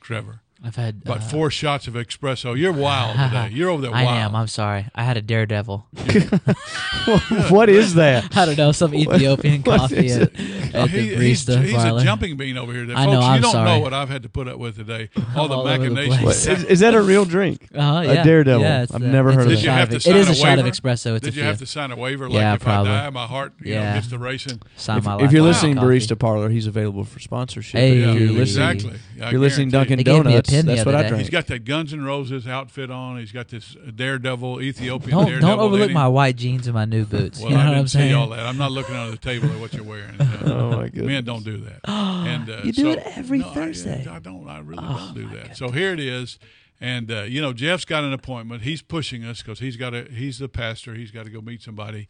Trevor? 0.00 0.42
I've 0.64 0.76
had 0.76 1.02
about 1.04 1.18
uh, 1.18 1.20
four 1.22 1.50
shots 1.50 1.88
of 1.88 1.94
espresso. 1.94 2.56
You're 2.56 2.72
wild 2.72 3.16
today. 3.18 3.48
You're 3.52 3.68
over 3.70 3.82
there. 3.82 3.90
Wild. 3.90 4.02
I 4.08 4.12
wild. 4.12 4.18
am. 4.18 4.36
I'm 4.36 4.46
sorry. 4.46 4.86
I 4.94 5.02
had 5.02 5.16
a 5.16 5.22
daredevil. 5.22 5.86
what 7.50 7.68
is 7.68 7.94
that? 7.94 8.36
I 8.36 8.46
don't 8.46 8.56
know. 8.56 8.72
Some 8.72 8.94
Ethiopian 8.94 9.62
coffee 9.62 10.10
at, 10.12 10.22
at 10.22 10.88
he, 10.90 11.10
the 11.10 11.16
barista 11.16 11.60
He's, 11.60 11.72
he's 11.72 11.84
a 11.84 12.00
jumping 12.04 12.36
bean 12.36 12.56
over 12.56 12.72
here. 12.72 12.82
Today. 12.82 12.94
I 12.94 13.04
Folks, 13.06 13.12
know. 13.14 13.20
I'm 13.20 13.36
you 13.36 13.42
don't 13.42 13.52
sorry. 13.52 13.70
know 13.70 13.78
what 13.80 13.92
I've 13.92 14.08
had 14.08 14.22
to 14.22 14.28
put 14.28 14.46
up 14.48 14.58
with 14.58 14.76
today. 14.76 15.10
All 15.36 15.48
the 15.48 15.54
All 15.54 15.66
over 15.66 15.78
the 15.84 15.90
machinations. 15.90 16.46
Is, 16.46 16.64
is 16.64 16.80
that 16.80 16.94
a 16.94 17.02
real 17.02 17.24
drink? 17.24 17.68
Uh-huh, 17.74 18.00
yeah. 18.02 18.10
A 18.12 18.24
daredevil. 18.24 18.62
Yeah, 18.62 18.86
I've 18.88 19.02
a- 19.02 19.06
never 19.06 19.32
heard 19.32 19.44
of 19.44 19.48
Did 19.50 19.60
you 19.62 19.66
that. 19.66 19.88
of- 19.88 19.94
It 20.06 20.16
is 20.16 20.28
a 20.28 20.32
a 20.32 20.34
shot 20.34 20.58
of 20.58 20.66
espresso. 20.66 21.16
It's 21.16 21.24
Did 21.24 21.34
a 21.34 21.36
you 21.38 21.42
have 21.42 21.58
to 21.58 21.66
sign 21.66 21.90
a 21.90 21.96
waiver? 21.96 22.28
Like 22.28 22.34
Yeah, 22.40 22.54
if 22.54 22.60
probably. 22.60 22.92
I 22.92 23.04
die, 23.04 23.10
my 23.10 23.26
heart 23.26 23.52
you 23.60 23.72
Yeah. 23.72 23.88
know, 23.90 23.94
gets 23.96 24.08
the 24.08 24.18
racing. 24.18 24.60
Sign 24.76 24.98
If, 24.98 25.04
my 25.04 25.22
if 25.24 25.32
you're 25.32 25.42
listening. 25.42 25.76
Barista 25.76 26.16
Parlor, 26.18 26.50
he's 26.50 26.66
available 26.66 27.04
for 27.04 27.18
sponsorship. 27.18 27.80
Hey. 27.80 28.02
if 28.02 28.20
you're 28.20 28.30
listening, 28.30 28.68
exactly. 28.70 28.98
Yeah, 29.16 29.24
I 29.24 29.26
if 29.26 29.32
you're 29.32 29.40
listening. 29.40 29.70
Dunkin' 29.70 29.96
They 29.98 30.04
gave 30.52 30.64
me 30.66 30.72
a 30.72 30.76
the 30.76 30.76
that's 30.76 30.80
other 30.86 30.96
what 30.96 31.06
I 31.06 31.08
day. 31.10 31.16
He's 31.18 31.28
drank. 31.30 31.46
got 31.48 31.54
that 31.54 31.64
Guns 31.64 31.92
N' 31.92 32.04
Roses 32.04 32.46
outfit 32.46 32.90
on. 32.90 33.18
He's 33.18 33.32
got 33.32 33.48
this 33.48 33.76
Daredevil 33.94 34.60
Ethiopian 34.62 35.10
Don't 35.10 35.26
Daredevil. 35.26 35.48
don't 35.56 35.58
overlook 35.60 35.88
in 35.88 35.94
my 35.94 36.08
white 36.08 36.36
jeans 36.36 36.66
and 36.66 36.74
my 36.74 36.84
new 36.84 37.04
boots. 37.04 37.40
Well, 37.40 37.50
you 37.50 37.56
know 37.56 37.62
I 37.62 37.64
what 37.64 37.70
didn't 37.70 37.80
I'm 37.80 37.88
see 37.88 37.98
saying? 37.98 38.14
all 38.14 38.28
that. 38.28 38.46
I'm 38.46 38.58
not 38.58 38.70
looking 38.72 38.94
under 38.94 39.10
the 39.10 39.16
table 39.16 39.50
at 39.50 39.58
what 39.60 39.72
you're 39.74 39.84
wearing. 39.84 40.14
Oh 40.44 40.76
my 40.76 40.84
goodness. 40.88 41.06
Men 41.06 41.24
don't 41.24 41.44
do 41.44 41.58
that. 41.58 41.80
And 41.88 42.48
uh, 42.50 42.60
You 42.64 42.72
do 42.72 42.82
so- 42.82 42.90
it 42.90 43.02
every 43.16 43.38
no, 43.38 43.50
Thursday. 43.52 44.06
I, 44.08 44.18
don't. 44.18 44.48
I 44.48 44.58
really 44.60 44.82
Oh, 44.86 44.96
don't 44.98 45.14
do 45.14 45.26
my 45.26 45.34
that. 45.34 45.56
So 45.56 45.70
here 45.70 45.92
it 45.92 46.00
is. 46.00 46.38
And 46.80 47.10
uh, 47.12 47.22
you 47.22 47.40
know, 47.40 47.52
Jeff's 47.52 47.84
got 47.84 48.02
an 48.04 48.12
appointment. 48.12 48.62
He's 48.62 48.82
pushing 48.82 49.24
us 49.24 49.40
because 49.42 49.60
he's 49.60 49.76
got 49.76 49.90
to. 49.90 50.04
He's 50.10 50.38
the 50.40 50.48
pastor. 50.48 50.94
He's 50.94 51.10
got 51.12 51.24
to 51.26 51.30
go 51.30 51.40
meet 51.40 51.62
somebody. 51.62 52.08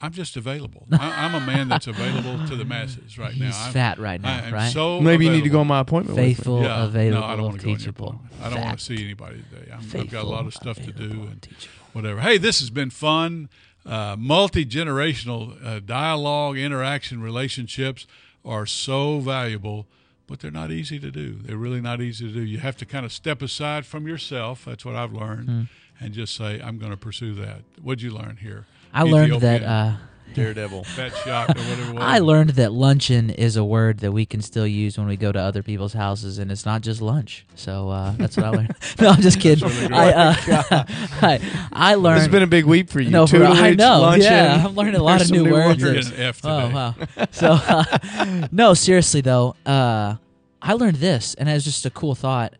I'm 0.00 0.12
just 0.12 0.36
available. 0.36 0.86
I, 0.92 1.24
I'm 1.24 1.34
a 1.34 1.40
man 1.46 1.68
that's 1.68 1.86
available 1.86 2.46
to 2.48 2.56
the 2.56 2.64
masses 2.74 3.18
right 3.18 3.34
now. 3.36 3.46
He's 3.46 3.56
I'm, 3.58 3.72
fat 3.72 3.98
right 3.98 4.20
I 4.22 4.40
now, 4.50 4.52
right? 4.54 4.72
so 4.72 5.00
Maybe 5.00 5.24
you 5.24 5.30
need 5.32 5.44
to 5.44 5.48
go 5.50 5.60
on 5.60 5.66
my 5.66 5.80
appointment. 5.80 6.18
Faithful, 6.18 6.62
Yeah, 6.62 6.84
available, 6.84 7.20
no, 7.20 7.26
I 7.26 7.34
don't 7.36 7.44
want 7.46 7.60
to 7.60 7.64
go 7.64 7.70
on 7.70 7.70
your 7.70 7.78
teachable. 7.78 8.08
appointment. 8.08 8.42
I 8.42 8.50
don't 8.50 8.60
want 8.62 8.78
to 8.78 8.84
see 8.84 9.02
anybody 9.02 9.42
today. 9.50 9.72
I'm, 9.72 10.00
I've 10.00 10.10
got 10.10 10.24
a 10.24 10.28
lot 10.28 10.46
of 10.46 10.52
stuff 10.54 10.76
to 10.76 10.92
do 10.92 11.04
available, 11.04 11.26
and 11.28 11.42
teachable. 11.42 11.74
whatever. 11.94 12.20
Hey, 12.20 12.36
this 12.38 12.60
has 12.60 12.68
been 12.70 12.90
fun. 12.90 13.48
Uh, 13.86 14.16
Multi 14.18 14.66
generational 14.66 15.64
uh, 15.64 15.80
dialogue, 15.80 16.58
interaction, 16.58 17.22
relationships 17.22 18.06
are 18.44 18.66
so 18.66 19.20
valuable, 19.20 19.86
but 20.26 20.40
they're 20.40 20.50
not 20.50 20.70
easy 20.70 20.98
to 20.98 21.10
do. 21.10 21.34
They're 21.40 21.56
really 21.56 21.80
not 21.80 22.00
easy 22.02 22.26
to 22.28 22.34
do. 22.34 22.42
You 22.42 22.58
have 22.58 22.76
to 22.78 22.84
kind 22.86 23.06
of 23.06 23.12
step 23.12 23.40
aside 23.42 23.86
from 23.86 24.06
yourself. 24.06 24.64
That's 24.66 24.84
what 24.84 24.94
I've 24.96 25.12
learned, 25.12 25.48
Hmm. 25.48 25.62
and 26.00 26.12
just 26.12 26.34
say, 26.34 26.60
"I'm 26.60 26.78
going 26.78 26.90
to 26.90 26.96
pursue 26.96 27.34
that." 27.36 27.62
What'd 27.80 28.02
you 28.02 28.10
learn 28.10 28.38
here? 28.42 28.66
I 28.96 29.02
learned 29.02 29.42
that. 29.42 29.62
Uh, 29.62 29.92
Daredevil. 30.32 30.84
fat 30.96 31.14
shock 31.16 31.50
or 31.50 31.62
whatever. 31.62 31.94
I 31.98 32.18
learned 32.18 32.50
that 32.50 32.72
luncheon 32.72 33.30
is 33.30 33.56
a 33.56 33.64
word 33.64 33.98
that 34.00 34.12
we 34.12 34.26
can 34.26 34.42
still 34.42 34.66
use 34.66 34.98
when 34.98 35.06
we 35.06 35.16
go 35.16 35.32
to 35.32 35.38
other 35.38 35.62
people's 35.62 35.92
houses, 35.92 36.38
and 36.38 36.50
it's 36.50 36.66
not 36.66 36.82
just 36.82 37.00
lunch. 37.00 37.46
So 37.54 37.90
uh, 37.90 38.12
that's 38.12 38.36
what 38.36 38.46
I 38.46 38.50
learned. 38.50 38.74
no, 39.00 39.08
I'm 39.10 39.20
just 39.20 39.40
kidding. 39.40 39.66
really. 39.68 39.92
I, 39.94 40.12
uh, 40.12 40.34
I, 41.22 41.40
I 41.72 41.94
learned. 41.94 42.16
This 42.16 42.24
has 42.24 42.32
been 42.32 42.42
a 42.42 42.46
big 42.46 42.64
week 42.64 42.88
for 42.88 43.00
you. 43.00 43.10
no, 43.10 43.26
for, 43.26 43.36
Tutelage, 43.36 43.58
I 43.58 43.74
know. 43.74 44.00
luncheon. 44.00 44.32
Yeah, 44.32 44.64
I'm 44.66 44.74
learning 44.74 44.94
a 44.94 45.02
lot 45.02 45.18
There's 45.18 45.30
of 45.30 45.36
some 45.36 45.44
new 45.44 45.52
words. 45.52 45.82
You're 45.82 45.94
an 45.94 46.12
F 46.14 46.40
today. 46.40 46.48
Oh 46.50 46.70
wow! 46.70 46.94
So 47.32 47.52
uh, 47.52 48.48
no, 48.52 48.74
seriously 48.74 49.20
though, 49.20 49.56
uh, 49.64 50.16
I 50.60 50.72
learned 50.74 50.96
this, 50.96 51.34
and 51.34 51.48
it 51.48 51.52
was 51.52 51.64
just 51.64 51.84
a 51.86 51.90
cool 51.90 52.14
thought 52.14 52.54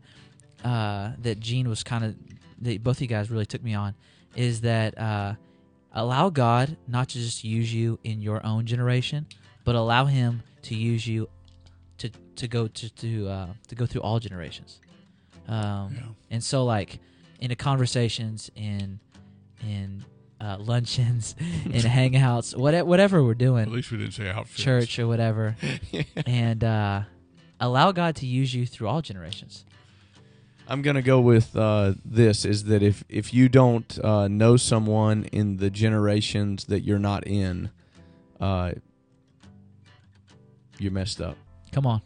uh, 0.63 1.11
that 1.19 1.39
Gene 1.39 1.69
was 1.69 1.83
kind 1.83 2.03
of 2.03 2.15
that 2.61 2.83
both 2.83 2.97
of 2.97 3.01
you 3.01 3.07
guys 3.07 3.29
really 3.29 3.45
took 3.45 3.63
me 3.63 3.73
on, 3.73 3.95
is 4.35 4.61
that 4.61 4.97
uh, 4.97 5.35
allow 5.97 6.29
God 6.29 6.77
not 6.87 7.09
to 7.09 7.17
just 7.17 7.43
use 7.43 7.73
you 7.73 7.99
in 8.03 8.21
your 8.21 8.45
own 8.45 8.65
generation, 8.65 9.25
but 9.65 9.75
allow 9.75 10.05
Him 10.05 10.43
to 10.63 10.75
use 10.75 11.05
you 11.07 11.27
to 11.97 12.09
to 12.37 12.47
go 12.47 12.67
to 12.67 12.89
to 12.95 13.27
uh, 13.27 13.47
to 13.67 13.75
go 13.75 13.85
through 13.85 14.01
all 14.01 14.19
generations. 14.19 14.79
Um, 15.47 15.93
Yeah. 15.95 16.01
And 16.31 16.43
so, 16.43 16.63
like 16.63 16.99
in 17.39 17.49
the 17.49 17.55
conversations, 17.55 18.49
in 18.55 18.99
in 19.67 20.05
uh, 20.39 20.57
luncheons, 20.71 21.35
in 21.65 21.71
hangouts, 21.97 22.55
what, 22.55 22.85
whatever 22.85 23.23
we're 23.23 23.33
doing, 23.33 23.63
At 23.63 23.71
least 23.71 23.91
we 23.91 23.97
didn't 23.97 24.13
say 24.13 24.29
outfits. 24.29 24.61
church 24.63 24.99
or 24.99 25.07
whatever, 25.07 25.55
and 26.27 26.63
uh, 26.63 27.01
allow 27.59 27.91
God 27.91 28.15
to 28.17 28.25
use 28.27 28.53
you 28.53 28.65
through 28.67 28.87
all 28.87 29.01
generations. 29.01 29.65
I'm 30.69 30.81
gonna 30.81 31.01
go 31.01 31.21
with 31.21 31.55
uh, 31.55 31.93
this: 32.03 32.43
is 32.43 32.65
that 32.65 32.83
if 32.83 33.03
if 33.07 33.33
you 33.33 33.47
don't 33.47 33.97
uh, 34.03 34.27
know 34.27 34.57
someone 34.57 35.23
in 35.31 35.57
the 35.57 35.69
generations 35.69 36.65
that 36.65 36.81
you're 36.81 36.99
not 36.99 37.25
in, 37.25 37.71
uh, 38.41 38.73
you're 40.77 40.91
messed 40.91 41.21
up. 41.21 41.37
Come 41.71 41.85
on, 41.85 42.01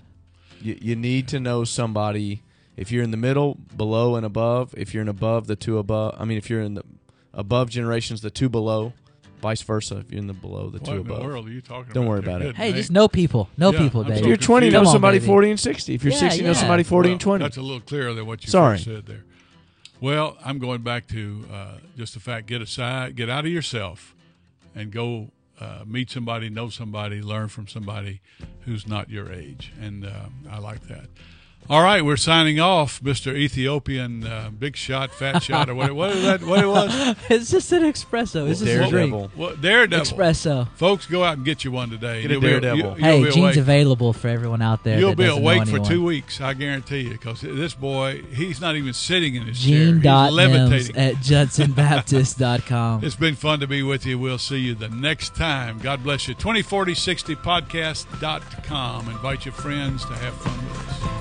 You, 0.62 0.78
you 0.80 0.95
need 0.95 1.28
to 1.30 1.39
know 1.39 1.63
somebody. 1.63 2.43
If 2.78 2.91
you're 2.91 3.04
in 3.04 3.12
the 3.12 3.17
middle, 3.17 3.58
below, 3.76 4.15
and 4.15 4.26
above. 4.26 4.74
If 4.78 4.93
you're 4.93 5.02
in 5.02 5.10
above, 5.10 5.47
the 5.47 5.56
two 5.56 5.78
above. 5.78 6.15
I 6.17 6.26
mean, 6.26 6.38
if 6.38 6.50
you're 6.50 6.62
in 6.62 6.76
the 6.76 6.84
above 7.34 7.69
generations, 7.69 8.21
the 8.21 8.32
two 8.32 8.50
below. 8.50 8.93
Vice 9.41 9.62
versa. 9.63 9.97
If 9.97 10.12
you're 10.12 10.19
in 10.19 10.27
the 10.27 10.34
below, 10.34 10.69
the 10.69 10.77
What 10.80 10.86
two 10.86 10.91
in 10.91 11.04
the 11.08 11.13
above. 11.13 11.25
world 11.25 11.47
are 11.47 11.51
you 11.51 11.62
talking 11.62 11.93
Don't 11.93 12.04
about? 12.04 12.10
worry 12.10 12.19
about 12.19 12.41
it. 12.41 12.45
Good 12.45 12.56
hey, 12.58 12.67
name. 12.69 12.75
just 12.75 12.91
know 12.91 13.08
people, 13.08 13.49
know 13.58 13.71
Yeah, 13.71 13.80
people, 13.80 14.01
I'm 14.01 14.08
baby. 14.08 14.19
If 14.19 14.23
so 14.23 14.27
you're 14.30 14.38
20, 14.38 14.69
know 14.69 14.80
Come 14.80 14.88
on, 14.88 14.91
somebody 14.93 15.17
baby. 15.19 15.27
40 15.27 15.49
and 15.51 15.60
60. 15.60 15.93
If 15.95 16.04
you're 16.04 16.13
Yeah, 16.13 16.19
60, 16.19 16.41
know 16.43 16.47
yeah. 16.49 16.54
somebody 16.54 16.84
40 16.84 17.08
Well, 17.08 17.12
and 17.13 17.21
20. 17.21 17.43
That's 17.43 17.58
a 17.58 17.62
little 17.62 17.80
clearer 17.82 18.13
than 18.13 18.25
what 18.25 18.43
you 18.43 18.49
Sorry. 18.49 18.75
first 18.77 18.86
said 18.86 19.06
there. 19.08 19.23
Well, 19.99 20.38
I'm 20.43 20.58
going 20.60 20.82
back 20.82 21.08
to 21.10 21.45
uh, 21.54 21.65
just 21.97 22.13
the 22.15 22.19
fact: 22.19 22.47
get 22.47 22.62
aside, 22.62 23.15
get 23.15 23.30
out 23.30 23.45
of 23.45 23.51
yourself, 23.51 24.15
and 24.75 24.91
go 24.91 25.30
uh, 25.60 25.84
meet 25.86 26.10
somebody, 26.10 26.49
know 26.49 26.69
somebody, 26.69 27.21
learn 27.21 27.47
from 27.49 27.67
somebody 27.67 28.19
who's 28.62 28.88
not 28.88 29.10
your 29.12 29.32
age, 29.32 29.71
and 29.80 30.06
uh, 30.06 30.25
I 30.49 30.58
like 30.58 30.88
that. 30.88 31.06
All 31.69 31.84
right, 31.84 32.04
we're 32.04 32.17
signing 32.17 32.60
off, 32.60 33.00
Mr. 33.02 33.34
Ethiopian 33.34 34.26
uh, 34.26 34.50
Big 34.58 34.76
Shot, 34.76 35.10
Fat 35.12 35.41
Shot, 35.41 35.69
or 35.69 35.76
what, 35.76 35.93
what, 35.93 36.10
is 36.12 36.21
that, 36.24 36.43
what 36.43 36.60
it 36.62 36.67
was? 36.67 37.15
it's 37.30 37.50
just 37.50 37.71
an 37.71 37.84
espresso. 37.84 38.50
It's 38.50 38.60
just 38.60 38.74
a 38.74 38.89
drink. 38.89 39.12
Daredevil. 39.13 39.32
What, 39.36 39.62
Daredevil. 39.62 40.06
Espresso. 40.17 40.67
Folks, 40.76 41.06
go 41.06 41.24
out 41.24 41.38
and 41.38 41.45
get 41.45 41.63
you 41.63 41.71
one 41.71 41.89
today. 41.89 42.24
Get 42.24 42.32
a 42.32 42.34
You'll 42.34 42.41
be- 42.41 42.47
Daredevil. 42.47 42.78
you- 42.78 42.84
you'll 42.84 42.95
Hey, 43.26 43.32
Gene's 43.32 43.56
available 43.56 44.12
for 44.12 44.28
everyone 44.28 44.62
out 44.62 44.84
there. 44.84 45.00
You'll 45.00 45.12
that 45.12 45.17
be 45.17 45.24
doesn't 45.24 45.41
know 45.43 45.50
awake 45.50 45.65
for 45.69 45.80
two 45.80 46.04
weeks, 46.04 46.42
I 46.42 46.54
guarantee 46.56 47.02
you, 47.04 47.12
because 47.12 47.40
this 47.40 47.73
boy, 47.73 48.21
he's 48.33 48.60
not 48.60 48.75
even 48.75 48.92
sitting 48.92 49.35
in 49.35 49.44
his 49.44 49.60
Gene 49.60 50.02
chair. 50.02 50.04
dot 50.04 50.31
He's 50.31 50.38
Mims 50.38 50.90
levitating. 50.90 50.98
at 50.98 51.15
judsonbaptist.com. 51.23 53.04
It's 53.06 53.15
been 53.15 53.35
fun 53.35 53.62
to 53.62 53.67
be 53.67 53.81
with 53.81 54.06
you. 54.06 54.19
We'll 54.19 54.38
see 54.40 54.60
you 54.60 54.75
the 54.75 54.90
next 54.90 55.35
time. 55.35 55.79
God 55.79 56.04
bless 56.04 56.27
you. 56.27 56.35
204060podcast.com. 56.35 59.08
Invite 59.10 59.46
your 59.46 59.54
friends 59.54 60.04
to 60.06 60.13
have 60.15 60.33
fun 60.35 60.58
with 60.67 60.90
us. 60.90 61.21